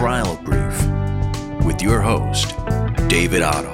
Trial 0.00 0.40
Brief 0.42 1.66
with 1.66 1.82
your 1.82 2.00
host, 2.00 2.54
David 3.10 3.42
Otto. 3.42 3.68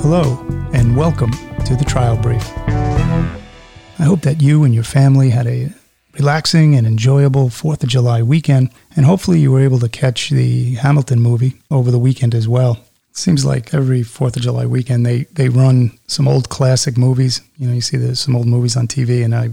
Hello, 0.00 0.44
and 0.74 0.96
welcome 0.96 1.30
to 1.66 1.76
the 1.76 1.84
Trial 1.86 2.16
Brief. 2.16 2.42
I 2.66 4.02
hope 4.02 4.22
that 4.22 4.42
you 4.42 4.64
and 4.64 4.74
your 4.74 4.82
family 4.82 5.30
had 5.30 5.46
a 5.46 5.72
relaxing 6.14 6.74
and 6.74 6.84
enjoyable 6.84 7.48
4th 7.48 7.84
of 7.84 7.88
July 7.88 8.24
weekend, 8.24 8.72
and 8.96 9.06
hopefully 9.06 9.38
you 9.38 9.52
were 9.52 9.60
able 9.60 9.78
to 9.78 9.88
catch 9.88 10.30
the 10.30 10.74
Hamilton 10.74 11.20
movie 11.20 11.54
over 11.70 11.92
the 11.92 11.98
weekend 11.98 12.34
as 12.34 12.48
well. 12.48 12.84
It 13.10 13.16
seems 13.16 13.44
like 13.44 13.72
every 13.72 14.00
4th 14.00 14.34
of 14.34 14.42
July 14.42 14.66
weekend 14.66 15.06
they, 15.06 15.26
they 15.32 15.48
run 15.48 15.96
some 16.08 16.26
old 16.26 16.48
classic 16.48 16.98
movies. 16.98 17.40
You 17.56 17.68
know, 17.68 17.74
you 17.74 17.82
see 17.82 17.98
there's 17.98 18.18
some 18.18 18.34
old 18.34 18.48
movies 18.48 18.76
on 18.76 18.88
TV, 18.88 19.24
and 19.24 19.32
I, 19.32 19.50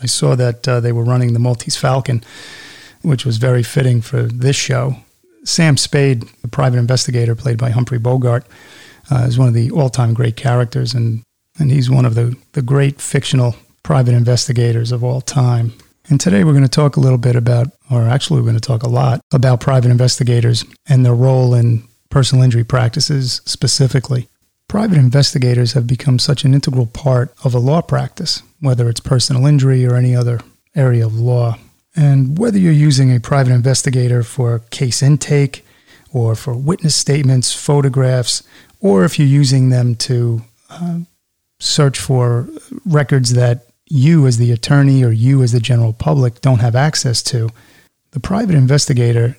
I 0.00 0.06
saw 0.06 0.34
that 0.34 0.66
uh, 0.66 0.80
they 0.80 0.92
were 0.92 1.04
running 1.04 1.34
The 1.34 1.38
Maltese 1.40 1.76
Falcon, 1.76 2.24
which 3.02 3.26
was 3.26 3.36
very 3.36 3.62
fitting 3.62 4.00
for 4.00 4.22
this 4.22 4.56
show. 4.56 4.96
Sam 5.44 5.76
Spade, 5.76 6.22
the 6.42 6.48
private 6.48 6.78
investigator 6.78 7.34
played 7.34 7.58
by 7.58 7.70
Humphrey 7.70 7.98
Bogart, 7.98 8.46
uh, 9.10 9.24
is 9.26 9.38
one 9.38 9.48
of 9.48 9.54
the 9.54 9.70
all-time 9.70 10.14
great 10.14 10.36
characters, 10.36 10.94
and 10.94 11.22
and 11.58 11.70
he's 11.70 11.90
one 11.90 12.06
of 12.06 12.14
the, 12.14 12.34
the 12.52 12.62
great 12.62 13.00
fictional 13.00 13.54
private 13.82 14.14
investigators 14.14 14.90
of 14.90 15.04
all 15.04 15.20
time. 15.20 15.72
And 16.08 16.18
today 16.18 16.44
we're 16.44 16.52
going 16.52 16.62
to 16.64 16.68
talk 16.68 16.96
a 16.96 17.00
little 17.00 17.18
bit 17.18 17.36
about, 17.36 17.68
or 17.90 18.08
actually 18.08 18.40
we're 18.40 18.46
going 18.46 18.54
to 18.54 18.60
talk 18.60 18.82
a 18.82 18.88
lot 18.88 19.20
about 19.32 19.60
private 19.60 19.90
investigators 19.90 20.64
and 20.88 21.04
their 21.04 21.14
role 21.14 21.54
in 21.54 21.86
personal 22.08 22.42
injury 22.42 22.64
practices 22.64 23.42
specifically. 23.44 24.28
Private 24.66 24.96
investigators 24.96 25.74
have 25.74 25.86
become 25.86 26.18
such 26.18 26.44
an 26.44 26.54
integral 26.54 26.86
part 26.86 27.34
of 27.44 27.54
a 27.54 27.58
law 27.58 27.82
practice, 27.82 28.42
whether 28.60 28.88
it's 28.88 29.00
personal 29.00 29.46
injury 29.46 29.84
or 29.84 29.94
any 29.94 30.16
other 30.16 30.40
area 30.74 31.04
of 31.04 31.14
law. 31.14 31.58
And 31.94 32.38
whether 32.38 32.58
you're 32.58 32.72
using 32.72 33.14
a 33.14 33.20
private 33.20 33.52
investigator 33.52 34.22
for 34.22 34.60
case 34.70 35.02
intake 35.02 35.64
or 36.12 36.34
for 36.34 36.54
witness 36.54 36.94
statements, 36.94 37.54
photographs, 37.54 38.42
or 38.80 39.04
if 39.04 39.18
you're 39.18 39.28
using 39.28 39.70
them 39.70 39.94
to 39.94 40.42
uh, 40.70 40.98
search 41.58 41.98
for 41.98 42.48
records 42.84 43.34
that 43.34 43.66
you, 43.86 44.26
as 44.26 44.38
the 44.38 44.52
attorney, 44.52 45.04
or 45.04 45.12
you, 45.12 45.42
as 45.42 45.52
the 45.52 45.60
general 45.60 45.92
public, 45.92 46.40
don't 46.40 46.60
have 46.60 46.74
access 46.74 47.22
to, 47.22 47.50
the 48.12 48.20
private 48.20 48.54
investigator 48.54 49.36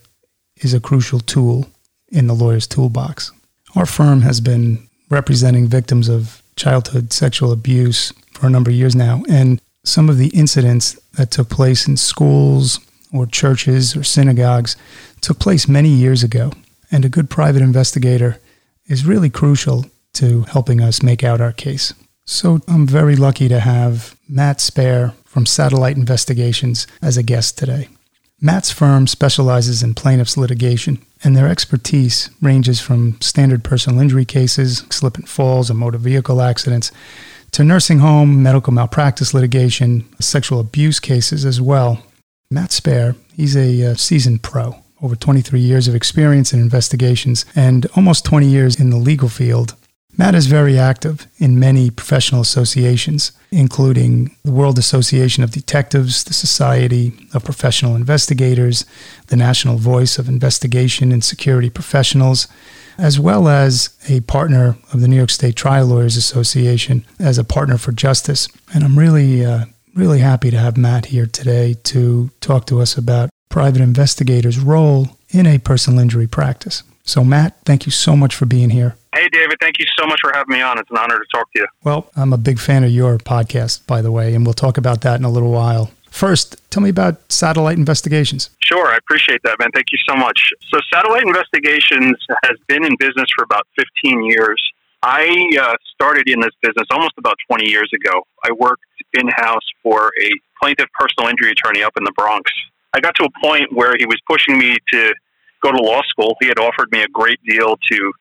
is 0.58 0.74
a 0.74 0.80
crucial 0.80 1.20
tool 1.20 1.68
in 2.10 2.28
the 2.28 2.34
lawyer's 2.36 2.68
toolbox. 2.68 3.32
Our 3.76 3.86
firm 3.86 4.22
has 4.22 4.40
been 4.42 4.88
representing 5.10 5.68
victims 5.68 6.08
of 6.08 6.42
childhood 6.56 7.12
sexual 7.12 7.52
abuse 7.52 8.14
for 8.34 8.48
a 8.48 8.50
number 8.50 8.70
of 8.70 8.76
years 8.76 8.96
now, 8.96 9.24
and 9.28 9.60
some 9.84 10.10
of 10.10 10.18
the 10.18 10.30
incidents 10.30 10.94
that 11.14 11.32
took 11.32 11.50
place 11.50 11.88
in 11.88 11.98
schools 11.98 12.80
or 13.14 13.26
churches 13.26 13.96
or 13.96 14.04
synagogues 14.04 14.76
took 15.22 15.40
place 15.40 15.68
many 15.68 15.90
years 15.90 16.24
ago. 16.24 16.52
And 16.92 17.06
a 17.06 17.10
good 17.10 17.30
private 17.30 17.62
investigator 17.62 18.40
is 18.86 19.06
really 19.06 19.30
crucial 19.30 19.86
to 20.14 20.44
helping 20.44 20.82
us 20.82 21.04
make 21.04 21.24
out 21.24 21.42
our 21.42 21.52
case. 21.52 21.94
So 22.26 22.60
I'm 22.68 22.88
very 22.88 23.16
lucky 23.16 23.50
to 23.50 23.60
have 23.60 24.16
Matt 24.30 24.60
Spaier 24.60 25.14
from 25.26 25.46
Satellite 25.46 25.98
Investigations 25.98 26.88
as 27.02 27.18
a 27.18 27.24
guest 27.24 27.58
today. 27.58 27.90
Matt's 28.40 28.72
firm 28.72 29.08
specializes 29.08 29.82
in 29.82 29.94
plaintiffs' 29.94 30.36
litigation, 30.36 31.00
and 31.24 31.36
their 31.36 31.48
expertise 31.48 32.30
ranges 32.42 32.82
from 32.82 33.20
standard 33.22 33.64
personal 33.64 34.02
injury 34.02 34.26
cases, 34.26 34.84
slip 34.90 35.18
and 35.18 35.30
falls, 35.30 35.70
and 35.70 35.80
motor 35.80 35.98
vehicle 35.98 36.42
accidents, 36.42 36.92
to 37.54 37.64
nursing 37.64 38.00
home, 38.00 38.42
medical 38.42 38.74
malpractice 38.74 39.34
litigation, 39.34 40.06
sexual 40.20 40.60
abuse 40.60 41.00
cases 41.00 41.46
as 41.46 41.62
well. 41.62 42.04
Matt 42.50 42.72
Spaier, 42.72 43.16
he's 43.36 43.56
a 43.56 43.92
uh, 43.92 43.96
seasoned 43.96 44.42
pro, 44.42 44.76
over 45.02 45.16
23 45.16 45.60
years 45.60 45.88
of 45.88 45.94
experience 45.94 46.52
in 46.52 46.60
investigations 46.60 47.46
and 47.56 47.86
almost 47.96 48.26
20 48.26 48.48
years 48.48 48.80
in 48.80 48.90
the 48.90 48.98
legal 48.98 49.30
field. 49.30 49.76
Matt 50.18 50.36
is 50.36 50.48
very 50.48 50.78
active 50.78 51.28
in 51.38 51.60
many 51.60 51.90
professional 51.90 52.42
associations, 52.42 53.32
including 53.52 54.36
the 54.44 54.52
World 54.52 54.80
Association 54.80 55.44
of 55.44 55.52
Detectives, 55.52 56.24
the 56.24 56.34
Society 56.34 57.14
of 57.34 57.44
Professional 57.44 57.96
Investigators, 57.96 58.86
the 59.28 59.36
National 59.36 59.78
Voice 59.78 60.18
of 60.18 60.28
Investigation 60.28 61.12
and 61.12 61.24
Security 61.24 61.70
Professionals, 61.70 62.48
as 62.98 63.20
well 63.20 63.48
as 63.48 63.98
a 64.10 64.22
partner 64.22 64.78
of 64.92 65.02
the 65.02 65.08
New 65.08 65.16
York 65.16 65.30
State 65.30 65.56
Trial 65.56 65.88
Lawyers 65.88 66.18
Association 66.18 67.06
as 67.20 67.38
a 67.38 67.44
partner 67.44 67.78
for 67.78 67.92
justice. 67.92 68.48
And 68.74 68.84
I'm 68.84 68.98
really, 68.98 69.46
uh, 69.46 69.66
really 69.96 70.20
happy 70.20 70.52
to 70.52 70.58
have 70.58 70.78
Matt 70.78 71.08
here 71.08 71.26
today 71.26 71.76
to 71.84 72.30
talk 72.42 72.66
to 72.68 72.82
us 72.82 72.98
about 72.98 73.30
private 73.50 73.82
investigators' 73.82 74.60
role 74.60 75.18
in 75.30 75.46
a 75.46 75.60
personal 75.60 76.00
injury 76.00 76.28
practice. 76.28 76.84
So, 77.04 77.24
Matt, 77.24 77.58
thank 77.66 77.86
you 77.86 77.92
so 77.92 78.16
much 78.16 78.34
for 78.34 78.46
being 78.46 78.70
here. 78.70 78.96
Hey, 79.14 79.28
David, 79.30 79.58
thank 79.60 79.78
you 79.78 79.86
so 79.98 80.08
much 80.08 80.20
for 80.22 80.32
having 80.34 80.54
me 80.54 80.62
on. 80.62 80.80
It's 80.80 80.90
an 80.90 80.98
honor 80.98 81.20
to 81.20 81.26
talk 81.32 81.52
to 81.54 81.60
you. 81.60 81.68
Well, 81.84 82.10
I'm 82.16 82.34
a 82.34 82.38
big 82.38 82.60
fan 82.60 82.84
of 82.84 82.92
your 82.92 83.18
podcast, 83.18 83.86
by 83.86 84.02
the 84.02 84.12
way, 84.12 84.34
and 84.34 84.46
we'll 84.46 84.54
talk 84.54 84.78
about 84.78 85.02
that 85.02 85.20
in 85.20 85.26
a 85.26 85.30
little 85.30 85.52
while. 85.52 85.92
First, 86.14 86.62
tell 86.70 86.84
me 86.84 86.90
about 86.90 87.20
satellite 87.32 87.76
investigations. 87.76 88.52
Sure, 88.64 88.86
I 88.86 88.98
appreciate 88.98 89.42
that, 89.46 89.58
man. 89.58 89.72
Thank 89.74 89.88
you 89.92 89.98
so 90.08 90.16
much. 90.16 90.40
So, 90.70 90.80
Satellite 90.94 91.24
Investigations 91.24 92.16
has 92.44 92.56
been 92.68 92.86
in 92.86 92.96
business 93.00 93.26
for 93.36 93.44
about 93.44 93.66
15 94.04 94.24
years. 94.24 94.62
I 95.02 95.28
uh, 95.60 95.74
started 95.96 96.30
in 96.30 96.40
this 96.40 96.52
business 96.62 96.86
almost 96.92 97.14
about 97.18 97.38
20 97.50 97.68
years 97.68 97.90
ago. 97.96 98.22
I 98.46 98.52
worked 98.52 98.84
in 99.14 99.28
house 99.30 99.66
for 99.82 100.12
a 100.22 100.30
plaintiff 100.62 100.86
personal 100.94 101.32
injury 101.32 101.50
attorney 101.50 101.82
up 101.82 101.94
in 101.98 102.04
the 102.04 102.14
Bronx. 102.16 102.52
I 102.94 103.00
got 103.00 103.16
to 103.16 103.24
a 103.24 103.30
point 103.44 103.74
where 103.74 103.96
he 103.98 104.06
was 104.06 104.20
pushing 104.30 104.60
me 104.60 104.78
to 104.94 105.14
go 105.64 105.72
to 105.72 105.82
law 105.82 106.04
school. 106.10 106.38
He 106.40 106.46
had 106.46 106.60
offered 106.60 106.92
me 106.92 107.02
a 107.02 107.08
great 107.08 107.40
deal 107.44 107.76
to 107.92 108.14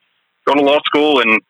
go 0.47 0.55
to 0.55 0.63
law 0.63 0.81
school 0.87 1.21
and 1.21 1.43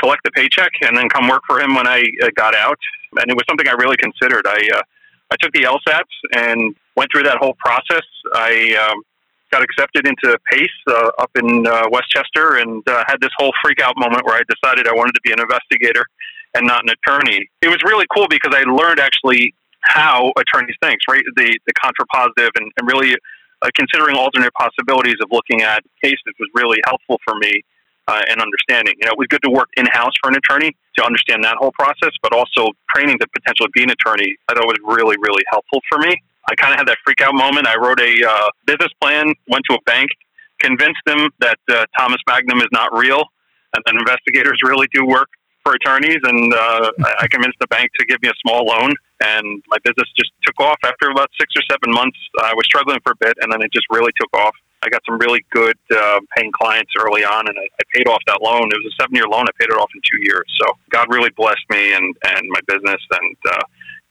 collect 0.00 0.26
a 0.26 0.32
paycheck 0.32 0.72
and 0.82 0.96
then 0.96 1.08
come 1.08 1.28
work 1.28 1.42
for 1.46 1.60
him 1.60 1.76
when 1.76 1.86
I 1.86 2.02
uh, 2.20 2.30
got 2.34 2.56
out. 2.56 2.80
And 3.16 3.30
it 3.30 3.36
was 3.36 3.44
something 3.48 3.68
I 3.68 3.74
really 3.74 3.96
considered. 3.96 4.44
I 4.44 4.58
uh, 4.74 4.82
I 5.30 5.36
took 5.40 5.52
the 5.52 5.62
LSATs 5.62 6.14
and 6.34 6.74
went 6.96 7.10
through 7.12 7.24
that 7.24 7.38
whole 7.38 7.54
process. 7.58 8.04
I 8.34 8.90
um, 8.90 9.02
got 9.50 9.62
accepted 9.62 10.06
into 10.06 10.38
PACE 10.50 10.68
uh, 10.88 11.10
up 11.18 11.30
in 11.36 11.66
uh, 11.66 11.84
Westchester 11.90 12.56
and 12.56 12.86
uh, 12.88 13.04
had 13.06 13.20
this 13.20 13.30
whole 13.36 13.52
freak 13.62 13.80
out 13.80 13.94
moment 13.96 14.24
where 14.26 14.36
I 14.36 14.42
decided 14.48 14.86
I 14.86 14.92
wanted 14.92 15.12
to 15.12 15.20
be 15.22 15.32
an 15.32 15.40
investigator 15.40 16.04
and 16.54 16.66
not 16.66 16.82
an 16.84 16.90
attorney. 16.90 17.48
It 17.62 17.68
was 17.68 17.78
really 17.84 18.06
cool 18.14 18.26
because 18.28 18.54
I 18.54 18.62
learned 18.62 19.00
actually 19.00 19.54
how 19.82 20.32
attorneys 20.38 20.76
think, 20.82 20.98
right? 21.08 21.22
The 21.36 21.58
the 21.66 21.74
contrapositive 21.74 22.50
and, 22.56 22.70
and 22.78 22.88
really 22.88 23.14
uh, 23.62 23.68
considering 23.76 24.16
alternate 24.16 24.52
possibilities 24.54 25.16
of 25.20 25.28
looking 25.30 25.62
at 25.62 25.82
cases 26.02 26.32
was 26.38 26.48
really 26.54 26.78
helpful 26.84 27.18
for 27.24 27.34
me 27.36 27.62
uh, 28.08 28.22
and 28.28 28.40
understanding. 28.40 28.94
You 29.00 29.06
know, 29.06 29.12
it 29.12 29.18
was 29.18 29.28
good 29.28 29.42
to 29.44 29.50
work 29.50 29.68
in 29.76 29.86
house 29.86 30.12
for 30.22 30.30
an 30.30 30.36
attorney 30.36 30.76
to 30.98 31.04
understand 31.04 31.44
that 31.44 31.56
whole 31.58 31.72
process, 31.72 32.12
but 32.22 32.32
also 32.32 32.72
training 32.94 33.18
to 33.18 33.26
potentially 33.28 33.70
be 33.72 33.82
an 33.82 33.90
attorney. 33.90 34.36
I 34.48 34.54
thought 34.54 34.66
was 34.66 34.80
really, 34.84 35.16
really 35.20 35.42
helpful 35.50 35.80
for 35.88 35.98
me. 35.98 36.14
I 36.48 36.54
kind 36.56 36.72
of 36.74 36.78
had 36.78 36.88
that 36.88 36.98
freak 37.04 37.20
out 37.22 37.34
moment. 37.34 37.66
I 37.66 37.76
wrote 37.76 38.00
a 38.00 38.12
uh, 38.20 38.48
business 38.66 38.92
plan, 39.00 39.32
went 39.48 39.64
to 39.70 39.76
a 39.76 39.82
bank, 39.86 40.10
convinced 40.60 41.00
them 41.06 41.28
that 41.40 41.58
uh, 41.70 41.86
Thomas 41.98 42.20
Magnum 42.28 42.58
is 42.58 42.68
not 42.72 42.92
real, 42.92 43.24
and 43.74 43.82
that 43.86 43.94
investigators 43.94 44.60
really 44.62 44.86
do 44.92 45.06
work 45.06 45.28
for 45.64 45.72
attorneys. 45.72 46.20
And 46.22 46.52
uh, 46.52 46.92
I 47.18 47.26
convinced 47.28 47.56
the 47.60 47.66
bank 47.68 47.90
to 47.98 48.04
give 48.06 48.20
me 48.22 48.28
a 48.28 48.36
small 48.44 48.66
loan, 48.66 48.92
and 49.24 49.62
my 49.68 49.78
business 49.82 50.08
just 50.16 50.32
took 50.44 50.60
off. 50.60 50.76
After 50.84 51.08
about 51.08 51.30
six 51.40 51.52
or 51.56 51.62
seven 51.70 51.88
months, 51.94 52.18
I 52.42 52.52
was 52.52 52.66
struggling 52.66 52.98
for 53.02 53.12
a 53.12 53.16
bit, 53.16 53.34
and 53.40 53.50
then 53.50 53.62
it 53.62 53.72
just 53.72 53.86
really 53.90 54.12
took 54.20 54.32
off. 54.36 54.54
I 54.84 54.88
got 54.90 55.02
some 55.06 55.18
really 55.18 55.44
good 55.50 55.76
uh, 55.90 56.20
paying 56.36 56.52
clients 56.52 56.92
early 56.98 57.24
on, 57.24 57.48
and 57.48 57.58
I, 57.58 57.62
I 57.62 57.82
paid 57.94 58.08
off 58.08 58.22
that 58.26 58.42
loan. 58.42 58.70
It 58.72 58.76
was 58.82 58.92
a 58.92 59.02
seven 59.02 59.14
year 59.14 59.26
loan. 59.26 59.46
I 59.48 59.52
paid 59.58 59.70
it 59.70 59.78
off 59.78 59.90
in 59.94 60.00
two 60.02 60.22
years. 60.22 60.44
So 60.60 60.66
God 60.90 61.06
really 61.10 61.30
blessed 61.30 61.64
me 61.70 61.94
and, 61.94 62.14
and 62.24 62.48
my 62.48 62.60
business. 62.66 63.00
And 63.10 63.36
uh, 63.50 63.62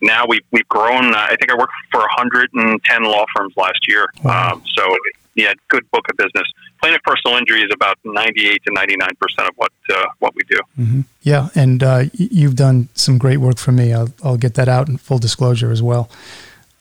now 0.01 0.25
we've, 0.27 0.43
we've 0.51 0.67
grown. 0.67 1.13
Uh, 1.13 1.27
I 1.29 1.35
think 1.35 1.51
I 1.51 1.55
worked 1.55 1.73
for 1.91 1.99
110 1.99 3.03
law 3.03 3.25
firms 3.35 3.53
last 3.55 3.79
year. 3.87 4.07
Wow. 4.23 4.53
Um, 4.53 4.63
so, 4.75 4.95
yeah, 5.35 5.53
good 5.69 5.89
book 5.91 6.05
of 6.09 6.17
business. 6.17 6.47
Plaintiff 6.81 7.01
personal 7.03 7.37
injury 7.37 7.61
is 7.61 7.71
about 7.73 7.97
98 8.03 8.63
to 8.65 8.73
99 8.73 9.09
percent 9.19 9.47
of 9.47 9.55
what 9.55 9.71
uh, 9.89 10.05
what 10.19 10.35
we 10.35 10.43
do. 10.43 10.59
Mm-hmm. 10.77 11.01
Yeah, 11.21 11.49
and 11.55 11.81
uh, 11.81 12.03
you've 12.13 12.55
done 12.55 12.89
some 12.93 13.17
great 13.17 13.37
work 13.37 13.57
for 13.57 13.71
me. 13.71 13.93
I'll, 13.93 14.09
I'll 14.23 14.37
get 14.37 14.55
that 14.55 14.67
out 14.67 14.89
in 14.89 14.97
full 14.97 15.17
disclosure 15.17 15.71
as 15.71 15.81
well. 15.81 16.09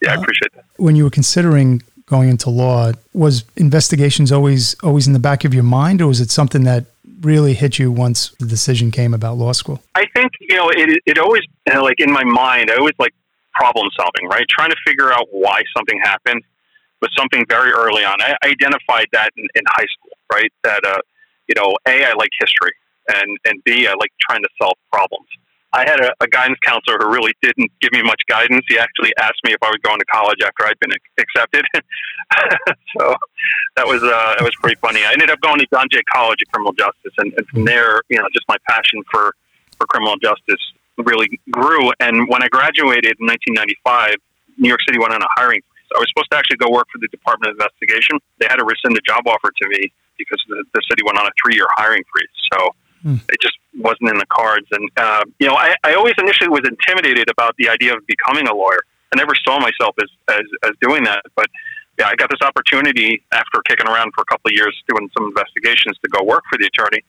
Yeah, 0.03 0.13
I 0.13 0.15
appreciate 0.15 0.53
that. 0.55 0.65
When 0.77 0.97
you 0.97 1.05
were 1.05 1.11
considering 1.11 1.83
going 2.13 2.29
into 2.29 2.51
law. 2.51 2.93
Was 3.15 3.45
investigations 3.57 4.31
always 4.31 4.77
always 4.83 5.07
in 5.09 5.15
the 5.15 5.25
back 5.31 5.41
of 5.47 5.53
your 5.55 5.69
mind, 5.81 6.01
or 6.03 6.07
was 6.07 6.21
it 6.21 6.31
something 6.31 6.65
that 6.65 6.85
really 7.23 7.55
hit 7.55 7.79
you 7.79 7.91
once 7.91 8.19
the 8.39 8.47
decision 8.47 8.91
came 8.91 9.13
about 9.15 9.39
law 9.45 9.53
school? 9.53 9.83
I 9.95 10.05
think 10.15 10.31
you 10.41 10.57
know 10.57 10.69
it. 10.69 11.01
It 11.07 11.19
always 11.19 11.45
like 11.67 12.01
in 12.07 12.13
my 12.13 12.25
mind. 12.25 12.71
I 12.71 12.77
always 12.77 12.99
like 12.99 13.15
problem 13.55 13.89
solving, 13.99 14.29
right? 14.29 14.47
Trying 14.59 14.71
to 14.71 14.81
figure 14.87 15.11
out 15.13 15.27
why 15.31 15.59
something 15.77 15.99
happened 16.03 16.43
was 17.01 17.11
something 17.19 17.45
very 17.49 17.73
early 17.73 18.05
on. 18.05 18.17
I 18.21 18.37
identified 18.45 19.09
that 19.13 19.31
in, 19.37 19.47
in 19.55 19.63
high 19.79 19.89
school, 19.95 20.17
right? 20.33 20.53
That 20.65 20.85
uh, 20.85 21.01
you 21.49 21.55
know, 21.57 21.69
a 21.89 22.05
I 22.05 22.13
like 22.13 22.31
history, 22.39 22.75
and 23.09 23.31
and 23.47 23.65
b 23.65 23.87
I 23.87 23.95
like 24.05 24.13
trying 24.29 24.43
to 24.43 24.51
solve 24.61 24.77
problems. 24.93 25.29
I 25.73 25.89
had 25.89 26.01
a, 26.01 26.13
a, 26.21 26.29
guidance 26.29 26.59
counselor 26.63 26.99
who 27.01 27.09
really 27.09 27.33
didn't 27.41 27.73
give 27.81 27.93
me 27.93 28.03
much 28.03 28.21
guidance. 28.29 28.65
He 28.69 28.79
actually 28.79 29.13
asked 29.19 29.41
me 29.45 29.53
if 29.53 29.63
I 29.63 29.69
was 29.69 29.79
going 29.83 29.99
to 29.99 30.05
college 30.05 30.39
after 30.45 30.67
I'd 30.67 30.79
been 30.81 30.93
accepted. 31.19 31.65
so 32.99 33.15
that 33.77 33.87
was 33.87 34.03
uh, 34.03 34.35
that 34.37 34.45
was 34.45 34.55
pretty 34.61 34.77
funny. 34.81 35.01
I 35.05 35.13
ended 35.13 35.31
up 35.31 35.41
going 35.41 35.59
to 35.61 35.67
John 35.73 35.87
Jay 35.91 36.03
College 36.13 36.41
of 36.45 36.53
Criminal 36.53 36.73
Justice, 36.73 37.15
and, 37.19 37.33
and 37.37 37.47
from 37.49 37.65
there, 37.65 38.03
you 38.11 38.19
know, 38.19 38.29
just 38.33 38.47
my 38.49 38.57
passion 38.69 39.03
for 39.11 39.35
for 39.79 39.87
criminal 39.87 40.17
justice 40.17 40.61
really 40.99 41.41
grew. 41.51 41.91
And 42.01 42.29
when 42.29 42.43
I 42.43 42.49
graduated 42.49 43.17
in 43.19 43.27
1995, 43.27 44.17
New 44.59 44.69
York 44.69 44.81
City 44.87 44.99
went 44.99 45.15
on 45.15 45.23
a 45.23 45.31
hiring 45.37 45.61
freeze. 45.61 45.89
I 45.97 45.99
was 45.99 46.09
supposed 46.13 46.31
to 46.33 46.37
actually 46.37 46.61
go 46.61 46.71
work 46.71 46.87
for 46.93 47.01
the 47.01 47.09
Department 47.09 47.53
of 47.53 47.57
Investigation. 47.57 48.21
They 48.39 48.47
had 48.49 48.61
to 48.61 48.65
rescind 48.65 48.97
the 48.97 49.05
job 49.09 49.25
offer 49.27 49.49
to 49.49 49.65
me 49.69 49.93
because 50.19 50.41
the, 50.49 50.65
the 50.75 50.83
city 50.89 51.03
went 51.05 51.19
on 51.19 51.27
a 51.27 51.35
three 51.41 51.57
year 51.57 51.67
hiring 51.77 52.05
freeze. 52.13 52.37
So 52.53 52.59
mm. 53.05 53.21
it 53.29 53.41
just 53.41 53.57
wasn't 53.79 54.11
in 54.11 54.19
the 54.19 54.27
cards. 54.27 54.67
And, 54.71 54.91
uh, 54.97 55.25
you 55.39 55.47
know, 55.47 55.55
I, 55.55 55.75
I 55.85 55.95
always 55.95 56.15
initially 56.19 56.49
was 56.49 56.63
intimidated 56.67 57.31
about 57.31 57.57
the 57.57 57.69
idea 57.69 57.95
of 57.95 58.07
becoming 58.07 58.47
a 58.49 58.55
lawyer. 58.55 58.81
I 59.15 59.19
never 59.19 59.35
saw 59.45 59.59
myself 59.61 59.95
as, 60.03 60.09
as, 60.29 60.47
as 60.65 60.73
doing 60.81 61.05
that. 61.05 61.23
But 61.37 61.47
yeah, 61.99 62.09
I 62.09 62.15
got 62.17 62.31
this 62.31 62.41
opportunity 62.43 63.23
after 63.33 63.61
kicking 63.69 63.87
around 63.87 64.13
for 64.15 64.23
a 64.23 64.25
couple 64.25 64.49
of 64.49 64.55
years 64.55 64.75
doing 64.89 65.11
some 65.17 65.27
investigations 65.27 65.99
to 66.03 66.09
go 66.11 66.25
work 66.25 66.43
for 66.51 66.59
the 66.59 66.67
attorney. 66.67 67.03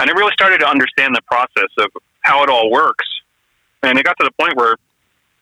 And 0.00 0.10
I 0.10 0.12
really 0.12 0.32
started 0.32 0.58
to 0.60 0.68
understand 0.68 1.14
the 1.14 1.22
process 1.22 1.70
of 1.78 1.90
how 2.20 2.42
it 2.44 2.50
all 2.50 2.70
works. 2.70 3.06
And 3.82 3.98
it 3.98 4.04
got 4.04 4.16
to 4.20 4.24
the 4.24 4.42
point 4.42 4.56
where 4.56 4.76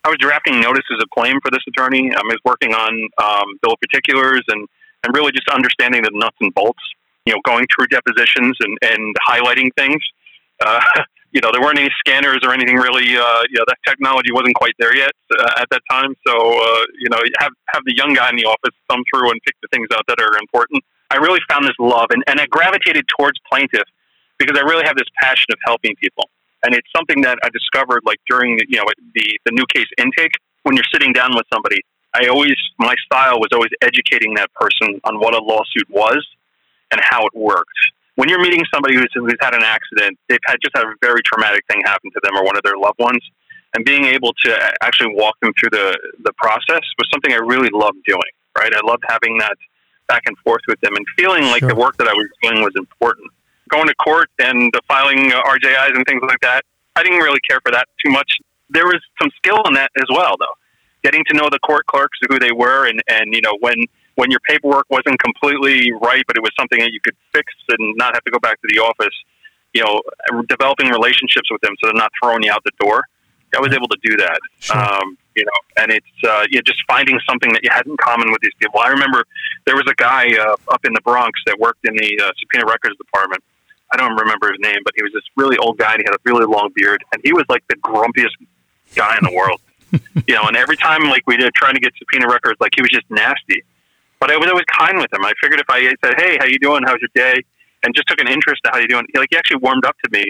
I 0.04 0.08
was 0.08 0.18
drafting 0.18 0.60
notices 0.60 1.02
of 1.02 1.10
claim 1.10 1.40
for 1.40 1.50
this 1.50 1.64
attorney. 1.68 2.10
I 2.14 2.22
was 2.24 2.38
working 2.44 2.72
on 2.72 3.08
um, 3.18 3.58
bill 3.60 3.72
of 3.72 3.80
particulars 3.80 4.42
and, 4.48 4.68
and 5.04 5.14
really 5.14 5.32
just 5.32 5.48
understanding 5.48 6.02
the 6.02 6.10
nuts 6.14 6.36
and 6.40 6.54
bolts, 6.54 6.82
you 7.26 7.34
know, 7.34 7.40
going 7.44 7.66
through 7.74 7.88
depositions 7.88 8.56
and, 8.60 8.78
and 8.82 9.16
highlighting 9.28 9.74
things. 9.76 10.00
Uh, 10.60 10.80
you 11.32 11.40
know, 11.42 11.50
there 11.52 11.60
weren't 11.60 11.78
any 11.78 11.90
scanners 12.00 12.40
or 12.42 12.52
anything 12.52 12.76
really. 12.76 13.16
Uh, 13.16 13.42
you 13.50 13.58
know, 13.58 13.66
that 13.68 13.76
technology 13.86 14.32
wasn't 14.32 14.54
quite 14.54 14.74
there 14.78 14.96
yet 14.96 15.12
uh, 15.38 15.60
at 15.60 15.68
that 15.70 15.82
time. 15.90 16.14
So, 16.26 16.32
uh, 16.32 16.84
you 16.98 17.10
know, 17.10 17.18
have 17.40 17.52
have 17.68 17.82
the 17.84 17.94
young 17.94 18.14
guy 18.14 18.30
in 18.30 18.36
the 18.36 18.44
office 18.46 18.74
thumb 18.88 19.02
through 19.12 19.30
and 19.30 19.40
pick 19.44 19.54
the 19.60 19.68
things 19.68 19.88
out 19.94 20.04
that 20.08 20.20
are 20.20 20.38
important. 20.38 20.82
I 21.10 21.16
really 21.16 21.40
found 21.48 21.64
this 21.64 21.76
love, 21.78 22.08
and, 22.10 22.24
and 22.26 22.40
I 22.40 22.46
gravitated 22.46 23.04
towards 23.16 23.38
plaintiff 23.52 23.86
because 24.38 24.58
I 24.58 24.62
really 24.62 24.84
have 24.86 24.96
this 24.96 25.08
passion 25.20 25.46
of 25.50 25.58
helping 25.64 25.94
people, 25.96 26.28
and 26.64 26.74
it's 26.74 26.88
something 26.94 27.20
that 27.22 27.38
I 27.44 27.48
discovered 27.50 28.00
like 28.04 28.18
during 28.28 28.56
the, 28.56 28.64
you 28.68 28.78
know 28.78 28.84
the 29.14 29.38
the 29.44 29.52
new 29.52 29.66
case 29.74 29.88
intake 29.98 30.32
when 30.62 30.74
you're 30.74 30.90
sitting 30.92 31.12
down 31.12 31.36
with 31.36 31.46
somebody. 31.52 31.80
I 32.14 32.28
always 32.28 32.56
my 32.78 32.94
style 33.04 33.38
was 33.40 33.50
always 33.52 33.72
educating 33.82 34.34
that 34.34 34.48
person 34.54 35.00
on 35.04 35.20
what 35.20 35.34
a 35.34 35.42
lawsuit 35.42 35.88
was 35.90 36.26
and 36.90 37.00
how 37.10 37.26
it 37.26 37.34
worked 37.34 37.76
when 38.16 38.28
you're 38.28 38.40
meeting 38.40 38.64
somebody 38.72 38.96
who's, 38.96 39.08
who's 39.14 39.36
had 39.40 39.54
an 39.54 39.62
accident, 39.62 40.18
they've 40.28 40.44
had 40.46 40.56
just 40.62 40.76
had 40.76 40.84
a 40.84 40.94
very 41.00 41.20
traumatic 41.24 41.64
thing 41.70 41.80
happen 41.84 42.10
to 42.10 42.20
them 42.22 42.36
or 42.36 42.44
one 42.44 42.56
of 42.56 42.62
their 42.64 42.76
loved 42.76 42.98
ones, 42.98 43.22
and 43.74 43.84
being 43.84 44.04
able 44.04 44.32
to 44.44 44.74
actually 44.82 45.14
walk 45.14 45.38
them 45.40 45.52
through 45.58 45.70
the 45.70 45.98
the 46.24 46.32
process 46.36 46.82
was 46.98 47.08
something 47.12 47.32
I 47.32 47.40
really 47.44 47.70
loved 47.72 47.98
doing. 48.06 48.32
Right, 48.56 48.72
I 48.74 48.80
loved 48.86 49.04
having 49.06 49.36
that 49.38 49.56
back 50.08 50.22
and 50.24 50.36
forth 50.38 50.62
with 50.66 50.80
them 50.80 50.94
and 50.96 51.04
feeling 51.16 51.44
like 51.44 51.60
sure. 51.60 51.68
the 51.68 51.74
work 51.74 51.96
that 51.98 52.08
I 52.08 52.12
was 52.14 52.28
doing 52.42 52.62
was 52.62 52.72
important. 52.76 53.30
Going 53.68 53.86
to 53.86 53.94
court 53.96 54.30
and 54.38 54.72
the 54.72 54.80
filing 54.88 55.32
uh, 55.32 55.42
RJIs 55.42 55.94
and 55.94 56.06
things 56.06 56.22
like 56.26 56.40
that, 56.40 56.64
I 56.94 57.02
didn't 57.02 57.18
really 57.18 57.40
care 57.48 57.58
for 57.62 57.72
that 57.72 57.86
too 58.04 58.10
much. 58.10 58.38
There 58.70 58.86
was 58.86 59.00
some 59.20 59.30
skill 59.36 59.60
in 59.66 59.74
that 59.74 59.90
as 59.98 60.06
well, 60.08 60.36
though. 60.38 60.54
Getting 61.04 61.24
to 61.28 61.34
know 61.36 61.48
the 61.50 61.58
court 61.58 61.84
clerks, 61.86 62.18
who 62.30 62.38
they 62.38 62.52
were, 62.52 62.86
and 62.86 63.02
and 63.08 63.34
you 63.34 63.42
know 63.42 63.58
when 63.60 63.84
when 64.16 64.30
your 64.30 64.40
paperwork 64.40 64.86
wasn't 64.90 65.18
completely 65.20 65.92
right, 66.02 66.24
but 66.26 66.36
it 66.36 66.42
was 66.42 66.50
something 66.58 66.80
that 66.80 66.92
you 66.92 67.00
could 67.00 67.16
fix 67.32 67.52
and 67.70 67.94
not 67.96 68.14
have 68.14 68.24
to 68.24 68.30
go 68.30 68.38
back 68.38 68.60
to 68.60 68.68
the 68.68 68.80
office, 68.80 69.14
you 69.72 69.82
know, 69.82 70.02
developing 70.48 70.88
relationships 70.88 71.48
with 71.50 71.60
them 71.60 71.74
so 71.80 71.86
they're 71.86 72.00
not 72.00 72.12
throwing 72.20 72.42
you 72.42 72.50
out 72.50 72.64
the 72.64 72.72
door. 72.80 73.04
I 73.56 73.60
was 73.60 73.72
able 73.72 73.88
to 73.88 73.98
do 74.02 74.16
that. 74.16 74.38
Sure. 74.58 74.76
Um, 74.76 75.16
you 75.36 75.44
know, 75.44 75.82
and 75.82 75.92
it's 75.92 76.16
uh, 76.26 76.44
you 76.50 76.58
know, 76.58 76.62
just 76.62 76.80
finding 76.88 77.18
something 77.28 77.52
that 77.52 77.62
you 77.62 77.70
had 77.70 77.86
in 77.86 77.96
common 77.96 78.32
with 78.32 78.40
these 78.40 78.56
people. 78.58 78.80
I 78.80 78.88
remember 78.88 79.24
there 79.66 79.76
was 79.76 79.84
a 79.88 79.94
guy 79.94 80.34
uh, 80.36 80.56
up 80.72 80.84
in 80.84 80.92
the 80.92 81.00
Bronx 81.02 81.38
that 81.46 81.58
worked 81.58 81.84
in 81.84 81.94
the 81.94 82.20
uh, 82.20 82.32
subpoena 82.38 82.66
records 82.66 82.96
department. 82.96 83.42
I 83.92 83.96
don't 83.96 84.16
remember 84.16 84.50
his 84.50 84.60
name, 84.60 84.80
but 84.84 84.94
he 84.96 85.02
was 85.02 85.12
this 85.12 85.22
really 85.36 85.56
old 85.58 85.78
guy 85.78 85.92
and 85.92 86.02
he 86.02 86.04
had 86.04 86.16
a 86.16 86.22
really 86.24 86.46
long 86.46 86.70
beard, 86.74 87.04
and 87.12 87.22
he 87.24 87.32
was 87.32 87.44
like 87.48 87.62
the 87.68 87.76
grumpiest 87.76 88.34
guy 88.94 89.16
in 89.16 89.24
the 89.24 89.34
world. 89.34 89.60
you 90.26 90.34
know, 90.34 90.48
and 90.48 90.56
every 90.56 90.76
time 90.76 91.04
like 91.04 91.22
we 91.26 91.36
did 91.36 91.54
trying 91.54 91.74
to 91.74 91.80
get 91.80 91.92
subpoena 91.98 92.26
records, 92.28 92.58
like 92.60 92.72
he 92.74 92.82
was 92.82 92.90
just 92.90 93.08
nasty. 93.10 93.62
But 94.18 94.30
I 94.30 94.36
was 94.36 94.48
always 94.48 94.64
kind 94.66 94.98
with 94.98 95.12
him. 95.12 95.24
I 95.24 95.32
figured 95.42 95.60
if 95.60 95.68
I 95.68 95.92
said, 96.04 96.14
"Hey, 96.18 96.36
how 96.38 96.46
you 96.46 96.58
doing? 96.58 96.82
How's 96.84 97.00
your 97.00 97.10
day?" 97.14 97.42
and 97.86 97.94
just 97.94 98.08
took 98.08 98.20
an 98.20 98.28
interest 98.28 98.60
in 98.64 98.70
how 98.72 98.78
you 98.78 98.88
doing, 98.88 99.06
like 99.14 99.28
he 99.30 99.36
actually 99.36 99.58
warmed 99.58 99.84
up 99.84 99.96
to 100.04 100.10
me. 100.10 100.24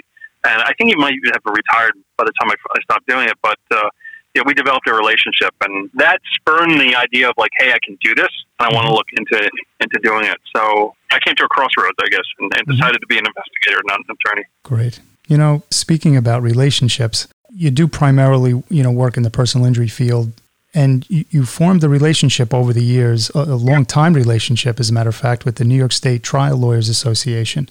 And 0.45 0.61
I 0.61 0.71
think 0.77 0.89
he 0.91 0.95
might 0.95 1.15
have 1.33 1.41
retired 1.45 1.93
by 2.17 2.23
the 2.23 2.31
time 2.39 2.49
I, 2.49 2.55
I 2.75 2.81
stopped 2.83 3.07
doing 3.07 3.27
it. 3.27 3.35
But 3.41 3.57
uh, 3.71 3.89
yeah, 4.35 4.43
we 4.45 4.53
developed 4.53 4.87
a 4.87 4.93
relationship, 4.93 5.53
and 5.61 5.89
that 5.95 6.19
spurred 6.35 6.69
the 6.69 6.95
idea 6.95 7.29
of 7.29 7.33
like, 7.37 7.51
"Hey, 7.57 7.73
I 7.73 7.79
can 7.83 7.97
do 8.01 8.13
this, 8.13 8.29
and 8.59 8.69
I 8.69 8.73
want 8.73 8.87
to 8.87 8.93
look 8.93 9.07
into 9.17 9.49
into 9.81 9.99
doing 10.03 10.25
it." 10.25 10.37
So 10.55 10.95
I 11.11 11.19
came 11.25 11.35
to 11.35 11.45
a 11.45 11.49
crossroads, 11.49 11.95
I 11.99 12.07
guess, 12.09 12.21
and, 12.39 12.51
and 12.53 12.67
mm-hmm. 12.67 12.71
decided 12.71 12.99
to 12.99 13.07
be 13.07 13.17
an 13.17 13.25
investigator, 13.25 13.81
not 13.85 13.99
an 13.99 14.15
attorney. 14.21 14.45
Great. 14.63 14.99
You 15.27 15.37
know, 15.37 15.63
speaking 15.71 16.15
about 16.15 16.43
relationships, 16.43 17.27
you 17.51 17.71
do 17.71 17.87
primarily, 17.87 18.63
you 18.69 18.83
know, 18.83 18.91
work 18.91 19.17
in 19.17 19.23
the 19.23 19.29
personal 19.29 19.65
injury 19.65 19.89
field 19.89 20.31
and 20.77 21.09
you, 21.09 21.25
you, 21.31 21.43
formed 21.43 21.83
a 21.83 21.89
relationship 21.89 22.53
over 22.53 22.71
the 22.71 22.83
years, 22.83 23.31
a, 23.33 23.39
a 23.39 23.59
long 23.71 23.83
time 23.83 24.13
relationship, 24.13 24.79
as 24.79 24.91
a 24.91 24.93
matter 24.93 25.09
of 25.09 25.15
fact, 25.15 25.43
with 25.43 25.55
the 25.55 25.65
New 25.65 25.75
York 25.75 25.91
State 25.91 26.21
Trial 26.21 26.55
Lawyers 26.55 26.87
Association. 26.87 27.67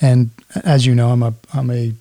And 0.00 0.30
as 0.64 0.86
you 0.86 0.94
know, 0.94 1.10
I'm 1.10 1.22
a 1.22 1.34
I'm 1.52 1.70
a 1.70 1.92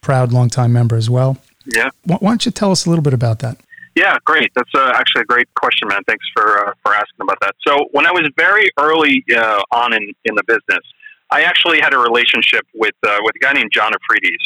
proud 0.00 0.32
longtime 0.32 0.72
member 0.72 0.94
as 0.94 1.10
well. 1.10 1.36
Yeah. 1.66 1.90
Why, 2.04 2.16
why 2.20 2.30
don't 2.30 2.46
you 2.46 2.52
tell 2.52 2.70
us 2.70 2.86
a 2.86 2.90
little 2.90 3.02
bit 3.02 3.12
about 3.12 3.40
that? 3.40 3.56
Yeah, 3.96 4.18
great. 4.24 4.52
That's 4.54 4.70
uh, 4.72 4.92
actually 4.94 5.22
a 5.22 5.24
great 5.24 5.52
question, 5.54 5.88
man. 5.88 6.02
Thanks 6.06 6.26
for 6.32 6.46
uh, 6.60 6.72
for 6.84 6.94
asking 6.94 7.22
about 7.22 7.40
that. 7.40 7.56
So 7.66 7.88
when 7.90 8.06
I 8.06 8.12
was 8.12 8.30
very 8.36 8.70
early 8.78 9.24
uh, 9.36 9.62
on 9.72 9.92
in, 9.92 10.12
in 10.24 10.36
the 10.36 10.44
business, 10.46 10.84
I 11.32 11.42
actually 11.42 11.80
had 11.80 11.92
a 11.92 11.98
relationship 11.98 12.64
with 12.72 12.94
uh, 13.02 13.18
with 13.24 13.34
a 13.34 13.40
guy 13.40 13.52
named 13.52 13.72
John 13.72 13.90
Afrides. 13.92 14.44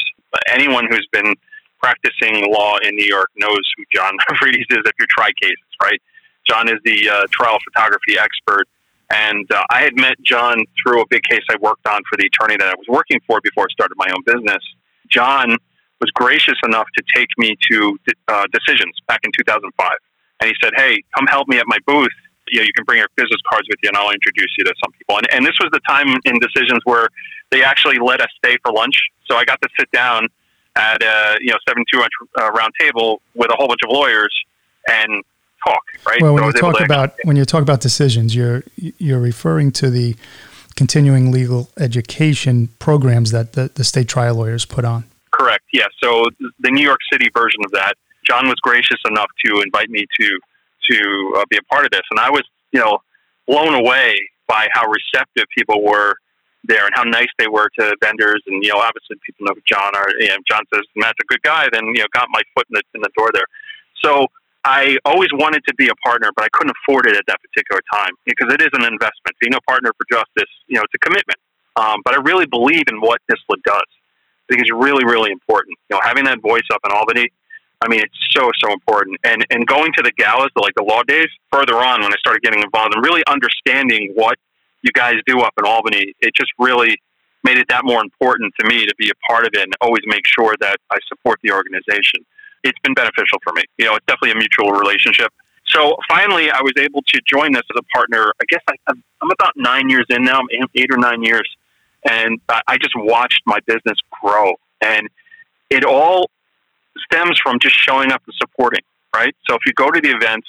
anyone 0.50 0.86
who's 0.88 1.06
been 1.12 1.34
practicing 1.80 2.52
law 2.52 2.78
in 2.82 2.94
New 2.94 3.06
York 3.06 3.30
knows 3.36 3.60
who 3.76 3.84
John 3.94 4.12
Afrides 4.30 4.66
is 4.70 4.82
if 4.84 4.92
you 4.98 5.06
try 5.10 5.30
cases, 5.40 5.70
right? 5.82 6.00
John 6.48 6.68
is 6.68 6.78
the 6.84 7.08
uh, 7.08 7.26
trial 7.30 7.58
photography 7.64 8.18
expert. 8.18 8.68
And 9.10 9.50
uh, 9.52 9.62
I 9.70 9.82
had 9.82 9.94
met 9.96 10.16
John 10.22 10.64
through 10.82 11.02
a 11.02 11.06
big 11.08 11.22
case 11.22 11.42
I 11.50 11.56
worked 11.60 11.86
on 11.86 12.00
for 12.10 12.16
the 12.16 12.26
attorney 12.26 12.56
that 12.56 12.66
I 12.66 12.74
was 12.74 12.86
working 12.88 13.20
for 13.26 13.40
before 13.42 13.64
I 13.64 13.72
started 13.72 13.94
my 13.96 14.08
own 14.10 14.22
business. 14.26 14.62
John 15.08 15.56
was 16.00 16.10
gracious 16.14 16.58
enough 16.64 16.86
to 16.96 17.02
take 17.14 17.28
me 17.38 17.56
to 17.70 17.98
uh, 18.28 18.46
Decisions 18.52 18.94
back 19.06 19.20
in 19.22 19.30
2005. 19.38 19.90
And 20.40 20.48
he 20.48 20.56
said, 20.62 20.72
Hey, 20.76 21.02
come 21.16 21.26
help 21.28 21.48
me 21.48 21.58
at 21.58 21.66
my 21.66 21.78
booth. 21.86 22.10
You 22.48 22.60
know, 22.60 22.64
you 22.64 22.72
can 22.74 22.84
bring 22.84 22.98
your 22.98 23.08
business 23.16 23.40
cards 23.48 23.66
with 23.68 23.78
you 23.82 23.88
and 23.88 23.96
I'll 23.96 24.10
introduce 24.10 24.52
you 24.58 24.64
to 24.64 24.74
some 24.82 24.92
people. 24.92 25.18
And, 25.18 25.26
and 25.32 25.46
this 25.46 25.56
was 25.60 25.70
the 25.72 25.80
time 25.88 26.08
in 26.24 26.38
Decisions 26.38 26.80
where 26.84 27.08
they 27.50 27.62
actually 27.62 27.98
let 27.98 28.20
us 28.20 28.28
stay 28.44 28.56
for 28.64 28.72
lunch. 28.72 28.94
So 29.30 29.36
I 29.36 29.44
got 29.44 29.60
to 29.62 29.68
sit 29.78 29.90
down 29.92 30.28
at 30.76 31.02
a 31.02 31.38
you 31.40 31.50
know 31.50 31.58
seven 31.68 31.84
two 31.92 32.00
inch 32.00 32.12
uh, 32.40 32.50
round 32.52 32.72
table 32.78 33.20
with 33.34 33.50
a 33.50 33.56
whole 33.56 33.68
bunch 33.68 33.80
of 33.84 33.90
lawyers 33.90 34.34
and 34.88 35.24
talk. 35.66 35.82
Right. 36.06 36.20
Well, 36.22 36.34
when 36.34 36.42
so 36.44 36.48
you 36.48 36.72
talk 36.72 36.80
about 36.80 37.14
when 37.24 37.36
you 37.36 37.44
talk 37.44 37.62
about 37.62 37.80
decisions, 37.80 38.34
you're 38.34 38.62
you're 38.76 39.20
referring 39.20 39.72
to 39.72 39.90
the 39.90 40.16
continuing 40.76 41.32
legal 41.32 41.70
education 41.78 42.68
programs 42.78 43.30
that 43.30 43.54
the, 43.54 43.70
the 43.74 43.84
state 43.84 44.08
trial 44.08 44.36
lawyers 44.36 44.66
put 44.66 44.84
on. 44.84 45.04
Correct. 45.30 45.64
Yeah. 45.72 45.86
So 46.02 46.26
the 46.60 46.70
New 46.70 46.82
York 46.82 47.00
City 47.10 47.28
version 47.34 47.60
of 47.64 47.72
that. 47.72 47.94
John 48.26 48.46
was 48.48 48.56
gracious 48.56 48.98
enough 49.08 49.28
to 49.46 49.60
invite 49.60 49.88
me 49.88 50.04
to 50.20 50.38
to 50.90 51.32
uh, 51.38 51.44
be 51.48 51.56
a 51.56 51.62
part 51.72 51.84
of 51.84 51.90
this, 51.90 52.02
and 52.10 52.20
I 52.20 52.30
was 52.30 52.42
you 52.72 52.80
know 52.80 52.98
blown 53.46 53.74
away 53.74 54.16
by 54.46 54.68
how 54.72 54.86
receptive 54.86 55.44
people 55.56 55.82
were 55.82 56.14
there 56.68 56.86
and 56.86 56.94
how 56.94 57.04
nice 57.04 57.30
they 57.38 57.48
were 57.48 57.68
to 57.78 57.96
vendors. 58.02 58.42
And, 58.46 58.62
you 58.62 58.72
know, 58.72 58.78
obviously 58.78 59.16
people 59.24 59.46
know 59.46 59.54
John 59.66 59.94
are. 59.94 60.08
You 60.18 60.28
know, 60.28 60.38
John 60.50 60.62
says 60.72 60.82
Matt's 60.96 61.18
a 61.20 61.26
good 61.26 61.42
guy, 61.42 61.68
then, 61.72 61.84
you 61.94 62.00
know, 62.00 62.10
got 62.12 62.28
my 62.30 62.42
foot 62.54 62.66
in 62.70 62.74
the, 62.74 62.82
in 62.94 63.00
the 63.02 63.10
door 63.16 63.30
there. 63.32 63.46
So 64.02 64.26
I 64.64 64.98
always 65.04 65.30
wanted 65.32 65.62
to 65.68 65.74
be 65.74 65.88
a 65.88 65.94
partner, 66.04 66.30
but 66.34 66.44
I 66.44 66.48
couldn't 66.52 66.74
afford 66.82 67.06
it 67.06 67.16
at 67.16 67.22
that 67.28 67.38
particular 67.40 67.80
time 67.92 68.10
because 68.24 68.52
it 68.52 68.60
is 68.60 68.70
an 68.74 68.82
investment. 68.82 69.38
Being 69.40 69.54
a 69.54 69.60
partner 69.62 69.92
for 69.96 70.04
justice, 70.10 70.50
you 70.66 70.76
know, 70.76 70.82
it's 70.82 70.94
a 70.94 70.98
commitment. 70.98 71.38
Um, 71.76 72.00
but 72.04 72.14
I 72.14 72.20
really 72.22 72.46
believe 72.46 72.82
in 72.88 73.00
what 73.00 73.20
NYSTLA 73.30 73.62
does. 73.64 73.90
I 74.42 74.44
think 74.50 74.62
it's 74.62 74.72
really, 74.72 75.04
really 75.04 75.30
important. 75.30 75.78
You 75.90 75.96
know, 75.96 76.02
having 76.02 76.24
that 76.24 76.40
voice 76.40 76.66
up 76.72 76.80
in 76.84 76.92
Albany, 76.92 77.30
I 77.82 77.88
mean, 77.88 78.00
it's 78.00 78.18
so, 78.34 78.50
so 78.62 78.72
important. 78.72 79.18
And 79.22 79.44
and 79.50 79.66
going 79.66 79.92
to 79.96 80.02
the 80.02 80.12
galas, 80.12 80.50
the, 80.56 80.62
like 80.62 80.74
the 80.74 80.82
law 80.82 81.02
days, 81.02 81.28
further 81.52 81.76
on 81.76 82.00
when 82.00 82.12
I 82.12 82.16
started 82.18 82.42
getting 82.42 82.62
involved 82.62 82.94
and 82.94 83.04
really 83.04 83.22
understanding 83.28 84.12
what 84.14 84.38
you 84.82 84.90
guys 84.92 85.14
do 85.26 85.40
up 85.40 85.54
in 85.58 85.64
Albany, 85.64 86.14
it 86.20 86.34
just 86.34 86.50
really 86.58 86.96
made 87.44 87.58
it 87.58 87.66
that 87.68 87.84
more 87.84 88.00
important 88.00 88.52
to 88.60 88.66
me 88.66 88.86
to 88.86 88.94
be 88.98 89.08
a 89.10 89.14
part 89.30 89.46
of 89.46 89.50
it 89.54 89.62
and 89.62 89.72
always 89.80 90.02
make 90.06 90.26
sure 90.26 90.54
that 90.60 90.78
I 90.90 90.96
support 91.08 91.38
the 91.42 91.52
organization. 91.52 92.24
It's 92.64 92.78
been 92.80 92.94
beneficial 92.94 93.38
for 93.44 93.52
me. 93.52 93.62
You 93.78 93.86
know, 93.86 93.94
it's 93.94 94.06
definitely 94.06 94.32
a 94.32 94.36
mutual 94.36 94.72
relationship. 94.72 95.32
So 95.68 95.96
finally, 96.08 96.50
I 96.50 96.60
was 96.62 96.72
able 96.78 97.02
to 97.02 97.20
join 97.26 97.52
this 97.52 97.62
as 97.70 97.76
a 97.78 97.96
partner. 97.96 98.32
I 98.40 98.44
guess 98.48 98.62
I, 98.68 98.74
I'm 98.88 99.30
about 99.30 99.52
nine 99.56 99.88
years 99.88 100.06
in 100.10 100.24
now, 100.24 100.40
I'm 100.40 100.68
eight 100.74 100.90
or 100.90 100.98
nine 100.98 101.22
years, 101.22 101.48
and 102.08 102.40
I 102.48 102.78
just 102.78 102.94
watched 102.96 103.42
my 103.46 103.58
business 103.66 103.98
grow. 104.22 104.54
And 104.80 105.08
it 105.70 105.84
all 105.84 106.30
stems 107.10 107.38
from 107.42 107.58
just 107.60 107.76
showing 107.76 108.12
up 108.12 108.22
and 108.26 108.34
supporting, 108.38 108.82
right? 109.14 109.34
So 109.48 109.54
if 109.54 109.60
you 109.66 109.72
go 109.72 109.90
to 109.90 110.00
the 110.00 110.10
events, 110.10 110.48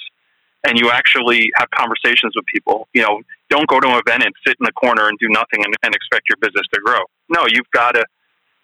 and 0.64 0.78
you 0.78 0.90
actually 0.90 1.50
have 1.56 1.70
conversations 1.70 2.34
with 2.34 2.44
people, 2.46 2.88
you 2.92 3.02
know, 3.02 3.20
don't 3.50 3.66
go 3.68 3.80
to 3.80 3.88
an 3.88 4.00
event 4.06 4.24
and 4.24 4.34
sit 4.46 4.56
in 4.60 4.64
the 4.64 4.72
corner 4.72 5.08
and 5.08 5.18
do 5.18 5.28
nothing 5.28 5.64
and, 5.64 5.74
and 5.82 5.94
expect 5.94 6.28
your 6.28 6.36
business 6.40 6.66
to 6.72 6.80
grow. 6.84 7.00
No, 7.28 7.44
you've 7.48 7.70
got 7.72 7.92
to 7.92 8.04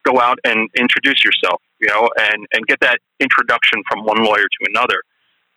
go 0.04 0.20
out 0.20 0.38
and 0.44 0.68
introduce 0.76 1.24
yourself, 1.24 1.60
you 1.80 1.88
know, 1.88 2.08
and, 2.20 2.46
and 2.52 2.66
get 2.66 2.80
that 2.80 2.98
introduction 3.20 3.82
from 3.90 4.04
one 4.04 4.22
lawyer 4.22 4.44
to 4.44 4.60
another 4.68 5.00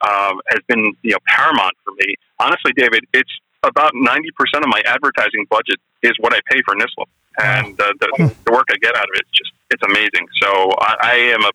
um, 0.02 0.40
has 0.50 0.62
been, 0.68 0.94
you 1.04 1.12
know, 1.12 1.18
paramount 1.28 1.76
for 1.84 1.92
me. 2.00 2.16
Honestly, 2.40 2.72
David, 2.76 3.04
it's 3.14 3.32
about 3.64 3.94
90% 3.94 4.20
of 4.64 4.68
my 4.68 4.82
advertising 4.86 5.46
budget 5.50 5.78
is 6.04 6.14
what 6.20 6.34
I 6.34 6.40
pay 6.50 6.62
for 6.66 6.76
NYSTLA. 6.76 7.06
And 7.40 7.80
uh, 7.80 7.94
the, 8.00 8.36
the 8.46 8.52
work 8.52 8.66
I 8.72 8.78
get 8.82 8.96
out 8.96 9.04
of 9.04 9.16
it, 9.16 9.26
just 9.34 9.52
it's 9.70 9.84
amazing. 9.84 10.28
So 10.42 10.72
I, 10.80 10.96
I 11.02 11.14
am 11.36 11.44
a 11.44 11.52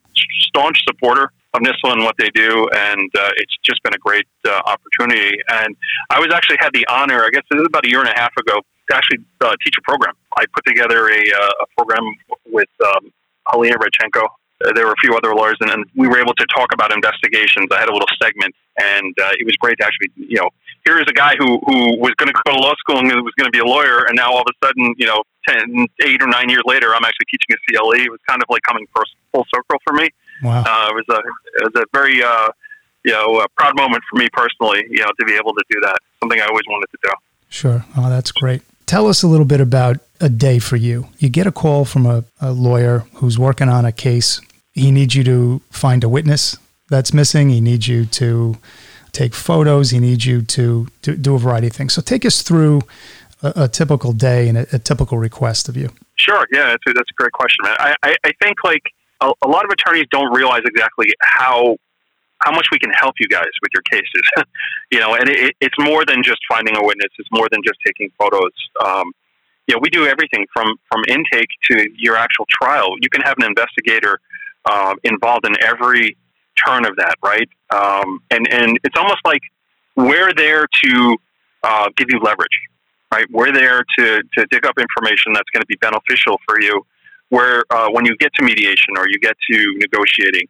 staunch 0.46 0.78
supporter 0.86 1.32
of 1.54 1.60
NYSTLA 1.60 1.92
and 1.92 2.04
what 2.04 2.16
they 2.18 2.30
do, 2.30 2.68
and 2.74 3.10
uh, 3.18 3.30
it's 3.36 3.56
just 3.62 3.82
been 3.82 3.94
a 3.94 3.98
great 3.98 4.26
uh, 4.48 4.60
opportunity. 4.66 5.38
And 5.48 5.76
I 6.10 6.18
was 6.18 6.32
actually 6.32 6.56
had 6.60 6.70
the 6.72 6.86
honor, 6.88 7.24
I 7.24 7.28
guess 7.30 7.42
this 7.50 7.60
is 7.60 7.66
about 7.66 7.84
a 7.84 7.90
year 7.90 8.00
and 8.00 8.08
a 8.08 8.18
half 8.18 8.32
ago, 8.38 8.60
to 8.90 8.96
actually 8.96 9.18
uh, 9.40 9.54
teach 9.64 9.74
a 9.78 9.82
program. 9.82 10.14
I 10.36 10.44
put 10.54 10.64
together 10.66 11.08
a, 11.08 11.20
uh, 11.20 11.64
a 11.64 11.66
program 11.76 12.04
with 12.46 12.68
um, 12.84 13.12
Alina 13.52 13.76
Redchenko. 13.76 14.24
Uh, 14.64 14.72
there 14.74 14.86
were 14.86 14.92
a 14.92 15.02
few 15.02 15.14
other 15.16 15.34
lawyers, 15.34 15.56
and, 15.60 15.70
and, 15.70 15.84
we 15.96 16.08
were 16.08 16.20
able 16.20 16.34
to 16.34 16.46
talk 16.54 16.72
about 16.72 16.92
investigations. 16.92 17.66
I 17.72 17.80
had 17.80 17.88
a 17.88 17.92
little 17.92 18.08
segment, 18.22 18.54
and 18.78 19.14
uh, 19.20 19.32
it 19.38 19.44
was 19.44 19.56
great 19.56 19.76
to 19.78 19.84
actually, 19.84 20.10
you 20.16 20.38
know, 20.38 20.48
here 20.84 20.98
is 20.98 21.06
a 21.08 21.12
guy 21.12 21.34
who, 21.38 21.60
who 21.66 21.98
was 21.98 22.12
going 22.16 22.28
to 22.28 22.34
go 22.46 22.52
to 22.54 22.58
law 22.58 22.74
school 22.78 22.98
and 22.98 23.06
was 23.06 23.34
going 23.38 23.50
to 23.50 23.54
be 23.54 23.58
a 23.58 23.64
lawyer, 23.64 24.04
and 24.06 24.16
now 24.16 24.32
all 24.32 24.40
of 24.40 24.46
a 24.48 24.66
sudden, 24.66 24.94
you 24.96 25.06
know, 25.06 25.22
10, 25.48 25.86
eight 26.06 26.22
or 26.22 26.28
nine 26.28 26.48
years 26.48 26.62
later, 26.66 26.94
I'm 26.94 27.04
actually 27.04 27.26
teaching 27.30 27.54
a 27.54 27.58
CLE. 27.66 28.06
It 28.06 28.10
was 28.10 28.20
kind 28.28 28.42
of 28.42 28.46
like 28.48 28.62
coming 28.62 28.86
full 28.94 29.46
circle 29.52 29.78
for 29.84 29.94
me. 29.94 30.08
Wow. 30.42 30.64
Uh, 30.66 30.90
it 30.90 30.94
was 30.94 31.04
a 31.10 31.18
it 31.18 31.74
was 31.74 31.82
a 31.82 31.84
very 31.92 32.22
uh, 32.22 32.48
you 33.04 33.12
know 33.12 33.40
a 33.40 33.48
proud 33.56 33.76
moment 33.76 34.02
for 34.10 34.18
me 34.18 34.28
personally. 34.32 34.84
You 34.88 35.00
know 35.00 35.10
to 35.18 35.26
be 35.26 35.34
able 35.34 35.54
to 35.54 35.64
do 35.70 35.80
that. 35.82 35.98
Something 36.20 36.40
I 36.40 36.46
always 36.46 36.64
wanted 36.68 36.86
to 36.90 36.98
do. 37.04 37.10
Sure. 37.48 37.84
Oh, 37.96 38.08
that's 38.08 38.32
great. 38.32 38.62
Tell 38.86 39.06
us 39.06 39.22
a 39.22 39.26
little 39.26 39.46
bit 39.46 39.60
about 39.60 39.98
a 40.20 40.28
day 40.28 40.58
for 40.58 40.76
you. 40.76 41.08
You 41.18 41.28
get 41.28 41.46
a 41.46 41.52
call 41.52 41.84
from 41.84 42.06
a, 42.06 42.24
a 42.40 42.52
lawyer 42.52 43.04
who's 43.14 43.38
working 43.38 43.68
on 43.68 43.84
a 43.84 43.92
case. 43.92 44.40
He 44.72 44.90
needs 44.90 45.14
you 45.14 45.24
to 45.24 45.60
find 45.70 46.02
a 46.02 46.08
witness 46.08 46.56
that's 46.88 47.12
missing. 47.12 47.50
He 47.50 47.60
needs 47.60 47.88
you 47.88 48.06
to 48.06 48.56
take 49.12 49.34
photos. 49.34 49.90
He 49.90 49.98
needs 49.98 50.24
you 50.24 50.42
to, 50.42 50.88
to 51.02 51.16
do 51.16 51.34
a 51.34 51.38
variety 51.38 51.66
of 51.68 51.72
things. 51.74 51.92
So 51.92 52.02
take 52.02 52.24
us 52.24 52.42
through 52.42 52.82
a, 53.42 53.52
a 53.64 53.68
typical 53.68 54.12
day 54.12 54.48
and 54.48 54.58
a, 54.58 54.66
a, 54.74 54.78
typical 54.78 55.18
request 55.18 55.68
of 55.68 55.76
you. 55.76 55.90
Sure. 56.16 56.46
Yeah, 56.52 56.66
that's 56.66 56.82
a, 56.86 56.92
that's 56.92 57.10
a 57.10 57.14
great 57.14 57.32
question, 57.32 57.64
man. 57.64 57.76
I, 57.78 57.94
I, 58.02 58.16
I 58.24 58.32
think 58.42 58.64
like 58.64 58.82
a, 59.22 59.32
a 59.44 59.48
lot 59.48 59.64
of 59.64 59.70
attorneys 59.70 60.06
don't 60.10 60.34
realize 60.34 60.62
exactly 60.66 61.06
how 61.22 61.76
how 62.40 62.50
much 62.50 62.66
we 62.72 62.78
can 62.78 62.90
help 62.90 63.14
you 63.20 63.28
guys 63.28 63.50
with 63.62 63.70
your 63.72 63.82
cases. 63.82 64.22
you 64.90 64.98
know, 64.98 65.14
and 65.14 65.28
it, 65.28 65.54
it's 65.60 65.76
more 65.78 66.04
than 66.04 66.22
just 66.24 66.40
finding 66.48 66.76
a 66.76 66.82
witness. 66.84 67.10
It's 67.18 67.28
more 67.30 67.48
than 67.50 67.60
just 67.64 67.78
taking 67.86 68.10
photos. 68.18 68.50
Um, 68.84 69.12
you 69.68 69.74
know, 69.74 69.80
we 69.80 69.90
do 69.90 70.06
everything 70.06 70.46
from 70.52 70.74
from 70.90 71.02
intake 71.08 71.48
to 71.70 71.88
your 71.96 72.16
actual 72.16 72.46
trial. 72.62 72.94
You 73.00 73.08
can 73.08 73.22
have 73.22 73.34
an 73.38 73.46
investigator 73.46 74.18
uh, 74.64 74.94
involved 75.04 75.46
in 75.46 75.54
every 75.62 76.16
turn 76.66 76.84
of 76.84 76.96
that, 76.96 77.14
right? 77.24 77.48
Um, 77.70 78.20
and 78.30 78.46
and 78.50 78.78
it's 78.82 78.96
almost 78.98 79.20
like 79.24 79.40
we're 79.96 80.34
there 80.34 80.66
to 80.84 81.16
uh, 81.62 81.88
give 81.96 82.08
you 82.10 82.18
leverage, 82.18 82.58
right? 83.12 83.26
We're 83.30 83.52
there 83.52 83.84
to 83.98 84.22
to 84.36 84.46
dig 84.50 84.66
up 84.66 84.74
information 84.78 85.32
that's 85.32 85.48
going 85.54 85.62
to 85.62 85.66
be 85.66 85.76
beneficial 85.76 86.40
for 86.46 86.60
you 86.60 86.84
where 87.32 87.64
uh, 87.72 87.88
when 87.96 88.04
you 88.04 88.14
get 88.20 88.30
to 88.36 88.44
mediation 88.44 88.92
or 89.00 89.08
you 89.08 89.18
get 89.18 89.34
to 89.50 89.56
negotiating, 89.80 90.44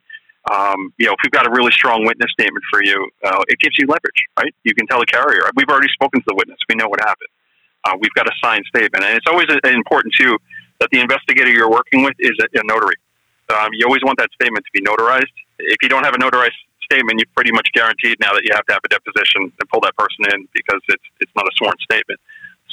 um, 0.50 0.92
you 0.98 1.06
know, 1.06 1.14
if 1.14 1.20
we've 1.22 1.30
got 1.30 1.46
a 1.46 1.52
really 1.54 1.70
strong 1.70 2.02
witness 2.02 2.26
statement 2.34 2.64
for 2.66 2.82
you, 2.82 2.98
uh, 3.22 3.38
it 3.46 3.62
gives 3.62 3.78
you 3.78 3.86
leverage, 3.86 4.20
right? 4.36 4.50
You 4.64 4.74
can 4.74 4.90
tell 4.90 4.98
the 4.98 5.06
carrier, 5.06 5.46
we've 5.54 5.70
already 5.70 5.86
spoken 5.94 6.18
to 6.18 6.26
the 6.26 6.34
witness. 6.34 6.58
We 6.68 6.74
know 6.74 6.88
what 6.90 6.98
happened. 6.98 7.30
Uh, 7.86 7.94
we've 8.02 8.14
got 8.18 8.26
a 8.26 8.34
signed 8.42 8.66
statement. 8.66 9.06
And 9.06 9.14
it's 9.14 9.30
always 9.30 9.46
important, 9.62 10.12
too, 10.18 10.34
that 10.80 10.90
the 10.90 10.98
investigator 10.98 11.50
you're 11.54 11.70
working 11.70 12.02
with 12.02 12.18
is 12.18 12.34
a, 12.42 12.50
a 12.58 12.64
notary. 12.66 12.98
Um, 13.54 13.70
you 13.78 13.86
always 13.86 14.02
want 14.02 14.18
that 14.18 14.34
statement 14.34 14.66
to 14.66 14.72
be 14.74 14.82
notarized. 14.82 15.30
If 15.60 15.78
you 15.82 15.88
don't 15.88 16.02
have 16.02 16.14
a 16.14 16.18
notarized 16.18 16.58
statement, 16.82 17.22
you're 17.22 17.30
pretty 17.38 17.52
much 17.54 17.70
guaranteed 17.78 18.18
now 18.18 18.34
that 18.34 18.42
you 18.42 18.50
have 18.58 18.66
to 18.66 18.72
have 18.74 18.82
a 18.82 18.90
deposition 18.90 19.54
and 19.54 19.64
pull 19.70 19.80
that 19.86 19.94
person 19.94 20.26
in 20.34 20.48
because 20.50 20.82
it's, 20.88 21.06
it's 21.20 21.34
not 21.38 21.46
a 21.46 21.54
sworn 21.54 21.78
statement. 21.86 22.18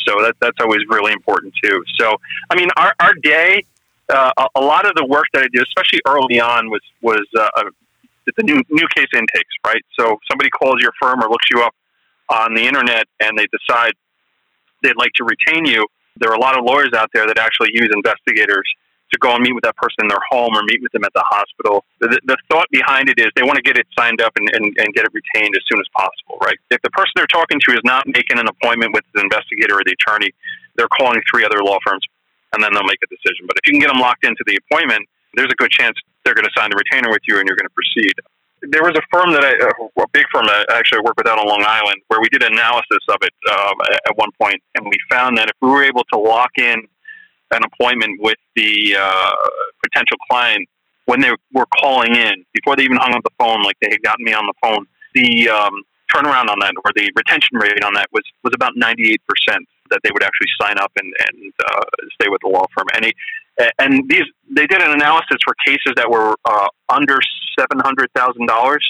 So 0.07 0.17
that, 0.25 0.33
that's 0.41 0.57
always 0.61 0.81
really 0.89 1.13
important, 1.13 1.53
too. 1.61 1.83
So, 1.99 2.17
I 2.49 2.55
mean, 2.55 2.69
our, 2.75 2.95
our 2.99 3.13
day 3.21 3.61
uh, 4.09 4.31
a, 4.55 4.61
lot 4.61 4.85
of 4.85 4.93
the 4.95 5.05
work 5.05 5.25
that 5.33 5.43
I 5.43 5.47
did, 5.51 5.63
especially 5.63 6.01
early 6.07 6.39
on, 6.39 6.69
was 6.69 6.81
was 7.01 7.25
uh, 7.37 7.49
the 8.37 8.43
new 8.43 8.61
new 8.69 8.87
case 8.95 9.09
intakes. 9.13 9.55
Right, 9.65 9.83
so 9.99 10.17
somebody 10.29 10.49
calls 10.49 10.77
your 10.81 10.91
firm 11.01 11.23
or 11.23 11.29
looks 11.29 11.45
you 11.51 11.61
up 11.61 11.75
on 12.29 12.53
the 12.53 12.65
internet, 12.65 13.05
and 13.19 13.37
they 13.37 13.45
decide 13.51 13.93
they'd 14.83 14.97
like 14.97 15.13
to 15.15 15.23
retain 15.25 15.65
you. 15.65 15.87
There 16.17 16.29
are 16.31 16.35
a 16.35 16.41
lot 16.41 16.57
of 16.57 16.65
lawyers 16.65 16.91
out 16.95 17.09
there 17.13 17.25
that 17.27 17.37
actually 17.37 17.69
use 17.73 17.89
investigators 17.93 18.67
to 19.11 19.17
go 19.19 19.33
and 19.33 19.41
meet 19.41 19.53
with 19.53 19.63
that 19.63 19.75
person 19.75 20.05
in 20.05 20.07
their 20.07 20.21
home 20.29 20.53
or 20.53 20.61
meet 20.63 20.81
with 20.81 20.91
them 20.91 21.03
at 21.03 21.13
the 21.13 21.23
hospital. 21.25 21.83
The, 21.99 22.19
the 22.25 22.37
thought 22.51 22.67
behind 22.69 23.09
it 23.09 23.17
is 23.17 23.27
they 23.35 23.41
want 23.41 23.57
to 23.57 23.65
get 23.65 23.77
it 23.77 23.87
signed 23.97 24.21
up 24.21 24.33
and, 24.37 24.47
and, 24.53 24.65
and, 24.77 24.93
get 24.93 25.05
it 25.05 25.11
retained 25.13 25.55
as 25.55 25.63
soon 25.65 25.79
as 25.81 25.87
possible, 25.97 26.37
right? 26.45 26.57
If 26.69 26.81
the 26.83 26.91
person 26.91 27.11
they're 27.15 27.33
talking 27.33 27.59
to 27.59 27.73
is 27.73 27.81
not 27.83 28.05
making 28.05 28.37
an 28.37 28.47
appointment 28.47 28.93
with 28.93 29.03
the 29.15 29.21
investigator 29.21 29.81
or 29.81 29.83
the 29.83 29.95
attorney, 29.97 30.29
they're 30.77 30.91
calling 30.93 31.21
three 31.25 31.43
other 31.43 31.63
law 31.63 31.79
firms 31.85 32.05
and 32.53 32.63
then 32.63 32.71
they'll 32.73 32.87
make 32.87 33.01
a 33.03 33.09
decision. 33.09 33.45
But 33.47 33.57
if 33.61 33.67
you 33.67 33.73
can 33.73 33.81
get 33.81 33.91
them 33.91 34.01
locked 34.01 34.25
into 34.25 34.43
the 34.45 34.57
appointment, 34.57 35.07
there's 35.35 35.51
a 35.51 35.59
good 35.59 35.71
chance 35.71 35.97
they're 36.25 36.33
going 36.33 36.47
to 36.47 36.55
sign 36.57 36.69
the 36.71 36.77
retainer 36.77 37.09
with 37.09 37.21
you 37.27 37.39
and 37.39 37.47
you're 37.47 37.57
going 37.57 37.69
to 37.69 37.77
proceed. 37.77 38.13
There 38.61 38.83
was 38.83 38.97
a 38.97 39.05
firm 39.11 39.31
that 39.33 39.45
I, 39.45 39.55
a 39.55 40.07
big 40.11 40.25
firm 40.33 40.45
that 40.47 40.67
I 40.69 40.77
actually 40.77 40.99
worked 41.01 41.17
with 41.17 41.27
out 41.27 41.39
on 41.39 41.47
Long 41.47 41.63
Island, 41.63 42.01
where 42.07 42.19
we 42.19 42.27
did 42.27 42.43
analysis 42.43 42.99
of 43.07 43.17
it 43.21 43.31
um, 43.51 43.75
at 44.05 44.17
one 44.17 44.31
point, 44.41 44.61
and 44.75 44.85
we 44.85 44.97
found 45.09 45.37
that 45.37 45.47
if 45.47 45.55
we 45.61 45.69
were 45.69 45.83
able 45.83 46.03
to 46.11 46.19
lock 46.19 46.51
in 46.57 46.83
an 47.51 47.61
appointment 47.63 48.19
with 48.21 48.37
the 48.55 48.97
uh, 48.99 49.31
potential 49.81 50.17
client 50.29 50.67
when 51.05 51.21
they 51.21 51.31
were 51.53 51.65
calling 51.79 52.15
in, 52.15 52.45
before 52.53 52.75
they 52.75 52.83
even 52.83 52.97
hung 52.97 53.15
up 53.15 53.23
the 53.23 53.31
phone, 53.39 53.63
like 53.63 53.77
they 53.81 53.89
had 53.89 54.01
gotten 54.03 54.25
me 54.25 54.33
on 54.33 54.45
the 54.45 54.53
phone, 54.61 54.85
the 55.15 55.49
um, 55.49 55.71
turnaround 56.13 56.49
on 56.49 56.59
that 56.59 56.73
or 56.83 56.91
the 56.95 57.09
retention 57.15 57.57
rate 57.57 57.83
on 57.83 57.93
that 57.93 58.07
was 58.11 58.23
was 58.43 58.51
about 58.53 58.73
98 58.75 59.21
percent 59.27 59.67
that 59.89 59.99
they 60.03 60.09
would 60.13 60.23
actually 60.23 60.47
sign 60.61 60.77
up 60.77 60.91
and, 60.99 61.13
and 61.27 61.53
uh, 61.65 61.85
stay 62.19 62.29
with 62.29 62.41
the 62.43 62.49
law 62.49 62.65
firm. 62.75 62.87
And, 62.95 63.05
he, 63.05 63.13
and 63.79 64.09
these 64.09 64.23
they 64.49 64.65
did 64.65 64.81
an 64.81 64.91
analysis 64.91 65.37
for 65.45 65.55
cases 65.65 65.93
that 65.95 66.09
were 66.09 66.35
uh, 66.45 66.67
under 66.89 67.17
seven 67.57 67.79
hundred 67.79 68.09
thousand 68.15 68.47
dollars. 68.47 68.85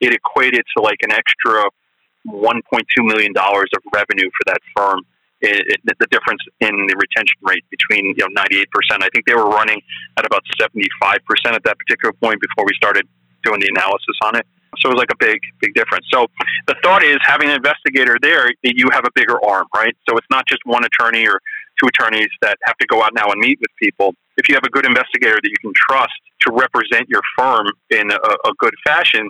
It 0.00 0.14
equated 0.14 0.62
to 0.76 0.82
like 0.82 0.98
an 1.02 1.10
extra 1.10 1.64
one 2.24 2.60
point 2.72 2.86
two 2.96 3.04
million 3.04 3.32
dollars 3.32 3.70
of 3.74 3.82
revenue 3.92 4.30
for 4.30 4.44
that 4.46 4.60
firm. 4.76 5.00
It, 5.40 5.74
it, 5.74 5.98
the 5.98 6.06
difference 6.06 6.40
in 6.60 6.70
the 6.86 6.94
retention 6.94 7.38
rate 7.42 7.64
between 7.70 8.14
you 8.16 8.22
know 8.22 8.30
ninety 8.30 8.60
eight 8.60 8.70
percent. 8.70 9.02
I 9.02 9.08
think 9.12 9.26
they 9.26 9.34
were 9.34 9.48
running 9.48 9.80
at 10.16 10.24
about 10.24 10.42
seventy 10.58 10.88
five 11.00 11.18
percent 11.26 11.56
at 11.56 11.64
that 11.64 11.78
particular 11.78 12.12
point 12.12 12.40
before 12.40 12.64
we 12.64 12.74
started 12.76 13.06
doing 13.42 13.60
the 13.60 13.68
analysis 13.74 14.16
on 14.22 14.36
it. 14.36 14.46
So 14.78 14.88
it 14.88 14.94
was 14.94 14.98
like 14.98 15.12
a 15.12 15.18
big, 15.18 15.40
big 15.60 15.74
difference. 15.74 16.06
So 16.12 16.26
the 16.66 16.74
thought 16.82 17.02
is 17.02 17.18
having 17.22 17.48
an 17.48 17.56
investigator 17.56 18.16
there, 18.22 18.50
you 18.62 18.88
have 18.92 19.04
a 19.04 19.10
bigger 19.14 19.42
arm, 19.44 19.66
right? 19.74 19.94
So 20.08 20.16
it's 20.16 20.26
not 20.30 20.46
just 20.48 20.60
one 20.64 20.84
attorney 20.84 21.26
or 21.26 21.40
two 21.80 21.88
attorneys 21.88 22.28
that 22.40 22.56
have 22.64 22.76
to 22.78 22.86
go 22.86 23.02
out 23.02 23.12
now 23.14 23.30
and 23.30 23.40
meet 23.40 23.58
with 23.60 23.70
people. 23.78 24.14
If 24.36 24.48
you 24.48 24.54
have 24.54 24.64
a 24.64 24.70
good 24.70 24.86
investigator 24.86 25.36
that 25.42 25.48
you 25.48 25.58
can 25.60 25.72
trust 25.76 26.12
to 26.40 26.52
represent 26.52 27.08
your 27.08 27.20
firm 27.36 27.66
in 27.90 28.10
a, 28.10 28.48
a 28.48 28.52
good 28.58 28.74
fashion, 28.84 29.28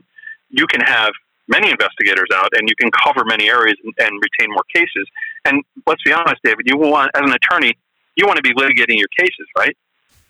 you 0.49 0.67
can 0.67 0.81
have 0.81 1.13
many 1.49 1.71
investigators 1.71 2.29
out 2.35 2.49
and 2.57 2.69
you 2.69 2.75
can 2.79 2.91
cover 3.05 3.25
many 3.25 3.49
areas 3.49 3.77
and, 3.83 3.93
and 3.99 4.23
retain 4.23 4.53
more 4.53 4.65
cases. 4.75 5.07
And 5.45 5.63
let's 5.87 6.03
be 6.03 6.13
honest, 6.13 6.41
David, 6.45 6.67
you 6.67 6.77
want, 6.79 7.11
as 7.15 7.23
an 7.23 7.33
attorney, 7.33 7.77
you 8.17 8.27
want 8.27 8.37
to 8.37 8.43
be 8.43 8.55
litigating 8.55 8.99
your 8.99 9.09
cases, 9.19 9.47
right? 9.57 9.77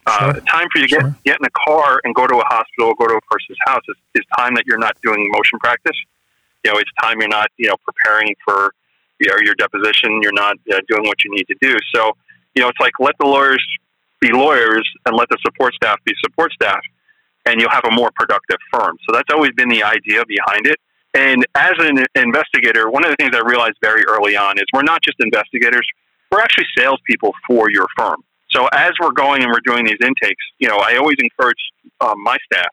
Uh, 0.04 0.32
time 0.32 0.66
for 0.72 0.80
you 0.80 0.86
to 0.86 0.88
get, 0.88 1.00
sure. 1.00 1.16
get 1.24 1.36
in 1.38 1.46
a 1.46 1.70
car 1.70 2.00
and 2.04 2.14
go 2.14 2.26
to 2.26 2.34
a 2.34 2.44
hospital, 2.46 2.88
or 2.88 2.94
go 2.98 3.06
to 3.06 3.14
a 3.14 3.20
person's 3.30 3.58
house 3.66 3.82
is, 3.88 3.96
is 4.16 4.24
time 4.36 4.54
that 4.54 4.64
you're 4.66 4.78
not 4.78 4.96
doing 5.02 5.30
motion 5.30 5.58
practice. 5.60 5.96
You 6.64 6.72
know, 6.72 6.78
it's 6.78 6.90
time 7.00 7.20
you're 7.20 7.28
not, 7.28 7.50
you 7.56 7.68
know, 7.68 7.76
preparing 7.84 8.34
for 8.44 8.72
you 9.20 9.28
know, 9.28 9.36
your 9.44 9.54
deposition. 9.54 10.20
You're 10.22 10.32
not 10.32 10.56
uh, 10.72 10.80
doing 10.88 11.06
what 11.06 11.24
you 11.24 11.30
need 11.30 11.46
to 11.48 11.56
do. 11.60 11.76
So, 11.94 12.12
you 12.54 12.62
know, 12.62 12.68
it's 12.68 12.80
like 12.80 12.92
let 12.98 13.14
the 13.20 13.26
lawyers 13.26 13.64
be 14.20 14.32
lawyers 14.32 14.88
and 15.06 15.16
let 15.16 15.28
the 15.28 15.38
support 15.44 15.74
staff 15.74 15.98
be 16.04 16.12
support 16.24 16.52
staff, 16.52 16.80
and 17.46 17.60
you'll 17.60 17.70
have 17.70 17.84
a 17.84 17.94
more 17.94 18.10
productive 18.14 18.58
firm. 18.72 18.96
So 19.08 19.14
that's 19.14 19.32
always 19.32 19.52
been 19.52 19.68
the 19.68 19.82
idea 19.82 20.24
behind 20.26 20.66
it. 20.66 20.78
And 21.14 21.44
as 21.54 21.74
an 21.78 22.04
investigator, 22.14 22.90
one 22.90 23.04
of 23.04 23.10
the 23.10 23.16
things 23.16 23.36
I 23.36 23.46
realized 23.46 23.76
very 23.82 24.02
early 24.08 24.36
on 24.36 24.58
is 24.58 24.64
we're 24.72 24.82
not 24.82 25.02
just 25.02 25.18
investigators; 25.20 25.86
we're 26.30 26.40
actually 26.40 26.66
salespeople 26.76 27.32
for 27.46 27.70
your 27.70 27.86
firm. 27.96 28.24
So 28.52 28.68
as 28.72 28.92
we're 29.00 29.12
going 29.12 29.42
and 29.42 29.50
we're 29.50 29.64
doing 29.64 29.84
these 29.84 30.00
intakes, 30.04 30.44
you 30.58 30.68
know, 30.68 30.76
I 30.76 30.96
always 30.96 31.16
encourage 31.18 31.60
um, 32.00 32.22
my 32.22 32.36
staff 32.52 32.70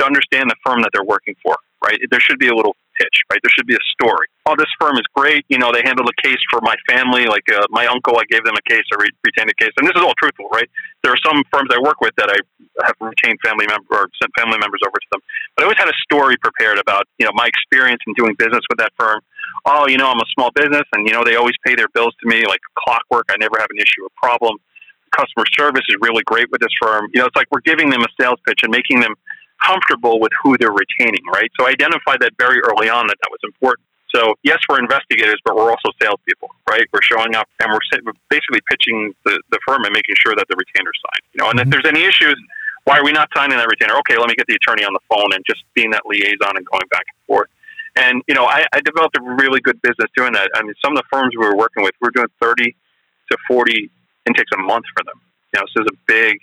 to 0.00 0.06
understand 0.06 0.50
the 0.50 0.56
firm 0.64 0.82
that 0.82 0.90
they're 0.92 1.04
working 1.04 1.34
for. 1.42 1.56
Right? 1.84 1.98
There 2.10 2.20
should 2.20 2.38
be 2.38 2.48
a 2.48 2.54
little 2.54 2.76
pitch. 2.96 3.16
Right? 3.30 3.40
There 3.42 3.52
should 3.52 3.66
be 3.66 3.74
a 3.74 3.84
story. 3.92 4.26
Oh, 4.46 4.54
this 4.56 4.70
firm 4.80 4.96
is 4.96 5.04
great. 5.14 5.44
You 5.48 5.58
know, 5.58 5.72
they 5.72 5.82
handled 5.84 6.08
a 6.08 6.16
case 6.22 6.40
for 6.50 6.60
my 6.62 6.74
family. 6.88 7.26
Like 7.26 7.44
uh, 7.52 7.66
my 7.70 7.86
uncle, 7.86 8.16
I 8.16 8.24
gave 8.30 8.44
them 8.44 8.54
a 8.56 8.64
case. 8.68 8.84
I 8.92 8.96
re- 9.00 9.16
retained 9.24 9.50
a 9.50 9.58
case, 9.60 9.72
and 9.76 9.86
this 9.86 9.92
is 9.96 10.02
all 10.02 10.14
truthful. 10.16 10.48
Right? 10.48 10.68
There 11.02 11.12
are 11.12 11.22
some 11.24 11.42
firms 11.52 11.68
I 11.72 11.80
work 11.80 12.00
with 12.00 12.16
that 12.16 12.32
I 12.32 12.38
have 12.86 12.96
retained 13.00 13.38
family 13.44 13.66
member 13.68 13.84
or 13.92 14.08
sent 14.20 14.32
family 14.36 14.56
members 14.58 14.80
over 14.86 14.96
to 14.96 15.08
them. 15.12 15.20
But 15.56 15.64
I 15.64 15.64
always 15.68 15.78
had 15.78 15.88
a 15.88 15.98
story 16.04 16.36
prepared 16.40 16.78
about 16.78 17.04
you 17.18 17.26
know 17.26 17.32
my 17.34 17.46
experience 17.46 18.00
in 18.06 18.14
doing 18.16 18.34
business 18.38 18.64
with 18.70 18.80
that 18.80 18.92
firm, 18.96 19.20
oh, 19.64 19.88
you 19.88 19.96
know, 19.96 20.10
I'm 20.10 20.18
a 20.18 20.28
small 20.34 20.50
business, 20.54 20.84
and 20.92 21.06
you 21.06 21.12
know, 21.12 21.24
they 21.24 21.36
always 21.36 21.54
pay 21.66 21.74
their 21.74 21.88
bills 21.88 22.14
to 22.22 22.28
me 22.28 22.44
like 22.46 22.60
clockwork. 22.78 23.26
I 23.30 23.36
never 23.38 23.56
have 23.58 23.68
an 23.70 23.78
issue 23.78 24.04
or 24.04 24.10
problem. 24.16 24.56
Customer 25.16 25.44
service 25.56 25.84
is 25.88 25.96
really 26.00 26.22
great 26.24 26.50
with 26.50 26.60
this 26.60 26.72
firm. 26.80 27.08
You 27.14 27.20
know, 27.20 27.26
it's 27.26 27.36
like 27.36 27.46
we're 27.50 27.64
giving 27.64 27.90
them 27.90 28.02
a 28.02 28.10
sales 28.20 28.38
pitch 28.46 28.60
and 28.62 28.70
making 28.70 29.00
them 29.00 29.14
comfortable 29.64 30.20
with 30.20 30.32
who 30.42 30.58
they're 30.58 30.74
retaining, 30.74 31.22
right? 31.32 31.50
So 31.58 31.66
I 31.66 31.70
identified 31.70 32.20
that 32.20 32.32
very 32.38 32.60
early 32.60 32.88
on 32.88 33.06
that 33.06 33.16
that 33.22 33.30
was 33.30 33.40
important. 33.44 33.86
So 34.14 34.34
yes, 34.42 34.58
we're 34.68 34.78
investigators, 34.78 35.40
but 35.44 35.56
we're 35.56 35.70
also 35.70 35.90
salespeople, 36.00 36.50
right? 36.68 36.86
We're 36.92 37.02
showing 37.02 37.34
up 37.34 37.48
and 37.60 37.72
we're 37.72 38.12
basically 38.30 38.60
pitching 38.70 39.14
the, 39.24 39.40
the 39.50 39.58
firm 39.66 39.82
and 39.84 39.92
making 39.92 40.14
sure 40.18 40.34
that 40.36 40.46
the 40.48 40.54
retainer 40.54 40.92
signed. 40.94 41.24
You 41.34 41.38
know, 41.42 41.50
and 41.50 41.58
mm-hmm. 41.58 41.66
if 41.66 41.82
there's 41.82 41.88
any 41.90 42.04
issues, 42.06 42.38
why 42.84 42.98
are 42.98 43.04
we 43.04 43.12
not 43.12 43.28
signing 43.34 43.56
that 43.56 43.66
retainer? 43.66 43.96
Okay, 44.06 44.16
let 44.18 44.28
me 44.28 44.34
get 44.36 44.46
the 44.46 44.54
attorney 44.54 44.84
on 44.84 44.92
the 44.92 45.02
phone 45.08 45.32
and 45.34 45.42
just 45.46 45.64
being 45.74 45.90
that 45.90 46.02
liaison 46.06 46.54
and 46.54 46.66
going 46.66 46.86
back 46.90 47.06
and 47.08 47.18
forth. 47.26 47.48
And 47.96 48.22
you 48.28 48.34
know, 48.34 48.46
I, 48.46 48.64
I 48.72 48.80
developed 48.84 49.16
a 49.16 49.22
really 49.22 49.60
good 49.60 49.80
business 49.82 50.10
doing 50.16 50.32
that. 50.34 50.50
I 50.54 50.62
mean, 50.62 50.74
some 50.84 50.92
of 50.92 50.98
the 50.98 51.08
firms 51.10 51.34
we 51.38 51.46
were 51.46 51.56
working 51.56 51.82
with, 51.82 51.92
we 52.00 52.08
are 52.08 52.14
doing 52.14 52.28
thirty 52.40 52.76
to 53.30 53.38
forty 53.48 53.90
intakes 54.26 54.50
a 54.54 54.60
month 54.60 54.84
for 54.96 55.04
them. 55.04 55.20
You 55.52 55.60
know, 55.60 55.66
so 55.74 55.82
it's 55.82 55.90
a 55.94 55.98
big, 56.06 56.38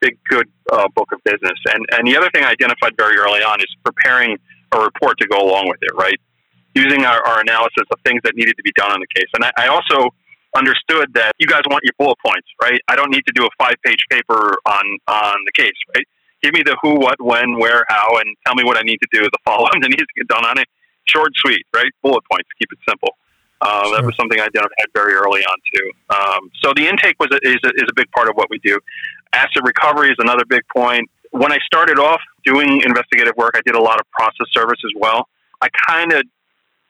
big, 0.00 0.18
good 0.28 0.48
uh, 0.72 0.88
book 0.94 1.12
of 1.12 1.20
business. 1.24 1.58
And 1.74 1.86
and 1.92 2.06
the 2.06 2.16
other 2.16 2.30
thing 2.34 2.44
I 2.44 2.50
identified 2.50 2.96
very 2.96 3.16
early 3.16 3.42
on 3.42 3.60
is 3.60 3.72
preparing 3.84 4.36
a 4.72 4.80
report 4.80 5.18
to 5.18 5.26
go 5.26 5.38
along 5.38 5.68
with 5.68 5.78
it. 5.82 5.92
Right, 5.94 6.18
using 6.74 7.04
our, 7.04 7.22
our 7.26 7.40
analysis 7.40 7.86
of 7.90 7.98
things 8.04 8.20
that 8.24 8.34
needed 8.34 8.54
to 8.56 8.62
be 8.62 8.72
done 8.76 8.92
on 8.92 9.00
the 9.00 9.10
case. 9.14 9.28
And 9.34 9.44
I, 9.44 9.50
I 9.64 9.68
also 9.68 10.10
understood 10.56 11.14
that 11.14 11.32
you 11.38 11.46
guys 11.46 11.62
want 11.70 11.82
your 11.84 11.94
bullet 11.98 12.18
points, 12.24 12.48
right? 12.62 12.80
I 12.88 12.96
don't 12.96 13.10
need 13.10 13.22
to 13.26 13.32
do 13.34 13.44
a 13.44 13.48
five 13.58 13.74
page 13.84 14.02
paper 14.10 14.54
on 14.66 14.84
on 15.06 15.36
the 15.46 15.52
case, 15.52 15.78
right? 15.94 16.06
Give 16.42 16.54
me 16.54 16.62
the 16.64 16.76
who, 16.80 16.94
what, 16.94 17.20
when, 17.20 17.58
where, 17.58 17.84
how, 17.88 18.16
and 18.16 18.34
tell 18.46 18.54
me 18.54 18.64
what 18.64 18.78
I 18.78 18.80
need 18.80 18.96
to 18.96 19.08
do, 19.12 19.20
the 19.20 19.38
follow 19.44 19.66
up 19.66 19.72
that 19.72 19.90
needs 19.90 20.08
to 20.08 20.16
get 20.16 20.28
done 20.28 20.44
on 20.44 20.58
it. 20.58 20.66
Short, 21.06 21.32
sweet, 21.36 21.66
right? 21.74 21.92
Bullet 22.02 22.24
points. 22.30 22.48
Keep 22.58 22.72
it 22.72 22.78
simple. 22.88 23.10
Uh, 23.60 23.84
sure. 23.84 23.96
That 23.96 24.04
was 24.06 24.16
something 24.16 24.40
I 24.40 24.44
identified 24.44 24.88
very 24.94 25.14
early 25.14 25.42
on 25.42 25.56
too. 25.74 25.90
Um, 26.10 26.50
so 26.62 26.72
the 26.74 26.88
intake 26.88 27.16
was 27.20 27.28
a, 27.32 27.38
is, 27.46 27.60
a, 27.64 27.68
is 27.68 27.88
a 27.90 27.94
big 27.94 28.10
part 28.12 28.28
of 28.28 28.34
what 28.34 28.48
we 28.50 28.58
do. 28.58 28.78
Asset 29.32 29.62
recovery 29.64 30.08
is 30.08 30.16
another 30.18 30.44
big 30.48 30.62
point. 30.74 31.08
When 31.30 31.52
I 31.52 31.58
started 31.64 31.98
off 31.98 32.20
doing 32.44 32.80
investigative 32.84 33.34
work, 33.36 33.52
I 33.54 33.60
did 33.64 33.76
a 33.76 33.82
lot 33.82 34.00
of 34.00 34.10
process 34.10 34.46
service 34.52 34.80
as 34.84 34.92
well. 34.96 35.28
I 35.60 35.68
kind 35.86 36.12
of 36.12 36.24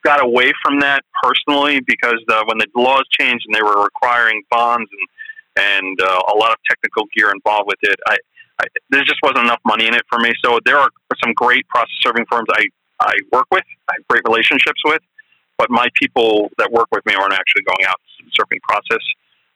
got 0.04 0.22
away 0.24 0.52
from 0.62 0.80
that 0.80 1.04
personally 1.22 1.80
because 1.86 2.22
uh, 2.30 2.42
when 2.46 2.58
the 2.58 2.66
laws 2.76 3.04
changed 3.18 3.44
and 3.46 3.54
they 3.54 3.62
were 3.62 3.82
requiring 3.82 4.42
bonds 4.50 4.88
and 4.90 5.08
and 5.56 6.00
uh, 6.00 6.22
a 6.32 6.36
lot 6.36 6.52
of 6.52 6.58
technical 6.70 7.04
gear 7.14 7.32
involved 7.32 7.66
with 7.66 7.78
it, 7.82 7.98
I, 8.06 8.16
I 8.62 8.66
there 8.90 9.02
just 9.02 9.18
wasn't 9.22 9.44
enough 9.44 9.60
money 9.66 9.88
in 9.88 9.94
it 9.94 10.02
for 10.08 10.20
me. 10.20 10.32
So 10.44 10.60
there 10.64 10.78
are 10.78 10.88
some 11.22 11.32
great 11.34 11.66
process 11.68 11.90
serving 12.00 12.24
firms 12.30 12.46
I 12.52 12.66
I 13.00 13.12
work 13.32 13.46
with, 13.50 13.64
I 13.88 13.94
have 13.96 14.06
great 14.08 14.22
relationships 14.26 14.80
with, 14.84 15.00
but 15.60 15.68
my 15.68 15.92
people 15.92 16.48
that 16.56 16.72
work 16.72 16.88
with 16.88 17.04
me 17.04 17.12
aren't 17.12 17.36
actually 17.36 17.60
going 17.68 17.84
out 17.84 18.00
to 18.16 18.24
the 18.24 18.32
serving 18.32 18.64
process. 18.64 19.04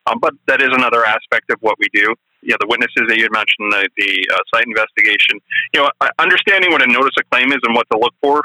Um, 0.04 0.20
but 0.20 0.36
that 0.44 0.60
is 0.60 0.68
another 0.68 1.00
aspect 1.00 1.48
of 1.48 1.56
what 1.64 1.80
we 1.80 1.88
do. 1.96 2.12
You 2.44 2.52
know, 2.52 2.60
the 2.60 2.68
witnesses 2.68 3.08
that 3.08 3.16
you 3.16 3.24
had 3.24 3.32
mentioned, 3.32 3.72
the, 3.72 3.88
the 3.96 4.12
uh, 4.28 4.36
site 4.52 4.68
investigation. 4.68 5.40
You 5.72 5.80
know, 5.80 5.88
understanding 6.20 6.76
what 6.76 6.84
a 6.84 6.86
notice 6.92 7.16
of 7.16 7.24
claim 7.32 7.48
is 7.56 7.60
and 7.64 7.72
what 7.72 7.88
to 7.88 7.96
look 7.96 8.12
for 8.20 8.44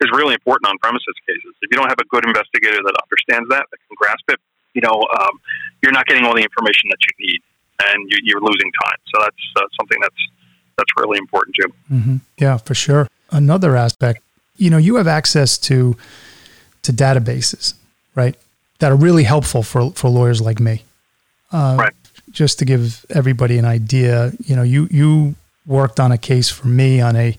is 0.00 0.08
really 0.16 0.32
important 0.32 0.72
on 0.72 0.80
premises 0.80 1.12
cases. 1.28 1.52
If 1.60 1.68
you 1.68 1.76
don't 1.76 1.92
have 1.92 2.00
a 2.00 2.08
good 2.08 2.24
investigator 2.24 2.80
that 2.80 2.96
understands 2.96 3.52
that, 3.52 3.68
that 3.68 3.78
can 3.84 3.96
grasp 4.00 4.24
it, 4.32 4.40
you 4.72 4.80
know, 4.80 4.96
um, 5.20 5.36
you're 5.84 5.92
not 5.92 6.08
getting 6.08 6.24
all 6.24 6.32
the 6.32 6.42
information 6.42 6.88
that 6.88 7.04
you 7.04 7.12
need, 7.20 7.40
and 7.92 8.00
you, 8.08 8.32
are 8.32 8.40
losing 8.40 8.72
time. 8.80 8.98
So 9.12 9.20
that's 9.20 9.44
uh, 9.60 9.68
something 9.76 10.00
that's 10.00 10.22
that's 10.80 10.92
really 10.96 11.20
important 11.20 11.52
too. 11.60 11.70
Mm-hmm. 11.92 12.16
Yeah, 12.40 12.56
for 12.56 12.74
sure. 12.74 13.06
Another 13.30 13.76
aspect, 13.76 14.24
you 14.56 14.70
know, 14.72 14.80
you 14.80 14.96
have 14.96 15.06
access 15.06 15.58
to 15.68 15.96
to 16.84 16.92
databases, 16.92 17.74
right? 18.14 18.36
That 18.78 18.92
are 18.92 18.96
really 18.96 19.24
helpful 19.24 19.62
for 19.62 19.90
for 19.92 20.08
lawyers 20.08 20.40
like 20.40 20.60
me. 20.60 20.82
Uh, 21.52 21.76
right. 21.78 21.94
Just 22.30 22.58
to 22.58 22.64
give 22.64 23.04
everybody 23.10 23.58
an 23.58 23.64
idea, 23.64 24.32
you 24.46 24.56
know, 24.56 24.62
you 24.62 24.88
you 24.90 25.34
worked 25.66 26.00
on 26.00 26.12
a 26.12 26.18
case 26.18 26.50
for 26.50 26.68
me 26.68 27.00
on 27.00 27.16
a 27.16 27.36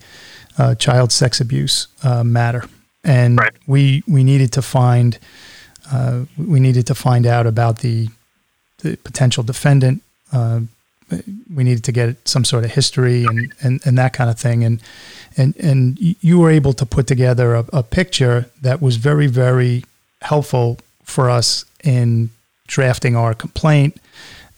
uh, 0.57 0.75
child 0.75 1.11
sex 1.11 1.41
abuse 1.41 1.87
uh, 2.03 2.23
matter, 2.23 2.63
and 3.03 3.37
right. 3.37 3.53
we 3.67 4.03
we 4.07 4.23
needed 4.23 4.51
to 4.53 4.61
find 4.61 5.17
uh, 5.91 6.25
we 6.37 6.59
needed 6.59 6.87
to 6.87 6.95
find 6.95 7.25
out 7.25 7.45
about 7.47 7.79
the 7.79 8.09
the 8.79 8.97
potential 8.97 9.43
defendant. 9.43 10.01
We 11.53 11.63
needed 11.63 11.83
to 11.85 11.91
get 11.91 12.27
some 12.27 12.43
sort 12.43 12.65
of 12.65 12.71
history 12.71 13.25
and, 13.25 13.53
and, 13.61 13.81
and 13.85 13.97
that 13.97 14.13
kind 14.13 14.29
of 14.29 14.39
thing, 14.39 14.63
and 14.63 14.81
and 15.37 15.55
and 15.57 15.97
you 15.99 16.39
were 16.39 16.49
able 16.49 16.73
to 16.73 16.85
put 16.85 17.07
together 17.07 17.55
a, 17.55 17.65
a 17.71 17.83
picture 17.83 18.49
that 18.61 18.81
was 18.81 18.97
very 18.97 19.27
very 19.27 19.83
helpful 20.21 20.79
for 21.03 21.29
us 21.29 21.65
in 21.83 22.29
drafting 22.67 23.15
our 23.15 23.33
complaint 23.33 23.97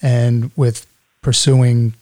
and 0.01 0.51
with 0.55 0.85
pursuing 1.21 1.93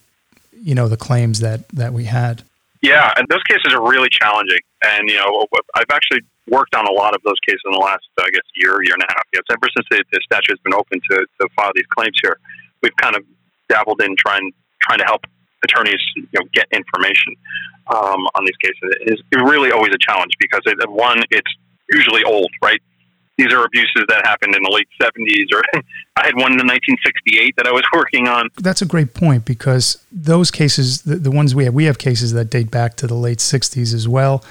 you 0.61 0.75
know 0.75 0.87
the 0.87 0.97
claims 0.97 1.39
that 1.39 1.67
that 1.69 1.93
we 1.93 2.03
had 2.05 2.43
yeah, 2.85 3.11
and 3.17 3.27
those 3.29 3.41
cases 3.49 3.73
are 3.73 3.81
really 3.81 4.09
challenging. 4.11 4.59
And, 4.83 5.09
you 5.09 5.15
know, 5.15 5.47
I've 5.73 5.89
actually 5.91 6.21
worked 6.47 6.75
on 6.75 6.85
a 6.85 6.91
lot 6.91 7.15
of 7.15 7.21
those 7.23 7.39
cases 7.47 7.61
in 7.65 7.71
the 7.71 7.79
last, 7.79 8.05
I 8.19 8.29
guess, 8.29 8.45
year, 8.55 8.77
year 8.83 8.93
and 8.93 9.01
a 9.01 9.09
half. 9.09 9.25
Yes, 9.33 9.41
ever 9.49 9.67
since 9.75 9.87
the, 9.89 10.03
the 10.11 10.21
statute 10.23 10.51
has 10.51 10.59
been 10.59 10.75
open 10.75 11.01
to, 11.09 11.25
to 11.41 11.49
file 11.55 11.71
these 11.73 11.87
claims 11.87 12.15
here, 12.21 12.37
we've 12.83 12.95
kind 12.97 13.15
of 13.15 13.23
dabbled 13.69 14.01
in 14.01 14.15
trying 14.17 14.51
trying 14.81 14.99
to 14.99 15.05
help 15.05 15.21
attorneys, 15.63 16.01
you 16.15 16.27
know, 16.33 16.41
get 16.53 16.67
information 16.71 17.33
um, 17.87 18.27
on 18.35 18.45
these 18.45 18.57
cases. 18.57 18.95
is 19.07 19.21
really 19.33 19.71
always 19.71 19.91
a 19.93 19.97
challenge 19.99 20.31
because 20.39 20.61
it, 20.65 20.77
one, 20.89 21.19
it's 21.31 21.51
usually 21.89 22.23
old, 22.23 22.49
right? 22.61 22.79
these 23.37 23.51
are 23.51 23.65
abuses 23.65 24.05
that 24.07 24.25
happened 24.25 24.55
in 24.55 24.63
the 24.63 24.71
late 24.71 24.87
70s 25.01 25.53
or 25.53 25.61
i 26.15 26.25
had 26.25 26.35
one 26.35 26.53
in 26.53 26.67
1968 26.67 27.55
that 27.57 27.67
i 27.67 27.71
was 27.71 27.83
working 27.93 28.27
on 28.27 28.49
that's 28.57 28.81
a 28.81 28.85
great 28.85 29.13
point 29.13 29.45
because 29.45 30.03
those 30.11 30.51
cases 30.51 31.01
the, 31.03 31.15
the 31.15 31.31
ones 31.31 31.53
we 31.53 31.65
have 31.65 31.73
we 31.73 31.85
have 31.85 31.97
cases 31.97 32.33
that 32.33 32.45
date 32.45 32.71
back 32.71 32.95
to 32.95 33.07
the 33.07 33.15
late 33.15 33.39
60s 33.39 33.93
as 33.93 34.07
well 34.07 34.43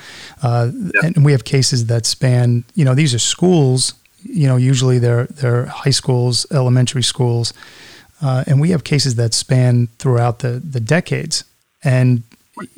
uh, 0.42 0.70
yeah. 0.74 1.00
and 1.05 1.24
we 1.24 1.33
have 1.33 1.44
cases 1.44 1.87
that 1.87 2.07
span 2.07 2.64
you 2.74 2.85
know 2.85 2.94
these 2.94 3.14
are 3.14 3.18
schools 3.18 3.94
you 4.22 4.46
know 4.46 4.57
usually 4.57 4.98
they're 4.98 5.27
they're 5.27 5.66
high 5.66 5.90
schools 5.90 6.46
elementary 6.50 7.03
schools 7.03 7.53
uh, 8.22 8.44
and 8.46 8.61
we 8.61 8.70
have 8.70 8.85
cases 8.85 9.14
that 9.16 9.35
span 9.35 9.88
throughout 9.98 10.40
the 10.40 10.61
the 10.61 10.81
decades. 10.81 11.44
And 11.83 12.22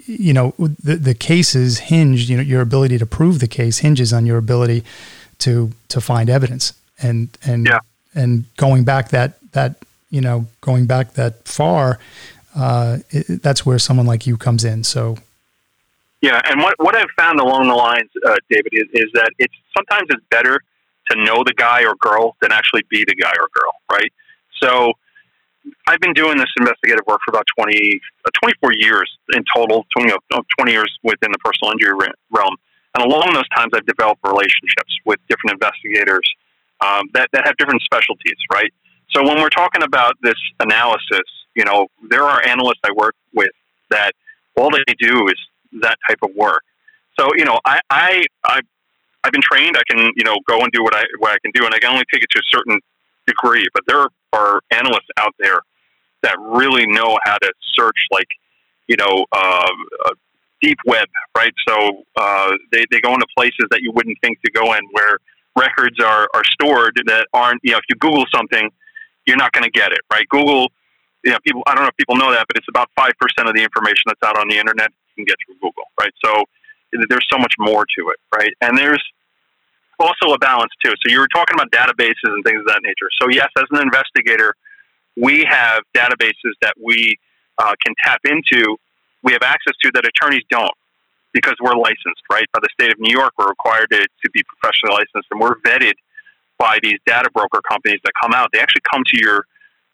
you 0.06 0.32
know 0.32 0.54
the 0.58 0.96
the 0.96 1.14
cases 1.14 1.78
hinge 1.78 2.30
you 2.30 2.36
know 2.36 2.42
your 2.42 2.62
ability 2.62 2.98
to 2.98 3.06
prove 3.06 3.40
the 3.40 3.46
case 3.46 3.78
hinges 3.78 4.12
on 4.12 4.26
your 4.26 4.38
ability 4.38 4.84
to 5.38 5.72
to 5.88 6.00
find 6.00 6.30
evidence. 6.30 6.72
And 7.00 7.28
and 7.44 7.66
yeah. 7.66 7.80
and 8.14 8.44
going 8.56 8.84
back 8.84 9.10
that 9.10 9.38
that 9.52 9.76
you 10.10 10.20
know 10.20 10.46
going 10.60 10.86
back 10.86 11.14
that 11.14 11.46
far 11.46 11.98
uh, 12.56 12.98
it, 13.10 13.42
that's 13.42 13.66
where 13.66 13.78
someone 13.78 14.06
like 14.06 14.26
you 14.26 14.36
comes 14.36 14.64
in. 14.64 14.82
So 14.82 15.18
yeah. 16.22 16.40
And 16.46 16.62
what 16.62 16.74
what 16.78 16.96
I've 16.96 17.10
found 17.16 17.38
along 17.38 17.68
the 17.68 17.74
lines 17.74 18.10
uh, 18.26 18.36
David 18.50 18.72
is, 18.72 18.86
is 18.92 19.10
that 19.12 19.30
it's 19.38 19.54
sometimes 19.76 20.08
it's 20.10 20.24
better 20.30 20.60
to 21.10 21.22
know 21.22 21.44
the 21.44 21.54
guy 21.54 21.84
or 21.84 21.94
girl 21.96 22.36
than 22.40 22.50
actually 22.50 22.82
be 22.88 23.04
the 23.04 23.14
guy 23.14 23.32
or 23.38 23.48
girl 23.52 23.72
right? 23.90 24.12
So 24.60 24.94
I've 25.86 26.00
been 26.00 26.12
doing 26.12 26.38
this 26.38 26.50
investigative 26.58 27.04
work 27.06 27.20
for 27.24 27.32
about 27.32 27.44
20, 27.58 28.00
uh, 28.24 28.30
24 28.42 28.70
years 28.78 29.10
in 29.34 29.44
total, 29.54 29.86
20, 29.96 30.12
20 30.58 30.72
years 30.72 30.92
within 31.02 31.32
the 31.32 31.38
personal 31.38 31.72
injury 31.72 31.94
realm. 32.30 32.56
And 32.94 33.04
along 33.04 33.34
those 33.34 33.48
times, 33.50 33.72
I've 33.74 33.86
developed 33.86 34.20
relationships 34.24 34.92
with 35.04 35.18
different 35.28 35.60
investigators 35.60 36.24
um, 36.80 37.08
that, 37.14 37.28
that 37.32 37.46
have 37.46 37.56
different 37.56 37.82
specialties, 37.82 38.38
right? 38.52 38.72
So 39.10 39.22
when 39.22 39.40
we're 39.40 39.50
talking 39.50 39.82
about 39.82 40.14
this 40.22 40.38
analysis, 40.60 41.26
you 41.54 41.64
know, 41.64 41.88
there 42.10 42.24
are 42.24 42.44
analysts 42.46 42.80
I 42.84 42.92
work 42.92 43.14
with 43.34 43.50
that 43.90 44.12
all 44.56 44.70
they 44.70 44.94
do 44.98 45.28
is 45.28 45.36
that 45.82 45.96
type 46.08 46.18
of 46.22 46.30
work. 46.34 46.62
So, 47.18 47.28
you 47.36 47.44
know, 47.44 47.58
I, 47.64 47.80
I, 47.90 48.22
I 48.44 48.60
I've 49.26 49.32
been 49.32 49.42
trained. 49.42 49.76
I 49.76 49.82
can, 49.90 50.12
you 50.14 50.24
know, 50.24 50.36
go 50.48 50.60
and 50.60 50.70
do 50.72 50.84
what 50.84 50.94
I 50.94 51.02
what 51.18 51.32
I 51.32 51.38
can 51.42 51.50
do, 51.52 51.66
and 51.66 51.74
I 51.74 51.78
can 51.78 51.90
only 51.90 52.04
take 52.12 52.22
it 52.22 52.30
to 52.30 52.38
a 52.38 52.48
certain 52.48 52.78
degree. 53.26 53.66
But 53.74 53.82
there 53.88 53.98
are 53.98 54.08
analysts 54.70 55.10
out 55.18 55.34
there 55.38 55.60
that 56.22 56.36
really 56.40 56.86
know 56.86 57.18
how 57.24 57.36
to 57.38 57.52
search, 57.74 57.96
like, 58.10 58.28
you 58.88 58.96
know, 58.96 59.26
uh, 59.32 59.68
deep 60.62 60.78
web, 60.86 61.06
right? 61.36 61.52
So 61.68 62.04
uh, 62.16 62.52
they, 62.72 62.84
they 62.90 63.00
go 63.00 63.12
into 63.14 63.26
places 63.36 63.66
that 63.70 63.80
you 63.82 63.92
wouldn't 63.92 64.18
think 64.22 64.38
to 64.44 64.50
go 64.50 64.72
in 64.74 64.80
where 64.92 65.18
records 65.56 65.96
are, 66.02 66.28
are 66.34 66.44
stored 66.44 67.00
that 67.06 67.26
aren't, 67.32 67.60
you 67.62 67.72
know, 67.72 67.78
if 67.78 67.84
you 67.88 67.96
Google 67.96 68.24
something, 68.34 68.70
you're 69.26 69.36
not 69.36 69.52
going 69.52 69.64
to 69.64 69.70
get 69.70 69.92
it, 69.92 70.00
right? 70.12 70.28
Google, 70.28 70.68
you 71.24 71.32
know, 71.32 71.38
people, 71.44 71.62
I 71.66 71.74
don't 71.74 71.82
know 71.82 71.88
if 71.88 71.96
people 71.96 72.16
know 72.16 72.32
that, 72.32 72.46
but 72.48 72.56
it's 72.56 72.68
about 72.68 72.88
5% 72.98 73.10
of 73.48 73.54
the 73.54 73.62
information 73.62 74.04
that's 74.06 74.22
out 74.24 74.38
on 74.38 74.48
the 74.48 74.58
internet 74.58 74.90
you 74.90 75.24
can 75.24 75.24
get 75.24 75.36
through 75.44 75.56
Google, 75.56 75.84
right? 76.00 76.12
So 76.24 76.44
there's 76.92 77.26
so 77.30 77.38
much 77.38 77.54
more 77.58 77.84
to 77.98 78.08
it, 78.10 78.18
right? 78.34 78.52
And 78.60 78.78
there's 78.78 79.02
also 79.98 80.34
a 80.34 80.38
balance 80.38 80.72
too. 80.84 80.90
So 80.90 81.10
you 81.10 81.20
were 81.20 81.28
talking 81.28 81.54
about 81.54 81.70
databases 81.70 82.14
and 82.24 82.44
things 82.44 82.60
of 82.60 82.66
that 82.66 82.80
nature. 82.82 83.08
So 83.20 83.28
yes, 83.28 83.48
as 83.58 83.64
an 83.70 83.80
investigator, 83.82 84.54
we 85.16 85.44
have 85.48 85.82
databases 85.94 86.52
that 86.62 86.74
we 86.82 87.16
uh, 87.58 87.74
can 87.84 87.94
tap 88.04 88.20
into 88.24 88.76
we 89.22 89.32
have 89.32 89.42
access 89.42 89.74
to 89.82 89.90
that 89.94 90.06
attorneys 90.06 90.44
don't 90.50 90.70
because 91.32 91.54
we're 91.60 91.74
licensed, 91.74 92.22
right? 92.30 92.46
By 92.52 92.60
the 92.62 92.68
state 92.72 92.92
of 92.92 92.98
New 93.00 93.12
York, 93.12 93.32
we're 93.36 93.48
required 93.48 93.88
to, 93.90 93.98
to 93.98 94.30
be 94.30 94.42
professionally 94.44 95.02
licensed, 95.02 95.28
and 95.32 95.40
we're 95.40 95.58
vetted 95.66 95.94
by 96.58 96.78
these 96.82 96.98
data 97.06 97.28
broker 97.34 97.60
companies 97.68 98.00
that 98.04 98.12
come 98.22 98.32
out. 98.32 98.50
They 98.52 98.60
actually 98.60 98.86
come 98.90 99.02
to 99.04 99.18
your 99.20 99.44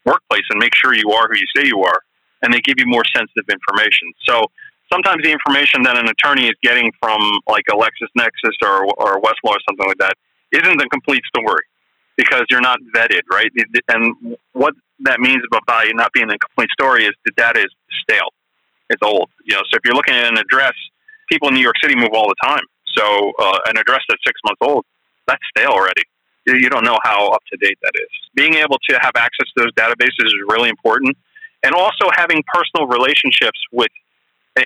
workplace 0.05 0.45
and 0.51 0.59
make 0.61 0.75
sure 0.75 0.95
you 0.95 1.11
are 1.11 1.29
who 1.29 1.39
you 1.39 1.47
say 1.57 1.67
you 1.67 1.83
are, 1.83 2.01
and 2.43 2.53
they 2.53 2.61
give 2.61 2.77
you 2.79 2.87
more 2.87 3.03
sensitive 3.17 3.49
information. 3.49 4.13
So 4.29 4.45
sometimes 4.93 5.25
the 5.25 5.33
information 5.33 5.83
that 5.83 5.97
an 5.97 6.07
attorney 6.07 6.47
is 6.47 6.57
getting 6.63 6.93
from 7.01 7.19
like 7.49 7.65
a 7.73 7.75
LexisNexis 7.75 8.57
or, 8.63 8.85
or 9.01 9.21
Westlaw 9.23 9.57
or 9.57 9.63
something 9.69 9.89
like 9.89 9.99
that 9.99 10.13
isn't 10.53 10.77
the 10.77 10.89
complete 10.93 11.23
story 11.35 11.65
because 12.17 12.45
you're 12.51 12.61
not 12.61 12.79
vetted, 12.95 13.23
right? 13.33 13.51
And 13.89 14.37
what 14.53 14.75
that 15.01 15.19
means 15.19 15.43
about 15.51 15.65
by 15.67 15.91
not 15.95 16.13
being 16.13 16.31
a 16.31 16.39
complete 16.39 16.69
story 16.79 17.05
is 17.05 17.13
the 17.25 17.33
data 17.37 17.61
is 17.61 17.73
stale. 18.03 18.29
It's 18.91 19.03
old. 19.03 19.31
You 19.45 19.55
know, 19.55 19.63
so 19.71 19.77
if 19.77 19.81
you're 19.85 19.95
looking 19.95 20.15
at 20.15 20.31
an 20.31 20.37
address, 20.37 20.75
people 21.29 21.49
in 21.49 21.55
New 21.55 21.63
York 21.63 21.77
City 21.83 21.97
move 21.97 22.11
all 22.13 22.29
the 22.29 22.37
time. 22.45 22.65
So 22.97 23.33
uh, 23.39 23.59
an 23.67 23.79
address 23.79 24.01
that's 24.09 24.21
six 24.27 24.39
months 24.45 24.61
old, 24.61 24.85
that's 25.27 25.41
stale 25.57 25.71
already. 25.71 26.03
You 26.45 26.69
don't 26.69 26.85
know 26.85 26.99
how 27.05 27.29
up 27.29 27.43
to 27.53 27.57
date 27.57 27.79
that 27.83 27.93
is. 27.95 28.11
Being 28.35 28.55
able 28.55 28.77
to 28.91 28.99
have 29.01 29.13
access 29.17 29.47
to 29.57 29.65
those 29.65 29.73
databases 29.73 30.27
is 30.27 30.35
really 30.49 30.69
important, 30.69 31.17
and 31.63 31.73
also 31.73 32.11
having 32.17 32.43
personal 32.53 32.89
relationships 32.89 33.59
with 33.71 33.89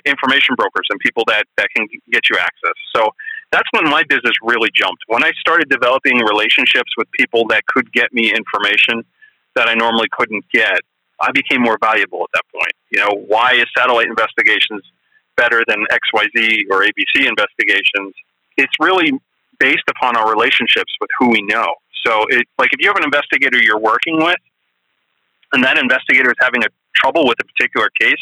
information 0.05 0.55
brokers 0.55 0.87
and 0.89 0.99
people 0.99 1.23
that, 1.27 1.45
that 1.57 1.69
can 1.75 1.87
get 2.11 2.29
you 2.29 2.37
access. 2.37 2.75
So 2.95 3.09
that's 3.51 3.67
when 3.71 3.89
my 3.89 4.03
business 4.09 4.33
really 4.43 4.69
jumped. 4.73 5.03
When 5.07 5.23
I 5.23 5.31
started 5.39 5.69
developing 5.69 6.17
relationships 6.19 6.91
with 6.97 7.07
people 7.11 7.47
that 7.49 7.65
could 7.67 7.91
get 7.93 8.13
me 8.13 8.33
information 8.33 9.03
that 9.55 9.69
I 9.69 9.73
normally 9.73 10.07
couldn't 10.11 10.43
get, 10.51 10.81
I 11.19 11.31
became 11.31 11.61
more 11.61 11.77
valuable 11.81 12.23
at 12.23 12.29
that 12.33 12.43
point. 12.53 12.73
You 12.91 12.99
know, 12.99 13.25
why 13.27 13.53
is 13.53 13.65
satellite 13.75 14.07
investigations 14.07 14.83
better 15.35 15.63
than 15.67 15.85
XYZ 15.91 16.69
or 16.69 16.83
ABC 16.83 17.27
investigations? 17.27 18.13
It's 18.57 18.73
really 18.79 19.11
based 19.59 19.87
upon 19.89 20.15
our 20.15 20.29
relationships 20.29 20.93
with 20.99 21.09
who 21.19 21.29
we 21.29 21.41
know. 21.41 21.65
So, 22.05 22.25
it, 22.29 22.45
like 22.59 22.69
if 22.73 22.79
you 22.79 22.87
have 22.87 22.97
an 22.97 23.03
investigator 23.03 23.57
you're 23.61 23.79
working 23.79 24.17
with, 24.17 24.37
and 25.53 25.63
that 25.63 25.77
investigator 25.77 26.29
is 26.29 26.37
having 26.41 26.63
a 26.63 26.67
trouble 26.95 27.25
with 27.25 27.37
a 27.41 27.45
particular 27.45 27.89
case, 27.99 28.19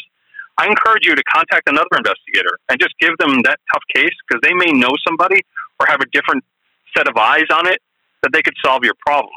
I 0.58 0.66
encourage 0.66 1.06
you 1.06 1.14
to 1.14 1.22
contact 1.24 1.68
another 1.68 1.96
investigator 1.96 2.58
and 2.68 2.80
just 2.80 2.94
give 3.00 3.16
them 3.18 3.42
that 3.42 3.58
tough 3.72 3.82
case 3.94 4.14
because 4.26 4.40
they 4.42 4.54
may 4.54 4.72
know 4.72 4.90
somebody 5.06 5.42
or 5.78 5.86
have 5.86 6.00
a 6.00 6.06
different 6.12 6.44
set 6.96 7.08
of 7.08 7.16
eyes 7.16 7.44
on 7.52 7.66
it 7.66 7.80
that 8.22 8.32
they 8.32 8.42
could 8.42 8.54
solve 8.64 8.82
your 8.84 8.94
problem. 9.06 9.34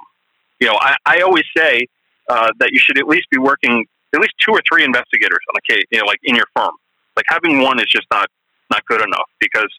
You 0.60 0.68
know, 0.68 0.78
I, 0.80 0.96
I 1.06 1.22
always 1.22 1.44
say 1.56 1.88
uh, 2.30 2.52
that 2.60 2.72
you 2.72 2.80
should 2.80 2.98
at 2.98 3.08
least 3.08 3.30
be 3.32 3.38
working 3.38 3.86
at 4.14 4.20
least 4.20 4.34
two 4.44 4.52
or 4.52 4.62
three 4.72 4.84
investigators 4.84 5.40
on 5.50 5.56
a 5.58 5.74
case, 5.74 5.84
you 5.92 6.00
know, 6.00 6.06
like 6.06 6.20
in 6.24 6.36
your 6.36 6.48
firm. 6.56 6.72
Like 7.16 7.26
having 7.28 7.62
one 7.62 7.80
is 7.80 7.88
just 7.88 8.08
not 8.12 8.30
not 8.72 8.86
good 8.86 9.02
enough 9.02 9.30
because 9.40 9.70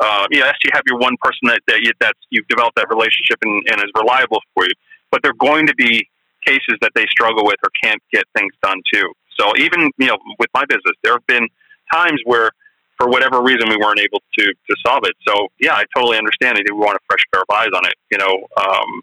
uh, 0.00 0.26
yes, 0.30 0.54
you 0.64 0.70
have 0.74 0.82
your 0.86 0.98
one 0.98 1.16
person 1.22 1.48
that, 1.48 1.60
that 1.66 1.80
you, 1.80 1.92
that's 2.00 2.18
you've 2.30 2.46
developed 2.48 2.76
that 2.76 2.88
relationship 2.88 3.38
and, 3.42 3.62
and 3.70 3.78
is 3.78 3.90
reliable 3.96 4.40
for 4.54 4.64
you, 4.64 4.74
but 5.10 5.22
they're 5.22 5.38
going 5.38 5.66
to 5.66 5.74
be 5.74 6.06
cases 6.44 6.76
that 6.82 6.92
they 6.94 7.06
struggle 7.08 7.44
with 7.44 7.56
or 7.64 7.70
can't 7.82 8.02
get 8.12 8.24
things 8.36 8.52
done 8.62 8.80
too. 8.92 9.12
So 9.38 9.56
even 9.56 9.90
you 9.98 10.06
know 10.06 10.18
with 10.38 10.50
my 10.54 10.64
business, 10.66 10.94
there 11.02 11.12
have 11.12 11.26
been 11.26 11.48
times 11.92 12.20
where 12.24 12.50
for 12.96 13.08
whatever 13.08 13.42
reason 13.42 13.68
we 13.68 13.76
weren't 13.76 14.00
able 14.00 14.22
to 14.38 14.44
to 14.46 14.76
solve 14.86 15.02
it. 15.04 15.14
So 15.26 15.48
yeah, 15.60 15.74
I 15.74 15.84
totally 15.96 16.18
understand 16.18 16.56
that 16.56 16.64
we 16.64 16.78
want 16.78 16.96
a 16.96 17.04
fresh 17.06 17.22
pair 17.32 17.42
of 17.42 17.50
eyes 17.54 17.70
on 17.74 17.86
it, 17.86 17.94
you 18.10 18.18
know, 18.18 18.46
um, 18.56 19.02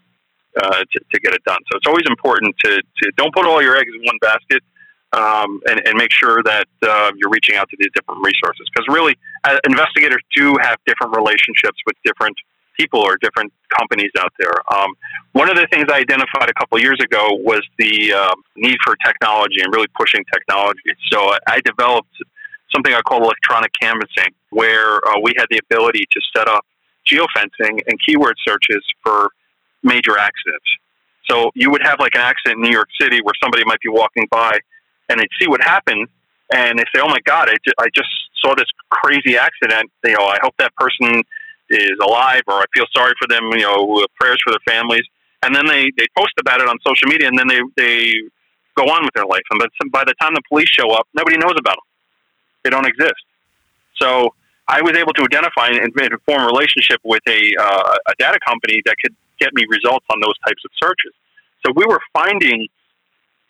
uh, 0.56 0.80
to, 0.80 1.00
to 1.12 1.20
get 1.20 1.34
it 1.34 1.42
done. 1.44 1.58
So 1.70 1.78
it's 1.78 1.86
always 1.86 2.06
important 2.08 2.54
to 2.64 2.70
to 2.80 3.12
don't 3.16 3.34
put 3.34 3.46
all 3.46 3.62
your 3.62 3.76
eggs 3.76 3.90
in 3.94 4.02
one 4.04 4.18
basket. 4.20 4.62
Um, 5.14 5.60
and, 5.68 5.78
and, 5.84 5.98
make 5.98 6.10
sure 6.10 6.42
that 6.42 6.66
uh, 6.80 7.12
you're 7.18 7.28
reaching 7.28 7.56
out 7.56 7.68
to 7.68 7.76
these 7.78 7.90
different 7.94 8.24
resources 8.24 8.66
because 8.72 8.86
really 8.88 9.14
uh, 9.44 9.58
investigators 9.68 10.22
do 10.34 10.56
have 10.62 10.78
different 10.86 11.14
relationships 11.14 11.76
with 11.84 11.96
different 12.02 12.34
people 12.78 13.00
or 13.00 13.16
different 13.16 13.52
companies 13.78 14.10
out 14.18 14.32
there. 14.38 14.54
Um, 14.74 14.92
one 15.32 15.48
of 15.48 15.56
the 15.56 15.66
things 15.70 15.86
I 15.90 15.98
identified 15.98 16.48
a 16.48 16.54
couple 16.54 16.78
years 16.78 16.98
ago 17.02 17.28
was 17.32 17.62
the 17.78 18.12
uh, 18.12 18.34
need 18.56 18.76
for 18.84 18.96
technology 19.04 19.60
and 19.62 19.72
really 19.72 19.88
pushing 19.96 20.24
technology. 20.32 20.80
So 21.10 21.34
I 21.46 21.60
developed 21.64 22.14
something 22.74 22.92
I 22.92 23.02
call 23.02 23.22
electronic 23.22 23.70
canvassing, 23.80 24.32
where 24.50 24.96
uh, 25.06 25.20
we 25.22 25.34
had 25.36 25.46
the 25.50 25.58
ability 25.58 26.06
to 26.10 26.20
set 26.34 26.48
up 26.48 26.64
geofencing 27.06 27.80
and 27.86 27.98
keyword 28.04 28.36
searches 28.46 28.82
for 29.02 29.30
major 29.82 30.18
accidents. 30.18 30.66
So 31.28 31.50
you 31.54 31.70
would 31.70 31.82
have 31.82 32.00
like 32.00 32.14
an 32.14 32.20
accident 32.22 32.58
in 32.58 32.62
New 32.62 32.74
York 32.74 32.88
City 33.00 33.20
where 33.22 33.34
somebody 33.42 33.64
might 33.64 33.80
be 33.80 33.88
walking 33.88 34.26
by 34.30 34.58
and 35.08 35.20
they'd 35.20 35.28
see 35.40 35.48
what 35.48 35.62
happened 35.62 36.08
and 36.52 36.78
they 36.78 36.84
say, 36.94 37.00
"Oh 37.02 37.08
my 37.08 37.20
God, 37.24 37.48
I 37.48 37.54
just, 37.64 37.74
I 37.78 37.88
just 37.94 38.08
saw 38.42 38.54
this 38.54 38.66
crazy 38.90 39.36
accident. 39.36 39.90
You 40.04 40.12
know, 40.12 40.26
I 40.26 40.38
hope 40.42 40.54
that 40.58 40.74
person 40.76 41.22
is 41.72 41.98
alive, 42.02 42.42
or 42.46 42.54
I 42.60 42.64
feel 42.74 42.86
sorry 42.94 43.14
for 43.18 43.28
them. 43.28 43.44
You 43.52 43.66
know, 43.66 44.06
prayers 44.20 44.38
for 44.44 44.52
their 44.52 44.64
families." 44.66 45.04
And 45.42 45.54
then 45.54 45.66
they 45.66 45.90
they 45.96 46.06
post 46.16 46.32
about 46.40 46.60
it 46.60 46.68
on 46.68 46.76
social 46.86 47.08
media, 47.08 47.28
and 47.28 47.38
then 47.38 47.48
they 47.48 47.60
they 47.76 48.12
go 48.76 48.84
on 48.84 49.04
with 49.04 49.14
their 49.14 49.26
life. 49.26 49.42
And 49.50 49.60
by 49.90 50.04
the 50.04 50.14
time 50.20 50.34
the 50.34 50.42
police 50.48 50.68
show 50.68 50.90
up, 50.92 51.06
nobody 51.14 51.36
knows 51.36 51.56
about 51.58 51.76
them. 51.76 51.88
They 52.64 52.70
don't 52.70 52.86
exist. 52.86 53.24
So 53.96 54.34
I 54.68 54.80
was 54.82 54.96
able 54.96 55.12
to 55.14 55.22
identify 55.22 55.68
and, 55.68 55.92
form 56.24 56.42
a 56.42 56.46
relationship 56.46 57.00
with 57.04 57.22
a 57.28 57.40
uh, 57.58 57.96
a 58.08 58.14
data 58.18 58.38
company 58.46 58.82
that 58.86 58.96
could 59.02 59.14
get 59.40 59.52
me 59.54 59.64
results 59.68 60.06
on 60.10 60.20
those 60.20 60.38
types 60.46 60.62
of 60.64 60.70
searches. 60.82 61.12
So 61.66 61.72
we 61.74 61.84
were 61.86 62.00
finding 62.12 62.68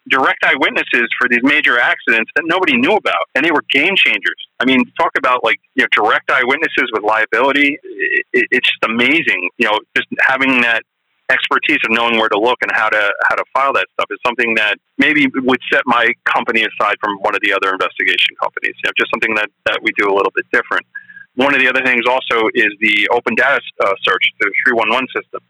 direct 0.08 0.44
eyewitnesses 0.44 1.08
for 1.18 1.28
these 1.28 1.42
major 1.42 1.78
accidents 1.78 2.30
that 2.36 2.44
nobody 2.46 2.76
knew 2.76 2.94
about, 2.94 3.24
and 3.34 3.44
they 3.44 3.50
were 3.50 3.62
game 3.70 3.94
changers. 3.96 4.38
I 4.60 4.64
mean, 4.64 4.84
talk 4.98 5.12
about 5.16 5.44
like 5.44 5.60
you 5.74 5.84
know 5.84 5.88
direct 5.92 6.30
eyewitnesses 6.30 6.90
with 6.92 7.02
liability. 7.02 7.78
It, 7.82 8.26
it, 8.32 8.46
it's 8.50 8.68
just 8.68 8.84
amazing. 8.84 9.50
You 9.58 9.70
know, 9.70 9.78
just 9.96 10.08
having 10.26 10.60
that 10.62 10.82
expertise 11.30 11.78
of 11.84 11.90
knowing 11.90 12.18
where 12.18 12.28
to 12.28 12.38
look 12.38 12.58
and 12.62 12.70
how 12.74 12.88
to 12.88 13.12
how 13.28 13.36
to 13.36 13.44
file 13.54 13.72
that 13.72 13.86
stuff 13.94 14.06
is 14.10 14.18
something 14.26 14.54
that 14.56 14.76
maybe 14.98 15.26
would 15.36 15.60
set 15.72 15.82
my 15.86 16.08
company 16.24 16.60
aside 16.60 16.96
from 17.00 17.16
one 17.22 17.34
of 17.34 17.40
the 17.42 17.52
other 17.52 17.70
investigation 17.72 18.34
companies. 18.40 18.74
You 18.82 18.90
know, 18.90 18.92
just 18.98 19.10
something 19.14 19.34
that 19.36 19.48
that 19.66 19.80
we 19.82 19.92
do 19.96 20.10
a 20.10 20.14
little 20.14 20.32
bit 20.34 20.46
different. 20.52 20.86
One 21.34 21.54
of 21.54 21.60
the 21.60 21.68
other 21.68 21.80
things 21.82 22.04
also 22.06 22.48
is 22.52 22.68
the 22.80 23.08
open 23.08 23.34
data 23.34 23.60
uh, 23.80 23.94
search, 24.04 24.24
the 24.40 24.52
311 24.68 25.08
system. 25.16 25.40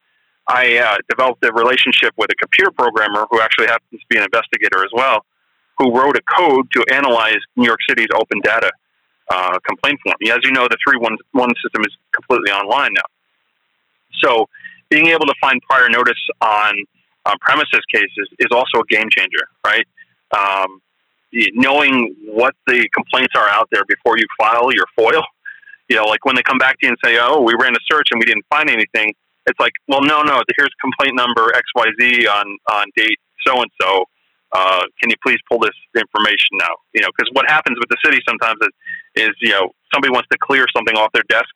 I 0.48 0.78
uh, 0.78 0.96
developed 1.08 1.44
a 1.44 1.52
relationship 1.52 2.12
with 2.16 2.30
a 2.30 2.34
computer 2.34 2.70
programmer 2.70 3.26
who 3.30 3.40
actually 3.40 3.66
happens 3.66 4.00
to 4.00 4.06
be 4.08 4.18
an 4.18 4.24
investigator 4.24 4.84
as 4.84 4.90
well, 4.92 5.24
who 5.78 5.96
wrote 5.96 6.16
a 6.16 6.22
code 6.36 6.66
to 6.72 6.84
analyze 6.92 7.38
New 7.56 7.66
York 7.66 7.78
City's 7.88 8.08
open 8.14 8.40
data 8.42 8.70
uh, 9.30 9.58
complaint 9.66 10.00
form. 10.02 10.16
As 10.30 10.38
you 10.42 10.52
know, 10.52 10.66
the 10.68 10.76
311 10.86 11.54
system 11.62 11.82
is 11.82 11.96
completely 12.12 12.52
online 12.52 12.92
now. 12.94 13.08
So 14.22 14.46
being 14.90 15.06
able 15.06 15.26
to 15.26 15.34
find 15.40 15.60
prior 15.62 15.88
notice 15.88 16.20
on 16.40 16.74
premises 17.40 17.80
cases 17.92 18.28
is 18.38 18.48
also 18.50 18.80
a 18.80 18.86
game 18.88 19.08
changer, 19.10 19.46
right? 19.64 19.86
Um, 20.36 20.80
knowing 21.54 22.14
what 22.26 22.54
the 22.66 22.88
complaints 22.94 23.32
are 23.36 23.48
out 23.48 23.68
there 23.72 23.84
before 23.86 24.18
you 24.18 24.26
file 24.38 24.70
your 24.72 24.86
FOIL, 24.96 25.22
you 25.88 25.96
know, 25.96 26.04
like 26.04 26.24
when 26.24 26.36
they 26.36 26.42
come 26.42 26.58
back 26.58 26.78
to 26.80 26.86
you 26.86 26.88
and 26.90 26.98
say, 27.04 27.18
oh, 27.20 27.40
we 27.40 27.54
ran 27.58 27.72
a 27.74 27.82
search 27.90 28.08
and 28.10 28.18
we 28.18 28.26
didn't 28.26 28.44
find 28.50 28.70
anything, 28.70 29.14
it's 29.46 29.58
like, 29.58 29.72
well, 29.88 30.02
no, 30.02 30.22
no, 30.22 30.42
here's 30.56 30.70
complaint 30.80 31.16
number 31.16 31.50
XYZ 31.50 32.28
on, 32.28 32.56
on 32.70 32.86
date 32.96 33.18
so 33.46 33.60
and 33.60 33.70
so. 33.80 34.04
Can 35.00 35.10
you 35.10 35.16
please 35.24 35.38
pull 35.50 35.58
this 35.58 35.74
information 35.96 36.60
now? 36.60 36.74
You 36.94 37.02
know, 37.02 37.08
because 37.16 37.30
what 37.32 37.48
happens 37.48 37.76
with 37.80 37.88
the 37.88 37.96
city 38.04 38.22
sometimes 38.28 38.58
is, 38.62 39.28
is, 39.28 39.30
you 39.40 39.50
know, 39.50 39.70
somebody 39.92 40.12
wants 40.12 40.28
to 40.30 40.38
clear 40.38 40.66
something 40.74 40.96
off 40.96 41.10
their 41.12 41.26
desk 41.28 41.50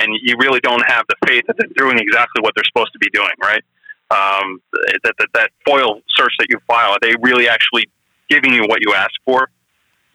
and 0.00 0.16
you 0.22 0.36
really 0.38 0.60
don't 0.60 0.84
have 0.86 1.04
the 1.08 1.16
faith 1.26 1.44
that 1.46 1.56
they're 1.58 1.76
doing 1.76 1.98
exactly 1.98 2.40
what 2.42 2.52
they're 2.54 2.64
supposed 2.64 2.92
to 2.92 2.98
be 2.98 3.10
doing, 3.12 3.32
right? 3.42 3.62
Um, 4.10 4.60
that, 5.04 5.14
that, 5.18 5.28
that 5.34 5.50
FOIL 5.66 6.00
search 6.16 6.32
that 6.38 6.48
you 6.48 6.58
file, 6.66 6.92
are 6.92 6.98
they 7.00 7.14
really 7.20 7.48
actually 7.48 7.88
giving 8.28 8.52
you 8.52 8.64
what 8.66 8.80
you 8.80 8.94
ask 8.94 9.12
for? 9.24 9.48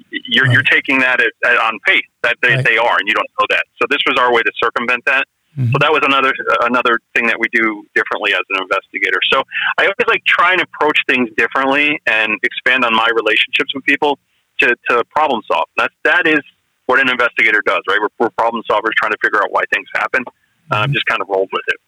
You're, 0.09 0.45
right. 0.45 0.53
you're 0.53 0.63
taking 0.63 0.99
that 0.99 1.21
at, 1.21 1.31
at, 1.45 1.57
on 1.57 1.79
faith 1.85 2.03
that 2.23 2.37
they, 2.41 2.55
right. 2.55 2.65
they 2.65 2.77
are, 2.77 2.97
and 2.97 3.07
you 3.07 3.13
don't 3.13 3.29
know 3.39 3.45
that. 3.49 3.63
So 3.81 3.87
this 3.89 3.99
was 4.05 4.17
our 4.19 4.33
way 4.33 4.41
to 4.41 4.51
circumvent 4.61 5.05
that. 5.05 5.25
Mm-hmm. 5.57 5.71
So 5.71 5.77
that 5.79 5.91
was 5.91 6.01
another 6.03 6.33
another 6.61 6.99
thing 7.15 7.27
that 7.27 7.39
we 7.39 7.47
do 7.53 7.85
differently 7.95 8.33
as 8.33 8.41
an 8.49 8.61
investigator. 8.61 9.19
So 9.31 9.41
I 9.77 9.83
always 9.83 10.07
like 10.07 10.23
try 10.25 10.51
and 10.51 10.61
approach 10.61 10.99
things 11.07 11.29
differently 11.37 11.99
and 12.07 12.37
expand 12.43 12.83
on 12.83 12.93
my 12.93 13.07
relationships 13.15 13.73
with 13.73 13.85
people 13.85 14.19
to, 14.59 14.75
to 14.89 15.03
problem 15.09 15.41
solve. 15.47 15.67
That's 15.77 15.93
that 16.03 16.27
is 16.27 16.41
what 16.87 16.99
an 16.99 17.09
investigator 17.09 17.61
does, 17.65 17.81
right? 17.89 17.99
We're, 18.01 18.09
we're 18.19 18.29
problem 18.31 18.63
solvers 18.69 18.93
trying 18.97 19.11
to 19.11 19.17
figure 19.23 19.41
out 19.41 19.51
why 19.51 19.63
things 19.73 19.87
happen. 19.95 20.23
Uh, 20.69 20.83
mm-hmm. 20.83 20.93
just 20.93 21.05
kind 21.05 21.21
of 21.21 21.29
rolled 21.29 21.49
with 21.53 21.63
it. 21.67 21.79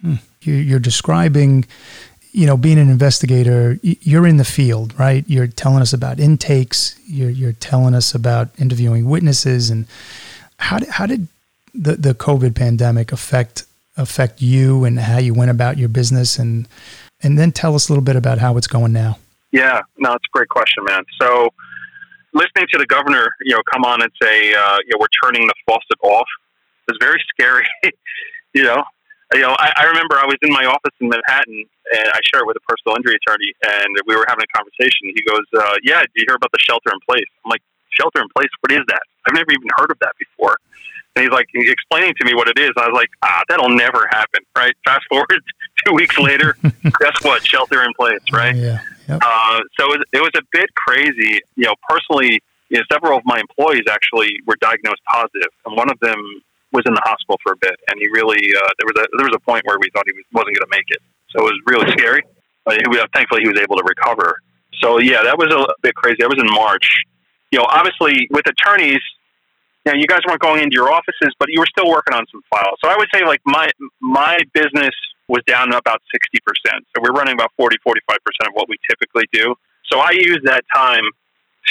Hmm. 0.00 0.14
You're 0.40 0.80
describing, 0.80 1.66
you 2.32 2.46
know, 2.46 2.56
being 2.56 2.78
an 2.78 2.90
investigator. 2.90 3.78
You're 3.82 4.26
in 4.26 4.38
the 4.38 4.44
field, 4.44 4.98
right? 4.98 5.24
You're 5.26 5.46
telling 5.46 5.82
us 5.82 5.92
about 5.92 6.18
intakes. 6.18 6.98
You're 7.06 7.30
you're 7.30 7.52
telling 7.52 7.94
us 7.94 8.14
about 8.14 8.48
interviewing 8.58 9.08
witnesses, 9.08 9.70
and 9.70 9.86
how 10.58 10.78
did 10.78 10.88
how 10.88 11.06
did 11.06 11.28
the 11.74 11.96
the 11.96 12.14
COVID 12.14 12.54
pandemic 12.54 13.12
affect 13.12 13.64
affect 13.96 14.42
you 14.42 14.84
and 14.84 14.98
how 14.98 15.18
you 15.18 15.34
went 15.34 15.50
about 15.50 15.78
your 15.78 15.88
business, 15.88 16.38
and 16.38 16.68
and 17.22 17.38
then 17.38 17.52
tell 17.52 17.74
us 17.74 17.88
a 17.88 17.92
little 17.92 18.04
bit 18.04 18.16
about 18.16 18.38
how 18.38 18.56
it's 18.56 18.66
going 18.66 18.92
now. 18.92 19.18
Yeah, 19.52 19.82
no, 19.98 20.12
it's 20.12 20.24
a 20.24 20.34
great 20.36 20.48
question, 20.48 20.84
man. 20.84 21.04
So 21.20 21.48
listening 22.32 22.66
to 22.72 22.78
the 22.78 22.86
governor, 22.86 23.30
you 23.42 23.54
know, 23.54 23.62
come 23.72 23.84
on 23.84 24.02
and 24.02 24.10
say, 24.20 24.52
uh, 24.52 24.78
you 24.84 24.90
know, 24.92 24.98
we're 24.98 25.14
turning 25.22 25.46
the 25.46 25.54
faucet 25.66 25.98
off 26.02 26.26
was 26.88 26.98
very 27.00 27.22
scary. 27.32 27.66
you 28.52 28.62
know, 28.62 28.82
you 29.32 29.40
know, 29.40 29.56
I, 29.58 29.72
I 29.76 29.84
remember 29.86 30.16
I 30.16 30.26
was 30.26 30.36
in 30.42 30.52
my 30.52 30.66
office 30.66 30.94
in 31.00 31.08
Manhattan 31.08 31.64
and 31.64 32.08
I 32.12 32.20
shared 32.28 32.44
it 32.44 32.46
with 32.46 32.56
a 32.56 32.64
personal 32.68 32.96
injury 32.96 33.16
attorney 33.16 33.50
and 33.62 33.90
we 34.06 34.14
were 34.14 34.26
having 34.28 34.44
a 34.44 34.52
conversation. 34.52 35.10
He 35.14 35.22
goes, 35.24 35.46
uh, 35.56 35.76
yeah, 35.82 36.00
did 36.02 36.12
you 36.14 36.24
hear 36.28 36.36
about 36.36 36.52
the 36.52 36.60
shelter 36.60 36.92
in 36.92 37.00
place? 37.08 37.26
I'm 37.44 37.50
like, 37.50 37.62
shelter 37.90 38.20
in 38.20 38.28
place? 38.36 38.50
What 38.60 38.72
is 38.72 38.84
that? 38.88 39.02
I've 39.26 39.34
never 39.34 39.50
even 39.50 39.70
heard 39.78 39.90
of 39.90 39.98
that 40.00 40.12
before. 40.18 40.58
And 41.16 41.24
he's 41.24 41.32
like 41.32 41.46
explaining 41.54 42.14
to 42.18 42.24
me 42.24 42.34
what 42.34 42.48
it 42.48 42.58
is. 42.58 42.70
I 42.76 42.88
was 42.88 42.94
like, 42.94 43.10
ah, 43.22 43.42
that'll 43.48 43.68
never 43.68 44.08
happen, 44.10 44.40
right? 44.56 44.74
Fast 44.84 45.04
forward 45.08 45.28
two 45.86 45.94
weeks 45.94 46.18
later, 46.18 46.56
guess 47.00 47.16
what? 47.22 47.46
Shelter 47.46 47.82
in 47.84 47.92
place, 47.94 48.20
right? 48.32 48.54
Yeah. 48.54 48.80
Yep. 49.08 49.20
Uh, 49.22 49.60
so 49.78 49.92
it 49.92 49.98
was, 49.98 50.04
it 50.12 50.20
was 50.20 50.32
a 50.36 50.42
bit 50.50 50.74
crazy. 50.74 51.40
You 51.56 51.66
know, 51.66 51.74
personally, 51.88 52.40
you 52.70 52.78
know, 52.78 52.84
several 52.90 53.18
of 53.18 53.24
my 53.24 53.38
employees 53.38 53.84
actually 53.88 54.34
were 54.46 54.56
diagnosed 54.60 55.02
positive, 55.06 55.52
and 55.66 55.76
one 55.76 55.90
of 55.90 56.00
them 56.00 56.18
was 56.72 56.82
in 56.86 56.94
the 56.94 57.02
hospital 57.04 57.38
for 57.42 57.52
a 57.52 57.56
bit, 57.56 57.76
and 57.88 58.00
he 58.00 58.08
really 58.08 58.40
uh, 58.56 58.70
there 58.80 58.88
was 58.88 58.96
a 58.98 59.06
there 59.16 59.26
was 59.26 59.36
a 59.36 59.44
point 59.46 59.62
where 59.66 59.78
we 59.78 59.88
thought 59.94 60.02
he 60.06 60.12
was, 60.12 60.24
wasn't 60.32 60.56
going 60.58 60.66
to 60.66 60.74
make 60.74 60.88
it. 60.88 60.98
So 61.30 61.46
it 61.46 61.54
was 61.54 61.60
really 61.66 61.90
scary. 61.92 62.22
But 62.64 62.80
he, 62.80 62.84
thankfully, 63.14 63.42
he 63.42 63.48
was 63.48 63.60
able 63.60 63.76
to 63.76 63.84
recover. 63.84 64.40
So 64.82 64.98
yeah, 64.98 65.22
that 65.22 65.38
was 65.38 65.52
a 65.52 65.66
bit 65.82 65.94
crazy. 65.94 66.16
That 66.20 66.28
was 66.28 66.40
in 66.40 66.50
March. 66.50 66.90
You 67.52 67.60
know, 67.60 67.66
obviously 67.68 68.26
with 68.30 68.46
attorneys, 68.48 69.00
you 69.84 69.92
know, 69.92 69.98
you 69.98 70.06
guys 70.06 70.20
weren't 70.26 70.40
going 70.40 70.62
into 70.62 70.74
your 70.74 70.92
offices, 70.92 71.34
but 71.38 71.48
you 71.50 71.60
were 71.60 71.66
still 71.66 71.90
working 71.90 72.14
on 72.14 72.24
some 72.32 72.42
files. 72.50 72.78
So 72.82 72.90
I 72.90 72.96
would 72.96 73.08
say 73.12 73.24
like 73.24 73.40
my 73.44 73.68
my 74.00 74.38
business 74.52 74.94
was 75.28 75.42
down 75.46 75.72
about 75.72 76.02
60%. 76.14 76.40
So 76.64 77.00
we're 77.00 77.12
running 77.12 77.32
about 77.32 77.50
40, 77.56 77.78
45% 77.80 77.96
of 78.46 78.52
what 78.52 78.68
we 78.68 78.76
typically 78.88 79.24
do. 79.32 79.54
So 79.86 79.98
I 79.98 80.10
used 80.12 80.44
that 80.44 80.64
time 80.74 81.04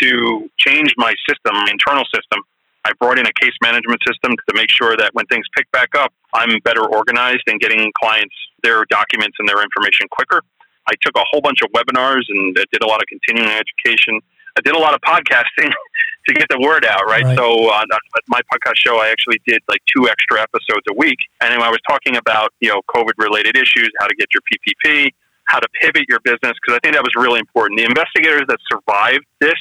to 0.01 0.49
change 0.57 0.91
my 0.97 1.13
system, 1.29 1.53
my 1.53 1.69
internal 1.69 2.03
system, 2.05 2.41
I 2.85 2.91
brought 2.99 3.17
in 3.17 3.25
a 3.25 3.33
case 3.39 3.53
management 3.61 4.01
system 4.05 4.35
to 4.35 4.55
make 4.55 4.69
sure 4.69 4.97
that 4.97 5.13
when 5.13 5.25
things 5.27 5.45
pick 5.55 5.71
back 5.71 5.95
up, 5.95 6.13
I'm 6.33 6.59
better 6.65 6.83
organized 6.85 7.43
and 7.47 7.59
getting 7.59 7.91
clients 7.97 8.35
their 8.61 8.83
documents 8.89 9.37
and 9.39 9.47
their 9.47 9.61
information 9.63 10.07
quicker. 10.11 10.41
I 10.87 10.93
took 11.01 11.15
a 11.15 11.23
whole 11.31 11.39
bunch 11.39 11.59
of 11.63 11.71
webinars 11.71 12.23
and 12.27 12.55
did 12.55 12.83
a 12.83 12.87
lot 12.87 13.01
of 13.01 13.07
continuing 13.07 13.49
education. 13.49 14.19
I 14.55 14.61
did 14.61 14.75
a 14.75 14.79
lot 14.79 14.93
of 14.93 15.01
podcasting 15.01 15.71
to 16.27 16.33
get 16.33 16.47
the 16.49 16.59
word 16.61 16.85
out, 16.85 17.05
right? 17.07 17.23
right. 17.23 17.37
So 17.37 17.71
on 17.71 17.85
my 18.27 18.41
podcast 18.51 18.77
show, 18.77 18.97
I 18.97 19.09
actually 19.09 19.41
did 19.47 19.61
like 19.67 19.81
two 19.95 20.07
extra 20.07 20.41
episodes 20.41 20.85
a 20.89 20.93
week, 20.93 21.17
and 21.41 21.53
I 21.53 21.69
was 21.69 21.79
talking 21.89 22.15
about 22.17 22.53
you 22.59 22.69
know 22.69 22.81
COVID 22.95 23.13
related 23.17 23.55
issues, 23.57 23.89
how 23.99 24.07
to 24.07 24.15
get 24.15 24.27
your 24.33 24.41
PPP, 24.49 25.09
how 25.45 25.59
to 25.59 25.67
pivot 25.81 26.05
your 26.07 26.19
business, 26.23 26.53
because 26.61 26.77
I 26.77 26.79
think 26.83 26.95
that 26.95 27.03
was 27.03 27.13
really 27.15 27.39
important. 27.39 27.79
The 27.79 27.85
investigators 27.85 28.43
that 28.47 28.59
survived 28.69 29.25
this 29.39 29.59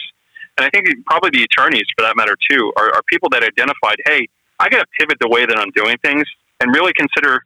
and 0.58 0.66
I 0.66 0.70
think 0.70 0.88
probably 1.06 1.30
the 1.30 1.44
attorneys, 1.44 1.86
for 1.96 2.02
that 2.02 2.16
matter, 2.16 2.36
too, 2.50 2.72
are, 2.76 2.92
are 2.94 3.02
people 3.08 3.28
that 3.30 3.42
identified, 3.42 3.96
hey, 4.06 4.28
I 4.60 4.68
got 4.68 4.80
to 4.80 4.86
pivot 4.98 5.18
the 5.20 5.28
way 5.28 5.46
that 5.46 5.58
I'm 5.58 5.70
doing 5.74 5.96
things 6.04 6.24
and 6.60 6.74
really 6.74 6.92
consider 6.92 7.40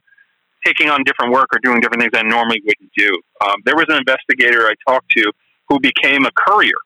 taking 0.65 0.91
on 0.91 1.05
different 1.05 1.33
work 1.33 1.49
or 1.55 1.61
doing 1.63 1.81
different 1.81 2.03
things 2.03 2.13
I 2.15 2.23
normally 2.23 2.61
wouldn't 2.65 2.91
do. 2.97 3.11
Um, 3.45 3.63
there 3.65 3.77
was 3.77 3.87
an 3.89 3.99
investigator 3.99 4.67
I 4.67 4.75
talked 4.89 5.09
to 5.17 5.33
who 5.69 5.79
became 5.79 6.27
a 6.27 6.31
courier 6.33 6.79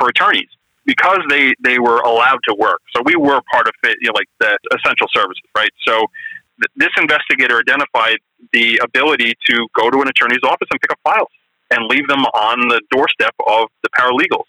for 0.00 0.08
attorneys 0.08 0.48
because 0.86 1.20
they, 1.28 1.52
they 1.62 1.78
were 1.78 2.00
allowed 2.00 2.40
to 2.48 2.56
work. 2.58 2.80
So 2.96 3.02
we 3.04 3.14
were 3.14 3.40
part 3.52 3.68
of 3.68 3.74
it, 3.84 3.98
you 4.00 4.08
know, 4.08 4.14
like 4.16 4.28
the 4.40 4.58
essential 4.76 5.06
services, 5.14 5.44
right? 5.56 5.70
So 5.86 6.06
th- 6.58 6.72
this 6.76 6.90
investigator 6.98 7.58
identified 7.58 8.18
the 8.52 8.80
ability 8.82 9.34
to 9.50 9.68
go 9.76 9.90
to 9.90 10.00
an 10.00 10.08
attorney's 10.08 10.42
office 10.42 10.68
and 10.70 10.80
pick 10.80 10.90
up 10.90 10.98
files 11.04 11.28
and 11.70 11.84
leave 11.86 12.08
them 12.08 12.24
on 12.24 12.68
the 12.68 12.80
doorstep 12.90 13.34
of 13.46 13.68
the 13.84 13.90
paralegals 13.90 14.48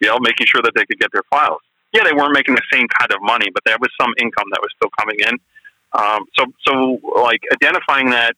you 0.00 0.08
know, 0.08 0.18
making 0.20 0.46
sure 0.46 0.62
that 0.62 0.72
they 0.74 0.84
could 0.84 0.98
get 0.98 1.10
their 1.12 1.24
files. 1.30 1.60
Yeah, 1.92 2.02
they 2.04 2.12
weren't 2.12 2.32
making 2.32 2.54
the 2.54 2.62
same 2.72 2.86
kind 2.98 3.12
of 3.12 3.22
money, 3.22 3.46
but 3.52 3.62
there 3.64 3.76
was 3.80 3.90
some 4.00 4.12
income 4.18 4.46
that 4.50 4.60
was 4.60 4.70
still 4.76 4.90
coming 4.98 5.16
in. 5.20 5.38
Um, 5.92 6.26
so, 6.36 6.46
so 6.66 7.00
like 7.22 7.40
identifying 7.52 8.10
that 8.10 8.34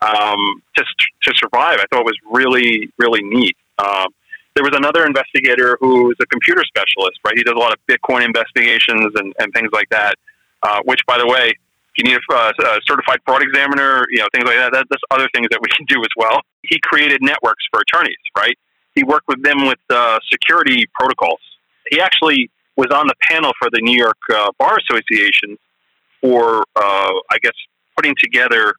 um, 0.00 0.62
to 0.76 0.84
to 1.22 1.34
survive, 1.36 1.78
I 1.78 1.84
thought 1.90 2.04
was 2.04 2.18
really 2.30 2.90
really 2.98 3.22
neat. 3.22 3.56
Um, 3.78 4.08
there 4.56 4.64
was 4.64 4.74
another 4.74 5.06
investigator 5.06 5.78
who 5.80 6.10
is 6.10 6.16
a 6.20 6.26
computer 6.26 6.64
specialist, 6.66 7.20
right? 7.24 7.36
He 7.36 7.44
does 7.44 7.54
a 7.54 7.60
lot 7.60 7.72
of 7.72 7.78
Bitcoin 7.86 8.24
investigations 8.24 9.12
and, 9.14 9.32
and 9.38 9.52
things 9.54 9.70
like 9.72 9.88
that. 9.90 10.16
Uh, 10.62 10.80
which, 10.84 11.00
by 11.06 11.18
the 11.18 11.26
way, 11.26 11.52
if 11.52 11.94
you 11.98 12.04
need 12.04 12.16
a, 12.16 12.34
uh, 12.34 12.52
a, 12.58 12.80
certified 12.88 13.20
fraud 13.26 13.42
examiner, 13.42 14.02
you 14.10 14.18
know, 14.18 14.26
things 14.34 14.48
like 14.48 14.56
that, 14.56 14.72
that, 14.72 14.86
that's 14.88 15.02
other 15.12 15.28
things 15.34 15.46
that 15.52 15.60
we 15.60 15.68
can 15.76 15.84
do 15.86 16.00
as 16.00 16.10
well. 16.16 16.40
He 16.62 16.80
created 16.82 17.20
networks 17.22 17.62
for 17.70 17.80
attorneys, 17.80 18.16
right? 18.36 18.56
he 18.96 19.04
worked 19.04 19.28
with 19.28 19.42
them 19.44 19.66
with 19.66 19.78
uh, 19.90 20.18
security 20.32 20.86
protocols. 20.98 21.38
He 21.90 22.00
actually 22.00 22.50
was 22.76 22.88
on 22.92 23.06
the 23.06 23.14
panel 23.30 23.52
for 23.60 23.68
the 23.70 23.80
New 23.80 23.96
York 23.96 24.16
uh, 24.34 24.50
Bar 24.58 24.76
Association 24.90 25.56
for, 26.20 26.64
uh, 26.74 27.12
I 27.30 27.38
guess, 27.42 27.52
putting 27.96 28.14
together 28.20 28.74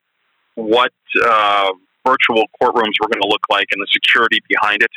what 0.55 0.91
uh, 1.23 1.71
virtual 2.05 2.45
courtrooms 2.59 2.97
were 2.99 3.07
going 3.07 3.21
to 3.21 3.27
look 3.27 3.45
like 3.49 3.67
and 3.71 3.81
the 3.81 3.87
security 3.93 4.39
behind 4.49 4.81
it. 4.81 4.89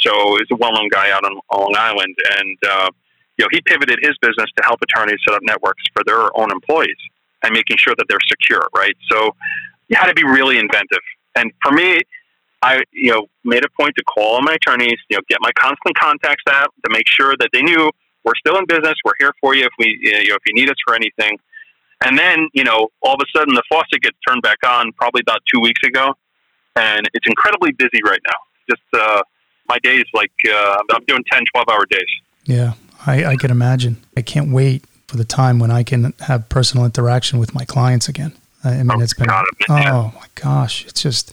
So 0.00 0.36
he's 0.36 0.48
a 0.52 0.56
well-known 0.56 0.88
guy 0.90 1.10
out 1.10 1.24
on 1.24 1.38
Long 1.52 1.74
Island, 1.76 2.16
and 2.38 2.58
uh, 2.68 2.90
you 3.38 3.44
know 3.44 3.48
he 3.50 3.60
pivoted 3.62 3.98
his 4.02 4.16
business 4.20 4.50
to 4.56 4.64
help 4.64 4.80
attorneys 4.82 5.18
set 5.26 5.34
up 5.34 5.42
networks 5.42 5.82
for 5.92 6.02
their 6.04 6.36
own 6.38 6.50
employees 6.50 6.98
and 7.42 7.52
making 7.52 7.76
sure 7.78 7.94
that 7.96 8.04
they're 8.08 8.26
secure. 8.26 8.68
Right, 8.74 8.96
so 9.10 9.34
you 9.88 9.96
had 9.96 10.06
to 10.06 10.14
be 10.14 10.24
really 10.24 10.58
inventive. 10.58 11.04
And 11.34 11.50
for 11.62 11.72
me, 11.72 12.00
I, 12.62 12.82
you 12.92 13.10
know, 13.10 13.26
made 13.44 13.64
a 13.64 13.70
point 13.80 13.94
to 13.96 14.04
call 14.04 14.40
my 14.40 14.54
attorneys, 14.54 14.98
you 15.10 15.16
know, 15.16 15.22
get 15.28 15.38
my 15.40 15.50
constant 15.58 15.96
contacts 15.98 16.44
out 16.48 16.72
to 16.84 16.90
make 16.92 17.08
sure 17.08 17.34
that 17.40 17.50
they 17.52 17.62
knew 17.62 17.90
we're 18.24 18.36
still 18.38 18.56
in 18.58 18.66
business. 18.66 18.94
We're 19.04 19.18
here 19.18 19.32
for 19.40 19.54
you 19.54 19.64
if 19.64 19.72
we, 19.78 19.98
you 20.00 20.12
know, 20.28 20.36
if 20.36 20.42
you 20.46 20.54
need 20.54 20.70
us 20.70 20.76
for 20.86 20.94
anything. 20.94 21.38
And 22.04 22.18
then, 22.18 22.48
you 22.52 22.64
know, 22.64 22.88
all 23.02 23.14
of 23.14 23.20
a 23.20 23.38
sudden 23.38 23.54
the 23.54 23.62
faucet 23.68 24.00
gets 24.02 24.16
turned 24.26 24.42
back 24.42 24.58
on 24.66 24.92
probably 24.92 25.20
about 25.20 25.40
two 25.52 25.60
weeks 25.60 25.80
ago, 25.86 26.14
and 26.76 27.08
it's 27.14 27.26
incredibly 27.26 27.72
busy 27.72 28.00
right 28.04 28.20
now. 28.26 28.38
Just 28.70 28.82
uh, 28.94 29.22
my 29.72 29.78
days, 29.78 30.04
like 30.12 30.32
uh, 30.48 30.82
I'm 30.94 31.04
doing 31.04 31.24
10, 31.32 31.44
12 31.54 31.68
hour 31.68 31.86
days. 31.86 32.12
Yeah, 32.44 32.74
I, 33.06 33.24
I 33.24 33.36
can 33.36 33.50
imagine. 33.50 33.96
I 34.16 34.22
can't 34.22 34.50
wait 34.52 34.84
for 35.06 35.16
the 35.16 35.24
time 35.24 35.58
when 35.58 35.70
I 35.70 35.82
can 35.82 36.14
have 36.20 36.48
personal 36.48 36.84
interaction 36.84 37.38
with 37.38 37.54
my 37.54 37.64
clients 37.64 38.08
again. 38.08 38.32
I 38.64 38.82
mean, 38.82 38.92
oh, 38.92 39.00
it's 39.00 39.14
been, 39.14 39.26
God, 39.26 39.44
oh 39.68 40.12
my 40.14 40.26
gosh, 40.36 40.86
it's 40.86 41.02
just, 41.02 41.32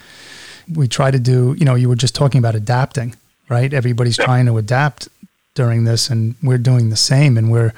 we 0.73 0.87
try 0.87 1.11
to 1.11 1.19
do, 1.19 1.55
you 1.59 1.65
know, 1.65 1.75
you 1.75 1.87
were 1.87 1.95
just 1.95 2.15
talking 2.15 2.39
about 2.39 2.55
adapting, 2.55 3.15
right? 3.49 3.71
Everybody's 3.71 4.17
yep. 4.17 4.25
trying 4.25 4.47
to 4.47 4.57
adapt 4.57 5.07
during 5.53 5.83
this, 5.83 6.09
and 6.09 6.35
we're 6.41 6.57
doing 6.57 6.89
the 6.89 6.95
same. 6.95 7.37
And 7.37 7.51
we're, 7.51 7.73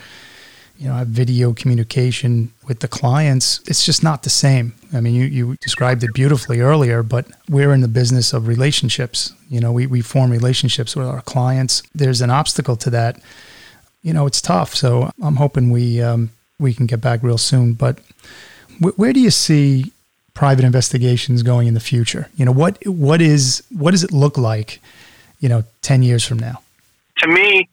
you 0.81 0.87
know, 0.87 0.95
have 0.95 1.09
video 1.09 1.53
communication 1.53 2.51
with 2.67 2.79
the 2.79 2.87
clients. 2.87 3.61
It's 3.67 3.85
just 3.85 4.01
not 4.01 4.23
the 4.23 4.31
same. 4.31 4.73
I 4.91 4.99
mean, 4.99 5.13
you, 5.13 5.25
you 5.25 5.55
described 5.61 6.03
it 6.03 6.11
beautifully 6.11 6.59
earlier, 6.59 7.03
but 7.03 7.27
we're 7.47 7.71
in 7.71 7.81
the 7.81 7.87
business 7.87 8.33
of 8.33 8.47
relationships. 8.47 9.31
You 9.47 9.59
know, 9.59 9.71
we, 9.71 9.85
we 9.85 10.01
form 10.01 10.31
relationships 10.31 10.95
with 10.95 11.05
our 11.05 11.21
clients. 11.21 11.83
There's 11.93 12.19
an 12.19 12.31
obstacle 12.31 12.75
to 12.77 12.89
that. 12.89 13.21
You 14.01 14.11
know, 14.11 14.25
it's 14.25 14.41
tough. 14.41 14.73
So 14.73 15.11
I'm 15.21 15.35
hoping 15.35 15.69
we 15.69 16.01
um, 16.01 16.31
we 16.59 16.73
can 16.73 16.87
get 16.87 16.99
back 16.99 17.21
real 17.21 17.37
soon. 17.37 17.73
But 17.73 17.99
wh- 18.79 18.97
where 18.97 19.13
do 19.13 19.19
you 19.19 19.29
see 19.29 19.93
private 20.33 20.65
investigations 20.65 21.43
going 21.43 21.67
in 21.67 21.75
the 21.75 21.79
future? 21.79 22.27
You 22.37 22.45
know, 22.45 22.51
what 22.51 22.79
what 22.87 23.21
is 23.21 23.61
what 23.69 23.91
does 23.91 24.03
it 24.03 24.11
look 24.11 24.35
like, 24.35 24.81
you 25.39 25.47
know, 25.47 25.63
ten 25.83 26.01
years 26.01 26.25
from 26.25 26.39
now? 26.39 26.63
To 27.17 27.27
me, 27.27 27.69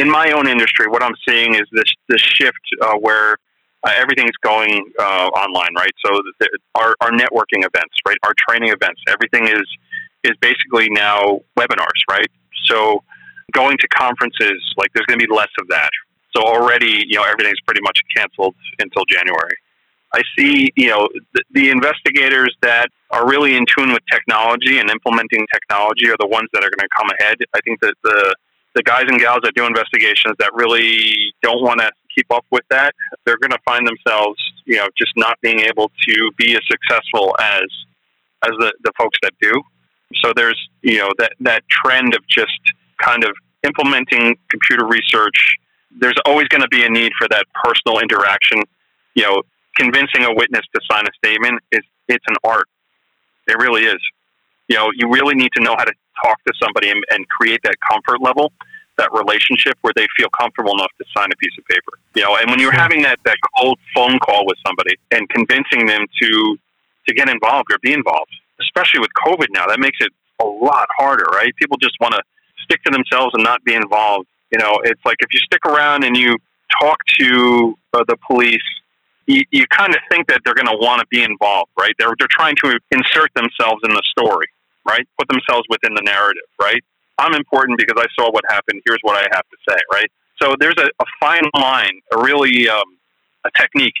in 0.00 0.10
my 0.10 0.32
own 0.32 0.48
industry, 0.48 0.86
what 0.88 1.02
I'm 1.02 1.14
seeing 1.28 1.54
is 1.54 1.66
this 1.72 1.92
this 2.08 2.20
shift 2.20 2.64
uh, 2.82 2.94
where 2.94 3.36
uh, 3.84 3.92
everything's 3.96 4.36
going 4.42 4.90
uh, 4.98 5.28
online, 5.28 5.74
right? 5.76 5.92
So 6.04 6.20
the, 6.40 6.48
our 6.74 6.96
our 7.00 7.10
networking 7.10 7.62
events, 7.68 7.94
right, 8.06 8.16
our 8.24 8.32
training 8.48 8.70
events, 8.70 9.00
everything 9.08 9.46
is 9.46 9.66
is 10.24 10.32
basically 10.40 10.88
now 10.90 11.40
webinars, 11.58 12.00
right? 12.10 12.30
So 12.66 13.02
going 13.52 13.76
to 13.78 13.88
conferences, 13.88 14.60
like 14.76 14.90
there's 14.94 15.06
going 15.06 15.18
to 15.18 15.26
be 15.26 15.34
less 15.34 15.52
of 15.60 15.68
that. 15.68 15.90
So 16.34 16.42
already, 16.42 17.04
you 17.08 17.16
know, 17.16 17.24
everything's 17.24 17.60
pretty 17.66 17.80
much 17.82 17.98
canceled 18.16 18.54
until 18.78 19.04
January. 19.06 19.56
I 20.14 20.22
see, 20.36 20.72
you 20.76 20.88
know, 20.88 21.08
the, 21.34 21.42
the, 21.52 21.70
investigators 21.70 22.56
that 22.62 22.88
are 23.10 23.28
really 23.28 23.56
in 23.56 23.64
tune 23.66 23.92
with 23.92 24.02
technology 24.10 24.78
and 24.78 24.90
implementing 24.90 25.46
technology 25.52 26.10
are 26.10 26.16
the 26.18 26.26
ones 26.26 26.48
that 26.52 26.64
are 26.64 26.70
going 26.70 26.82
to 26.82 26.88
come 26.96 27.08
ahead. 27.18 27.36
I 27.54 27.60
think 27.60 27.80
that 27.80 27.94
the 28.02 28.34
the 28.74 28.82
guys 28.82 29.04
and 29.08 29.18
gals 29.18 29.40
that 29.42 29.54
do 29.54 29.66
investigations 29.66 30.36
that 30.38 30.50
really 30.54 31.32
don't 31.42 31.62
want 31.62 31.80
to 31.80 31.90
keep 32.14 32.26
up 32.32 32.44
with 32.50 32.64
that, 32.70 32.94
they're 33.24 33.38
going 33.38 33.50
to 33.50 33.58
find 33.64 33.86
themselves, 33.86 34.38
you 34.64 34.76
know, 34.76 34.88
just 34.96 35.12
not 35.16 35.40
being 35.40 35.60
able 35.60 35.90
to 36.08 36.30
be 36.36 36.54
as 36.54 36.60
successful 36.70 37.34
as 37.40 37.62
as 38.42 38.52
the, 38.58 38.72
the 38.84 38.92
folks 38.98 39.18
that 39.22 39.32
do. 39.40 39.52
So 40.24 40.32
there's, 40.34 40.58
you 40.82 40.98
know, 40.98 41.10
that 41.18 41.32
that 41.40 41.62
trend 41.68 42.14
of 42.14 42.26
just 42.28 42.58
kind 43.02 43.24
of 43.24 43.30
implementing 43.64 44.36
computer 44.50 44.86
research. 44.86 45.56
There's 45.98 46.16
always 46.24 46.48
going 46.48 46.62
to 46.62 46.68
be 46.68 46.84
a 46.84 46.88
need 46.88 47.12
for 47.18 47.28
that 47.30 47.46
personal 47.64 47.98
interaction. 48.00 48.62
You 49.14 49.24
know, 49.24 49.42
convincing 49.76 50.24
a 50.24 50.34
witness 50.34 50.62
to 50.74 50.80
sign 50.90 51.04
a 51.04 51.12
statement 51.24 51.60
is 51.72 51.82
it's 52.08 52.24
an 52.28 52.36
art. 52.44 52.68
It 53.46 53.58
really 53.58 53.82
is. 53.82 54.00
You 54.70 54.76
know, 54.76 54.88
you 54.94 55.10
really 55.10 55.34
need 55.34 55.52
to 55.58 55.62
know 55.62 55.74
how 55.76 55.84
to 55.84 55.92
talk 56.22 56.38
to 56.46 56.52
somebody 56.62 56.88
and, 56.90 57.02
and 57.10 57.28
create 57.28 57.60
that 57.64 57.76
comfort 57.90 58.22
level 58.22 58.52
that 59.00 59.10
relationship 59.12 59.78
where 59.80 59.94
they 59.96 60.06
feel 60.16 60.28
comfortable 60.38 60.72
enough 60.74 60.92
to 60.98 61.04
sign 61.16 61.32
a 61.32 61.36
piece 61.36 61.56
of 61.58 61.64
paper. 61.64 61.96
You 62.14 62.22
know, 62.22 62.36
and 62.36 62.50
when 62.50 62.60
you're 62.60 62.72
having 62.72 63.00
that, 63.02 63.18
that 63.24 63.38
cold 63.56 63.78
phone 63.94 64.18
call 64.18 64.46
with 64.46 64.58
somebody 64.66 64.94
and 65.10 65.28
convincing 65.30 65.86
them 65.86 66.06
to 66.22 66.58
to 67.08 67.14
get 67.14 67.28
involved 67.28 67.72
or 67.72 67.78
be 67.82 67.94
involved, 67.94 68.30
especially 68.60 69.00
with 69.00 69.10
COVID 69.26 69.46
now, 69.50 69.66
that 69.66 69.80
makes 69.80 69.96
it 70.00 70.12
a 70.40 70.44
lot 70.44 70.86
harder, 70.96 71.24
right? 71.32 71.50
People 71.56 71.78
just 71.78 71.96
want 71.98 72.12
to 72.12 72.22
stick 72.62 72.82
to 72.84 72.90
themselves 72.92 73.32
and 73.34 73.42
not 73.42 73.64
be 73.64 73.74
involved. 73.74 74.28
You 74.52 74.58
know, 74.58 74.80
it's 74.84 75.00
like 75.04 75.16
if 75.20 75.28
you 75.32 75.40
stick 75.40 75.64
around 75.64 76.04
and 76.04 76.14
you 76.14 76.36
talk 76.80 76.98
to 77.20 77.74
uh, 77.94 78.04
the 78.06 78.16
police, 78.28 78.68
you, 79.26 79.42
you 79.50 79.66
kind 79.68 79.94
of 79.94 80.00
think 80.10 80.28
that 80.28 80.42
they're 80.44 80.54
going 80.54 80.66
to 80.66 80.76
want 80.76 81.00
to 81.00 81.06
be 81.06 81.22
involved, 81.22 81.70
right? 81.78 81.94
They're, 81.98 82.14
they're 82.18 82.28
trying 82.30 82.56
to 82.64 82.78
insert 82.90 83.32
themselves 83.34 83.80
in 83.82 83.90
the 83.90 84.02
story, 84.10 84.46
right? 84.86 85.06
Put 85.18 85.28
themselves 85.28 85.66
within 85.68 85.94
the 85.94 86.02
narrative, 86.02 86.48
right? 86.60 86.82
I'm 87.18 87.34
important 87.34 87.78
because 87.78 88.02
I 88.02 88.06
saw 88.18 88.30
what 88.30 88.44
happened. 88.48 88.82
Here's 88.86 89.00
what 89.02 89.16
I 89.16 89.26
have 89.32 89.44
to 89.48 89.56
say, 89.68 89.76
right? 89.92 90.10
So 90.42 90.54
there's 90.58 90.78
a, 90.78 90.88
a 91.00 91.06
fine 91.20 91.44
line, 91.54 92.00
a 92.16 92.22
really 92.22 92.68
um, 92.68 92.96
a 93.44 93.50
technique 93.56 93.94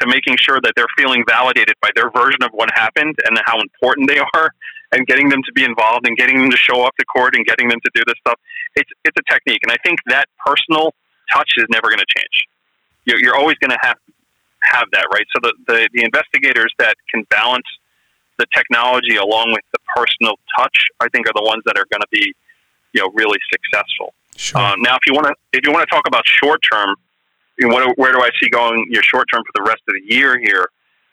to 0.00 0.06
making 0.06 0.36
sure 0.38 0.60
that 0.62 0.72
they're 0.76 0.92
feeling 0.96 1.24
validated 1.28 1.74
by 1.80 1.90
their 1.94 2.10
version 2.10 2.42
of 2.42 2.50
what 2.52 2.70
happened 2.74 3.16
and 3.26 3.38
how 3.44 3.60
important 3.60 4.08
they 4.08 4.18
are, 4.18 4.50
and 4.92 5.06
getting 5.06 5.28
them 5.28 5.42
to 5.42 5.52
be 5.52 5.64
involved 5.64 6.06
and 6.06 6.16
getting 6.16 6.40
them 6.40 6.50
to 6.50 6.56
show 6.56 6.82
up 6.82 6.94
to 6.98 7.04
court 7.06 7.34
and 7.36 7.46
getting 7.46 7.68
them 7.68 7.78
to 7.84 7.90
do 7.94 8.02
this 8.06 8.16
stuff. 8.20 8.38
It's 8.76 8.90
it's 9.04 9.16
a 9.16 9.32
technique, 9.32 9.60
and 9.62 9.72
I 9.72 9.76
think 9.84 9.98
that 10.06 10.26
personal 10.44 10.92
touch 11.32 11.50
is 11.56 11.64
never 11.70 11.88
going 11.88 12.00
to 12.00 12.12
change. 12.16 12.46
You're, 13.04 13.18
you're 13.18 13.36
always 13.36 13.56
going 13.58 13.70
to 13.70 13.78
have 13.80 13.96
have 14.62 14.88
that, 14.92 15.06
right? 15.12 15.24
So 15.34 15.40
the, 15.42 15.54
the 15.66 15.88
the 15.94 16.04
investigators 16.04 16.72
that 16.78 16.96
can 17.08 17.24
balance 17.30 17.66
the 18.40 18.46
technology 18.54 19.16
along 19.16 19.52
with 19.52 19.64
the 19.72 19.78
personal 19.94 20.34
touch, 20.56 20.76
I 21.00 21.08
think, 21.08 21.28
are 21.28 21.36
the 21.36 21.44
ones 21.44 21.62
that 21.66 21.76
are 21.76 21.86
going 21.92 22.00
to 22.00 22.10
be, 22.10 22.32
you 22.92 23.02
know, 23.02 23.10
really 23.14 23.38
successful. 23.52 24.14
Sure. 24.36 24.60
Um, 24.60 24.80
now, 24.80 24.96
if 24.96 25.02
you 25.06 25.12
want 25.12 25.26
to, 25.28 25.34
if 25.52 25.66
you 25.66 25.72
want 25.72 25.86
to 25.86 25.94
talk 25.94 26.08
about 26.08 26.24
short 26.26 26.60
term, 26.72 26.96
you 27.58 27.68
know, 27.68 27.74
what, 27.74 27.98
where 27.98 28.12
do 28.12 28.20
I 28.22 28.30
see 28.42 28.48
going 28.48 28.86
your 28.88 29.02
short 29.02 29.26
term 29.32 29.42
for 29.44 29.52
the 29.54 29.62
rest 29.68 29.82
of 29.86 29.94
the 29.94 30.14
year 30.14 30.40
here? 30.42 30.66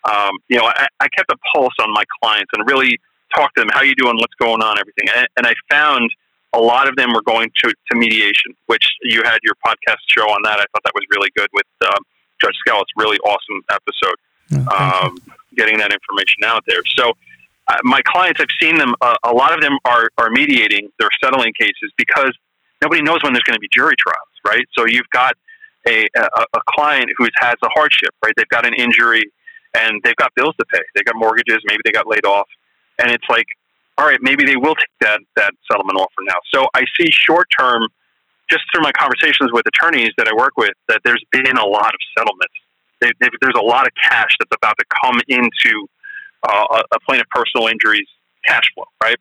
Um, 0.06 0.38
you 0.48 0.58
know, 0.58 0.66
I, 0.66 0.88
I, 1.02 1.08
kept 1.10 1.30
a 1.30 1.36
pulse 1.54 1.74
on 1.82 1.92
my 1.92 2.04
clients 2.22 2.50
and 2.56 2.66
really 2.66 2.98
talked 3.36 3.58
to 3.58 3.62
them. 3.62 3.70
How 3.74 3.82
you 3.82 3.96
doing? 3.96 4.16
What's 4.16 4.36
going 4.36 4.62
on? 4.63 4.80
Everything. 4.80 5.10
And, 5.13 5.28
and 5.36 5.46
I 5.46 5.54
found 5.70 6.10
a 6.54 6.60
lot 6.60 6.88
of 6.88 6.96
them 6.96 7.12
were 7.12 7.24
going 7.24 7.52
to, 7.63 7.74
to 7.92 7.98
mediation, 7.98 8.56
which 8.68 8.88
you 9.04 9.22
had 9.24 9.40
your 9.44 9.56
podcast 9.66 9.98
show 10.08 10.24
on 10.24 10.42
that. 10.44 10.60
I 10.60 10.66
thought 10.72 10.84
that 10.86 10.94
was 10.96 11.04
really 11.12 11.30
good 11.36 11.50
with 11.52 11.66
um, 11.86 12.04
Judge 12.42 12.56
Skell. 12.66 12.82
It's 12.82 12.92
really 12.96 13.18
awesome 13.20 13.62
episode. 13.70 14.16
Oh, 14.72 15.08
um, 15.08 15.18
getting 15.58 15.78
that 15.80 15.91
information 15.91 16.43
out 16.46 16.63
there. 16.67 16.82
So. 16.98 17.13
Uh, 17.70 17.76
my 17.84 18.02
clients, 18.06 18.39
I've 18.39 18.48
seen 18.62 18.78
them. 18.78 18.93
Uh, 19.02 19.15
a 19.26 19.34
lot 19.34 19.52
of 19.54 19.60
them 19.60 19.78
are, 19.84 20.08
are 20.17 20.30
mediating. 20.30 20.88
They're 21.00 21.10
settling 21.22 21.52
cases 21.60 21.91
because 21.98 22.32
nobody 22.82 23.02
knows 23.02 23.20
when 23.24 23.34
there's 23.34 23.43
going 23.43 23.58
to 23.58 23.60
be 23.60 23.67
jury 23.76 23.96
trials, 24.00 24.32
right? 24.48 24.65
So 24.78 24.86
you've 24.88 25.10
got 25.12 25.34
a, 25.86 26.08
a, 26.15 26.46
a 26.54 26.62
client 26.70 27.10
who 27.17 27.28
has 27.41 27.56
a 27.62 27.67
hardship, 27.76 28.12
right? 28.24 28.34
They've 28.38 28.48
got 28.48 28.65
an 28.65 28.74
injury 28.74 29.24
and 29.76 30.02
they've 30.04 30.15
got 30.15 30.34
bills 30.36 30.56
to 30.60 30.65
pay. 30.72 30.80
They 30.96 31.04
got 31.04 31.15
mortgages. 31.15 31.58
Maybe 31.65 31.82
they 31.84 31.91
got 31.91 32.08
laid 32.08 32.26
off, 32.26 32.48
and 33.00 33.12
it's 33.12 33.26
like, 33.30 33.46
all 33.98 34.06
right, 34.06 34.20
maybe 34.22 34.46
they 34.46 34.56
will 34.56 34.76
take 34.76 34.96
that 35.02 35.20
that 35.36 35.54
settlement 35.70 36.00
offer 36.00 36.22
now. 36.24 36.39
So 36.54 36.67
I 36.74 36.84
see 37.00 37.10
short 37.12 37.48
term, 37.60 37.88
just 38.50 38.63
through 38.74 38.84
my 38.84 38.91
conversations 38.93 39.52
with 39.52 39.65
attorneys 39.67 40.12
that 40.17 40.28
I 40.28 40.34
work 40.36 40.54
with, 40.58 40.74
that 40.88 41.02
there's 41.04 41.24
been 41.32 41.58
a 41.58 41.65
lot 41.65 41.93
of 41.93 42.00
settlements. 42.17 42.56
They, 43.01 43.12
they, 43.19 43.29
there's 43.41 43.57
a 43.57 43.63
lot 43.63 43.86
of 43.86 43.93
cash 43.95 44.31
that's 44.39 44.55
about 44.55 44.75
to 44.79 44.86
come 45.03 45.19
into 45.27 45.88
uh, 46.47 46.81
a, 46.91 46.99
plaintiff 47.07 47.27
personal 47.29 47.67
injuries 47.67 48.07
cash 48.45 48.63
flow, 48.73 48.86
right? 49.03 49.17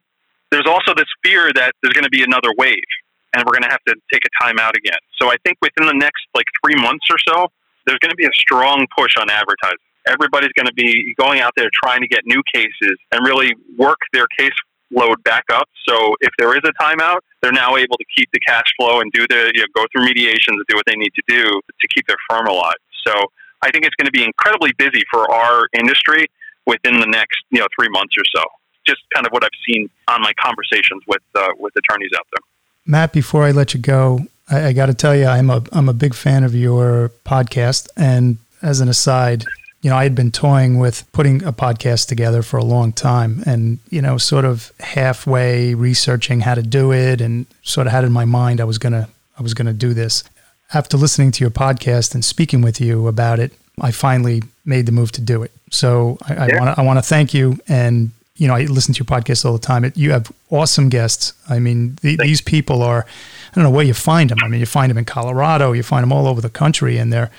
There's 0.51 0.67
also 0.67 0.93
this 0.95 1.09
fear 1.23 1.51
that 1.55 1.73
there's 1.81 1.93
going 1.93 2.05
to 2.05 2.09
be 2.09 2.23
another 2.23 2.49
wave 2.57 2.89
and 3.33 3.43
we're 3.45 3.53
going 3.53 3.67
to 3.67 3.71
have 3.71 3.83
to 3.87 3.95
take 4.11 4.21
a 4.25 4.43
time 4.43 4.59
out 4.59 4.75
again. 4.77 4.99
So 5.19 5.29
I 5.29 5.35
think 5.43 5.57
within 5.61 5.87
the 5.87 5.93
next 5.93 6.25
like 6.33 6.45
three 6.63 6.79
months 6.81 7.05
or 7.11 7.17
so, 7.27 7.47
there's 7.85 7.99
going 7.99 8.11
to 8.11 8.15
be 8.15 8.25
a 8.25 8.33
strong 8.33 8.85
push 8.95 9.13
on 9.19 9.29
advertising. 9.29 9.83
Everybody's 10.07 10.53
going 10.55 10.67
to 10.67 10.73
be 10.73 11.13
going 11.19 11.41
out 11.41 11.51
there 11.57 11.69
trying 11.83 12.01
to 12.01 12.07
get 12.07 12.21
new 12.25 12.41
cases 12.53 12.95
and 13.11 13.25
really 13.25 13.51
work 13.77 13.99
their 14.13 14.27
case 14.39 14.55
load 14.91 15.21
back 15.23 15.43
up. 15.51 15.67
So 15.87 16.15
if 16.21 16.31
there 16.37 16.55
is 16.55 16.61
a 16.63 16.71
timeout, 16.81 17.19
they're 17.41 17.51
now 17.51 17.75
able 17.75 17.97
to 17.97 18.05
keep 18.15 18.29
the 18.31 18.39
cash 18.47 18.65
flow 18.79 19.01
and 19.01 19.11
do 19.11 19.25
the 19.29 19.51
you 19.53 19.61
know, 19.61 19.67
go 19.75 19.85
through 19.91 20.05
mediations 20.05 20.55
and 20.55 20.65
do 20.69 20.75
what 20.75 20.85
they 20.87 20.95
need 20.95 21.11
to 21.15 21.23
do 21.27 21.43
to 21.43 21.87
keep 21.93 22.07
their 22.07 22.17
firm 22.29 22.47
alive. 22.47 22.79
So 23.05 23.13
I 23.61 23.71
think 23.71 23.85
it's 23.85 23.95
going 23.95 24.05
to 24.05 24.11
be 24.11 24.23
incredibly 24.23 24.71
busy 24.77 25.01
for 25.11 25.29
our 25.31 25.67
industry 25.73 26.27
within 26.65 26.99
the 26.99 27.07
next 27.07 27.37
you 27.49 27.59
know 27.59 27.67
three 27.77 27.89
months 27.89 28.15
or 28.17 28.23
so. 28.35 28.43
Just 28.85 29.01
kind 29.13 29.25
of 29.25 29.33
what 29.33 29.43
I've 29.43 29.49
seen 29.67 29.89
on 30.07 30.21
my 30.21 30.33
conversations 30.39 31.03
with 31.07 31.21
uh, 31.35 31.47
with 31.57 31.73
attorneys 31.75 32.11
out 32.15 32.27
there. 32.31 32.43
Matt, 32.85 33.11
before 33.11 33.43
I 33.43 33.51
let 33.51 33.73
you 33.73 33.81
go, 33.81 34.27
I, 34.49 34.67
I 34.67 34.73
got 34.73 34.87
to 34.87 34.93
tell 34.93 35.15
you, 35.15 35.25
I'm 35.25 35.49
a 35.49 35.63
I'm 35.71 35.89
a 35.89 35.93
big 35.93 36.13
fan 36.13 36.43
of 36.43 36.55
your 36.55 37.11
podcast. 37.25 37.89
And 37.97 38.37
as 38.61 38.79
an 38.79 38.89
aside, 38.89 39.45
you 39.81 39.89
know, 39.89 39.97
I 39.97 40.03
had 40.03 40.15
been 40.15 40.31
toying 40.31 40.79
with 40.79 41.09
putting 41.11 41.43
a 41.43 41.53
podcast 41.53 42.07
together 42.07 42.41
for 42.41 42.57
a 42.57 42.63
long 42.63 42.91
time, 42.93 43.43
and 43.45 43.79
you 43.89 44.01
know, 44.01 44.17
sort 44.17 44.45
of 44.45 44.71
halfway 44.79 45.73
researching 45.73 46.41
how 46.41 46.55
to 46.55 46.63
do 46.63 46.91
it, 46.91 47.21
and 47.21 47.45
sort 47.63 47.87
of 47.87 47.93
had 47.93 48.03
in 48.03 48.11
my 48.11 48.25
mind 48.25 48.61
I 48.61 48.65
was 48.65 48.77
gonna 48.77 49.09
I 49.37 49.41
was 49.41 49.53
gonna 49.53 49.73
do 49.73 49.93
this. 49.93 50.23
After 50.73 50.97
listening 50.97 51.31
to 51.31 51.43
your 51.43 51.51
podcast 51.51 52.13
and 52.13 52.23
speaking 52.25 52.61
with 52.61 52.81
you 52.81 53.07
about 53.07 53.39
it, 53.39 53.53
I 53.79 53.91
finally 53.91 54.43
made 54.65 54.85
the 54.85 54.91
move 54.91 55.11
to 55.13 55.21
do 55.21 55.43
it. 55.43 55.51
So 55.71 56.17
I, 56.27 56.47
Yeah. 56.47 56.59
want 56.59 56.75
to 56.75 56.81
I 56.81 56.83
want 56.83 56.97
to 56.97 57.03
thank 57.03 57.33
you 57.33 57.57
and 57.67 58.11
you 58.35 58.47
know, 58.47 58.53
I 58.53 58.65
listen 58.65 58.93
to 58.93 58.99
your 58.99 59.05
podcast 59.05 59.45
all 59.45 59.53
the 59.53 59.57
time. 59.59 59.83
It, 59.83 59.97
you 59.97 60.11
have 60.11 60.31
awesome 60.51 60.89
guests. 60.89 61.33
I 61.49 61.57
mean, 61.57 61.97
the, 62.03 62.17
these 62.17 62.39
people 62.39 62.83
are, 62.83 63.03
I 63.03 63.55
don't 63.55 63.63
know 63.63 63.71
where 63.71 63.83
you 63.83 63.95
find 63.95 64.29
them. 64.29 64.37
I 64.43 64.47
mean, 64.47 64.59
you 64.59 64.67
find 64.67 64.91
them 64.91 64.97
in 64.99 65.05
Colorado, 65.05 65.71
you 65.71 65.81
find 65.81 66.03
them 66.03 66.11
all 66.13 66.27
over 66.27 66.39
the 66.39 66.49
country, 66.49 66.97
and 66.99 67.11
they're 67.11 67.31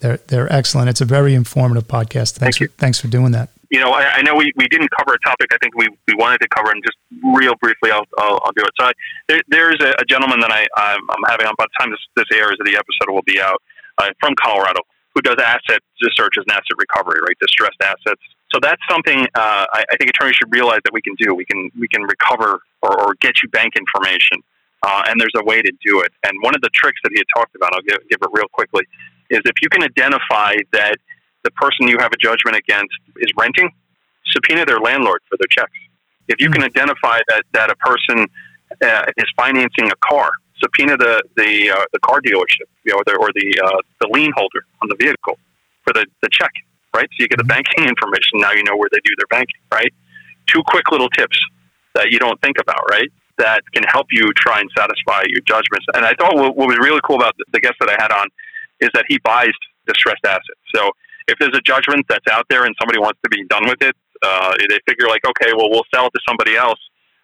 they're 0.00 0.18
they're 0.26 0.52
excellent. 0.52 0.90
It's 0.90 1.00
a 1.00 1.06
very 1.06 1.32
informative 1.34 1.88
podcast. 1.88 2.32
Thanks 2.36 2.58
Thank 2.58 2.70
for 2.72 2.76
thanks 2.76 3.00
for 3.00 3.08
doing 3.08 3.32
that. 3.32 3.48
You 3.70 3.80
know, 3.80 3.92
I, 3.92 4.18
I 4.18 4.22
know 4.22 4.34
we, 4.34 4.52
we 4.56 4.66
didn't 4.68 4.90
cover 4.96 5.14
a 5.14 5.20
topic 5.26 5.48
I 5.52 5.58
think 5.58 5.74
we, 5.76 5.88
we 6.08 6.14
wanted 6.14 6.38
to 6.38 6.48
cover, 6.48 6.70
and 6.70 6.82
just 6.84 6.98
real 7.22 7.54
briefly, 7.60 7.90
I'll, 7.90 8.06
I'll, 8.18 8.40
I'll 8.44 8.52
do 8.52 8.62
it. 8.62 8.72
So 8.78 8.86
I, 8.86 8.92
there, 9.28 9.40
there's 9.48 9.80
a, 9.80 9.90
a 10.00 10.04
gentleman 10.08 10.40
that 10.40 10.50
I, 10.50 10.66
I'm, 10.76 11.02
I'm 11.10 11.24
having 11.28 11.46
on 11.46 11.54
by 11.56 11.64
the 11.64 11.76
time 11.78 11.90
this, 11.90 12.00
this 12.16 12.26
airs, 12.32 12.56
the 12.64 12.76
episode 12.76 13.12
will 13.12 13.26
be 13.26 13.40
out, 13.40 13.60
uh, 13.98 14.10
from 14.20 14.34
Colorado, 14.42 14.80
who 15.14 15.22
does 15.22 15.36
asset 15.38 15.80
searches 16.16 16.44
and 16.46 16.52
asset 16.52 16.76
recovery, 16.78 17.20
right? 17.26 17.36
Distressed 17.40 17.80
assets. 17.82 18.20
So 18.52 18.60
that's 18.60 18.82
something 18.90 19.26
uh, 19.34 19.66
I, 19.72 19.84
I 19.90 19.96
think 19.96 20.10
attorneys 20.10 20.36
should 20.36 20.52
realize 20.52 20.80
that 20.84 20.92
we 20.92 21.02
can 21.02 21.14
do. 21.18 21.34
We 21.34 21.44
can 21.44 21.70
we 21.78 21.88
can 21.88 22.02
recover 22.02 22.60
or, 22.82 23.00
or 23.00 23.14
get 23.20 23.42
you 23.42 23.48
bank 23.48 23.74
information, 23.76 24.38
uh, 24.82 25.02
and 25.08 25.20
there's 25.20 25.34
a 25.36 25.44
way 25.44 25.62
to 25.62 25.72
do 25.84 26.02
it. 26.02 26.12
And 26.24 26.32
one 26.42 26.54
of 26.54 26.62
the 26.62 26.70
tricks 26.74 27.00
that 27.02 27.10
he 27.12 27.18
had 27.18 27.26
talked 27.34 27.54
about, 27.56 27.74
I'll 27.74 27.82
give, 27.82 27.98
give 28.10 28.18
it 28.22 28.28
real 28.32 28.46
quickly, 28.52 28.84
is 29.30 29.40
if 29.44 29.56
you 29.62 29.68
can 29.68 29.82
identify 29.82 30.54
that 30.72 30.96
the 31.44 31.50
person 31.52 31.86
you 31.86 31.98
have 32.00 32.12
a 32.12 32.16
judgment 32.16 32.56
against 32.56 32.94
is 33.18 33.30
renting, 33.38 33.70
subpoena 34.26 34.64
their 34.64 34.80
landlord 34.80 35.20
for 35.28 35.36
their 35.38 35.48
checks. 35.50 35.78
If 36.28 36.40
you 36.40 36.50
can 36.50 36.62
identify 36.64 37.20
that, 37.28 37.44
that 37.52 37.70
a 37.70 37.76
person 37.76 38.26
uh, 38.82 39.04
is 39.16 39.26
financing 39.36 39.90
a 39.92 39.96
car, 40.00 40.30
subpoena 40.58 40.96
the 40.96 41.22
the, 41.36 41.70
uh, 41.70 41.84
the 41.92 42.00
car 42.00 42.20
dealership, 42.20 42.68
you 42.84 42.92
know, 42.92 42.98
or 42.98 43.04
the 43.04 43.16
or 43.20 43.30
the, 43.34 43.60
uh, 43.62 43.80
the 44.00 44.08
lien 44.10 44.32
holder 44.34 44.64
on 44.82 44.88
the 44.88 44.96
vehicle 44.96 45.38
for 45.84 45.92
the, 45.92 46.06
the 46.22 46.28
check, 46.32 46.50
right? 46.96 47.08
So 47.12 47.16
you 47.22 47.28
get 47.28 47.38
the 47.38 47.44
banking 47.44 47.84
information. 47.92 48.40
Now 48.40 48.52
you 48.52 48.64
know 48.64 48.76
where 48.76 48.88
they 48.90 49.00
do 49.04 49.12
their 49.18 49.28
banking, 49.28 49.60
right? 49.72 49.92
Two 50.46 50.62
quick 50.66 50.90
little 50.90 51.10
tips 51.10 51.38
that 51.94 52.10
you 52.10 52.18
don't 52.18 52.40
think 52.40 52.56
about, 52.58 52.80
right? 52.90 53.08
That 53.36 53.62
can 53.74 53.84
help 53.84 54.06
you 54.10 54.32
try 54.36 54.60
and 54.60 54.70
satisfy 54.76 55.24
your 55.28 55.42
judgments. 55.46 55.86
And 55.94 56.04
I 56.04 56.14
thought 56.14 56.34
what, 56.36 56.56
what 56.56 56.68
was 56.68 56.78
really 56.78 57.00
cool 57.04 57.16
about 57.16 57.36
the, 57.36 57.44
the 57.52 57.60
guest 57.60 57.74
that 57.80 57.90
I 57.90 58.00
had 58.00 58.12
on 58.12 58.28
is 58.80 58.90
that 58.94 59.04
he 59.08 59.18
buys 59.18 59.52
distressed 59.86 60.24
assets. 60.24 60.60
So 60.74 60.90
if 61.28 61.38
there's 61.38 61.56
a 61.56 61.64
judgment 61.64 62.06
that's 62.08 62.26
out 62.30 62.46
there 62.50 62.64
and 62.64 62.74
somebody 62.80 62.98
wants 62.98 63.18
to 63.24 63.30
be 63.30 63.44
done 63.48 63.64
with 63.66 63.80
it, 63.82 63.96
uh, 64.22 64.52
they 64.68 64.78
figure 64.86 65.08
like, 65.08 65.24
okay, 65.24 65.52
well, 65.56 65.70
we'll 65.70 65.88
sell 65.94 66.06
it 66.06 66.12
to 66.14 66.20
somebody 66.28 66.56
else. 66.56 66.78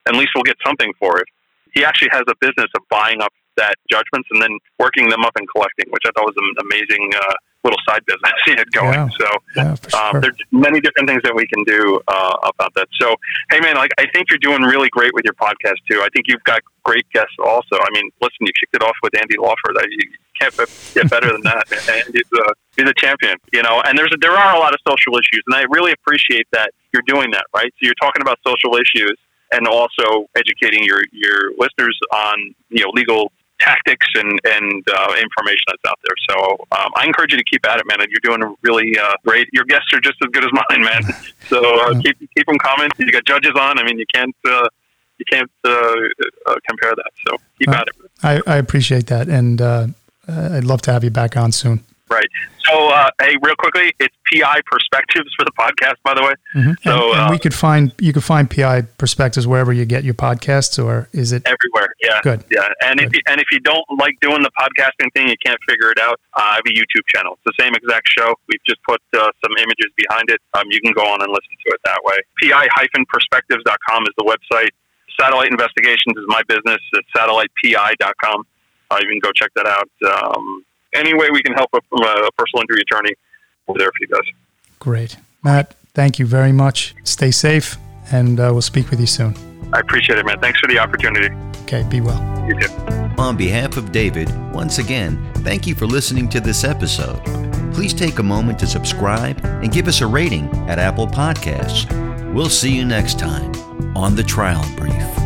At 0.08 0.14
least 0.14 0.30
we'll 0.34 0.44
get 0.44 0.56
something 0.64 0.92
for 0.98 1.18
it. 1.18 1.26
He 1.74 1.84
actually 1.84 2.08
has 2.12 2.22
a 2.28 2.34
business 2.40 2.68
of 2.74 2.82
buying 2.90 3.20
up 3.22 3.32
that 3.56 3.76
judgments 3.90 4.28
and 4.32 4.42
then 4.42 4.58
working 4.78 5.08
them 5.08 5.22
up 5.22 5.32
and 5.36 5.46
collecting, 5.48 5.86
which 5.90 6.02
I 6.06 6.10
thought 6.16 6.24
was 6.24 6.36
an 6.36 6.66
amazing 6.66 7.12
uh, 7.14 7.34
little 7.64 7.78
side 7.88 8.04
business 8.06 8.32
he 8.44 8.52
had 8.52 8.70
going. 8.72 8.94
Yeah. 8.94 9.08
So 9.18 9.26
Yeah, 9.56 9.70
um, 9.72 10.12
sure. 10.12 10.20
there's 10.20 10.36
many 10.50 10.80
different 10.80 11.08
things 11.08 11.22
that 11.24 11.34
we 11.34 11.46
can 11.46 11.64
do 11.64 12.00
uh, 12.08 12.36
about 12.42 12.72
that. 12.74 12.88
So, 13.00 13.14
hey, 13.50 13.60
man, 13.60 13.76
like 13.76 13.90
I 13.98 14.06
think 14.12 14.30
you're 14.30 14.38
doing 14.38 14.62
really 14.62 14.88
great 14.90 15.12
with 15.14 15.24
your 15.24 15.34
podcast 15.34 15.76
too. 15.90 16.00
I 16.00 16.08
think 16.14 16.26
you've 16.28 16.44
got 16.44 16.60
great 16.84 17.08
guests 17.12 17.34
also. 17.44 17.76
I 17.76 17.88
mean, 17.92 18.10
listen, 18.20 18.40
you 18.40 18.52
kicked 18.58 18.74
it 18.74 18.82
off 18.82 18.96
with 19.02 19.16
Andy 19.16 19.36
Lawford. 19.38 19.76
I, 19.76 19.84
you 19.88 20.08
can't 20.40 20.56
get 20.94 21.10
better 21.10 21.30
than 21.32 21.42
that. 21.42 21.64
Andy's 22.06 22.28
a, 22.32 22.52
he's 22.76 22.88
a 22.88 22.94
champion, 22.96 23.36
you 23.52 23.62
know. 23.62 23.82
And 23.84 23.98
there's 23.98 24.12
there 24.20 24.32
are 24.32 24.56
a 24.56 24.58
lot 24.58 24.72
of 24.72 24.80
social 24.88 25.14
issues, 25.18 25.42
and 25.46 25.56
I 25.56 25.64
really 25.70 25.92
appreciate 25.92 26.46
that 26.52 26.72
you're 26.92 27.04
doing 27.06 27.30
that. 27.32 27.44
Right? 27.54 27.72
So 27.76 27.80
you're 27.82 28.00
talking 28.00 28.22
about 28.22 28.38
social 28.46 28.76
issues 28.76 29.16
and 29.52 29.66
also 29.66 30.28
educating 30.36 30.84
your 30.84 31.02
your 31.12 31.52
listeners 31.58 31.98
on 32.12 32.54
you 32.70 32.84
know 32.84 32.90
legal 32.94 33.32
tactics 33.60 34.06
and 34.14 34.40
and 34.44 34.84
uh, 34.88 35.14
information 35.20 35.64
that's 35.68 35.84
out 35.86 35.98
there. 36.02 36.16
So 36.28 36.56
um, 36.72 36.90
I 36.96 37.04
encourage 37.06 37.32
you 37.32 37.38
to 37.38 37.44
keep 37.44 37.66
at 37.68 37.78
it, 37.78 37.86
man. 37.86 37.98
You're 38.08 38.36
doing 38.36 38.56
really 38.62 38.98
uh, 38.98 39.14
great. 39.24 39.48
Your 39.52 39.64
guests 39.64 39.92
are 39.92 40.00
just 40.00 40.16
as 40.22 40.30
good 40.32 40.44
as 40.44 40.50
mine, 40.70 40.82
man. 40.82 41.02
So 41.48 41.58
uh, 41.58 42.00
keep 42.00 42.18
keep 42.18 42.46
them 42.46 42.58
coming. 42.58 42.90
You 42.98 43.12
got 43.12 43.24
judges 43.24 43.52
on. 43.58 43.78
I 43.78 43.84
mean, 43.84 43.98
you 43.98 44.06
can't 44.12 44.34
uh, 44.48 44.68
you 45.18 45.24
can't 45.30 45.50
uh, 45.64 45.70
uh, 45.70 46.56
compare 46.68 46.94
that. 46.96 47.10
So 47.26 47.36
keep 47.58 47.68
at 47.68 47.88
it. 47.88 48.10
I, 48.22 48.40
I 48.46 48.56
appreciate 48.56 49.06
that, 49.06 49.28
and 49.28 49.60
uh, 49.60 49.86
I'd 50.28 50.64
love 50.64 50.82
to 50.82 50.92
have 50.92 51.04
you 51.04 51.10
back 51.10 51.36
on 51.36 51.52
soon. 51.52 51.84
Right. 52.10 52.26
So, 52.66 52.88
uh, 52.88 53.10
hey, 53.22 53.36
real 53.40 53.54
quickly, 53.54 53.92
it's 54.00 54.14
PI 54.32 54.60
Perspectives 54.66 55.30
for 55.38 55.44
the 55.44 55.52
podcast, 55.52 55.94
by 56.02 56.14
the 56.14 56.22
way. 56.22 56.34
Mm-hmm. 56.56 56.72
So 56.82 57.10
and, 57.10 57.20
and 57.20 57.28
uh, 57.28 57.28
we 57.30 57.38
could 57.38 57.54
find 57.54 57.92
you 57.98 58.12
could 58.12 58.24
find 58.24 58.50
PI 58.50 58.82
Perspectives 58.98 59.46
wherever 59.46 59.72
you 59.72 59.84
get 59.84 60.02
your 60.02 60.14
podcasts, 60.14 60.82
or 60.82 61.08
is 61.12 61.30
it 61.32 61.42
everywhere? 61.46 61.94
Yeah, 62.02 62.20
good. 62.22 62.44
Yeah, 62.50 62.68
and 62.82 62.98
good. 62.98 63.06
if 63.06 63.12
you, 63.14 63.20
and 63.28 63.40
if 63.40 63.46
you 63.52 63.60
don't 63.60 63.84
like 63.98 64.18
doing 64.20 64.42
the 64.42 64.50
podcasting 64.58 65.12
thing, 65.14 65.28
you 65.28 65.36
can't 65.44 65.58
figure 65.68 65.90
it 65.90 66.00
out. 66.00 66.20
Uh, 66.34 66.42
I 66.42 66.54
have 66.56 66.66
a 66.66 66.74
YouTube 66.74 67.06
channel. 67.14 67.38
It's 67.38 67.56
the 67.56 67.62
same 67.62 67.74
exact 67.74 68.08
show. 68.08 68.34
We've 68.48 68.64
just 68.66 68.82
put 68.82 69.00
uh, 69.14 69.30
some 69.44 69.54
images 69.58 69.90
behind 69.96 70.30
it. 70.30 70.40
Um, 70.54 70.64
you 70.70 70.80
can 70.80 70.92
go 70.92 71.06
on 71.06 71.22
and 71.22 71.30
listen 71.30 71.54
to 71.66 71.74
it 71.74 71.80
that 71.84 72.00
way. 72.02 72.18
PI-perspectives.com 72.42 74.02
is 74.02 74.14
the 74.18 74.26
website. 74.26 74.70
Satellite 75.18 75.50
Investigations 75.50 76.16
is 76.16 76.24
my 76.26 76.42
business. 76.48 76.78
It's 76.92 77.08
satellitepi.com. 77.14 78.46
Uh, 78.90 78.98
you 79.00 79.08
can 79.08 79.20
go 79.20 79.30
check 79.32 79.50
that 79.54 79.66
out. 79.66 79.90
Um, 80.02 80.64
any 80.94 81.14
way 81.14 81.28
we 81.32 81.42
can 81.42 81.54
help 81.54 81.70
a, 81.72 81.78
a 81.78 82.32
personal 82.32 82.62
injury 82.62 82.82
attorney, 82.82 83.14
we're 83.66 83.78
there 83.78 83.88
for 83.88 84.00
you 84.00 84.08
guys. 84.08 84.32
Great. 84.78 85.16
Matt, 85.42 85.74
thank 85.94 86.18
you 86.18 86.26
very 86.26 86.52
much. 86.52 86.94
Stay 87.04 87.30
safe, 87.30 87.76
and 88.12 88.40
uh, 88.40 88.50
we'll 88.52 88.62
speak 88.62 88.90
with 88.90 89.00
you 89.00 89.06
soon. 89.06 89.34
I 89.72 89.80
appreciate 89.80 90.18
it, 90.18 90.26
man. 90.26 90.40
Thanks 90.40 90.58
for 90.58 90.66
the 90.66 90.78
opportunity. 90.78 91.34
Okay, 91.62 91.86
be 91.88 92.00
well. 92.00 92.20
You 92.48 92.58
too. 92.58 92.68
On 93.18 93.36
behalf 93.36 93.76
of 93.76 93.92
David, 93.92 94.28
once 94.52 94.78
again, 94.78 95.32
thank 95.36 95.66
you 95.66 95.74
for 95.74 95.86
listening 95.86 96.28
to 96.30 96.40
this 96.40 96.64
episode. 96.64 97.22
Please 97.72 97.94
take 97.94 98.18
a 98.18 98.22
moment 98.22 98.58
to 98.58 98.66
subscribe 98.66 99.44
and 99.44 99.70
give 99.70 99.86
us 99.86 100.00
a 100.00 100.06
rating 100.06 100.48
at 100.68 100.78
Apple 100.78 101.06
Podcasts. 101.06 101.86
We'll 102.32 102.48
see 102.48 102.74
you 102.74 102.84
next 102.84 103.18
time 103.18 103.54
on 103.96 104.16
The 104.16 104.22
Trial 104.22 104.64
Brief. 104.76 105.19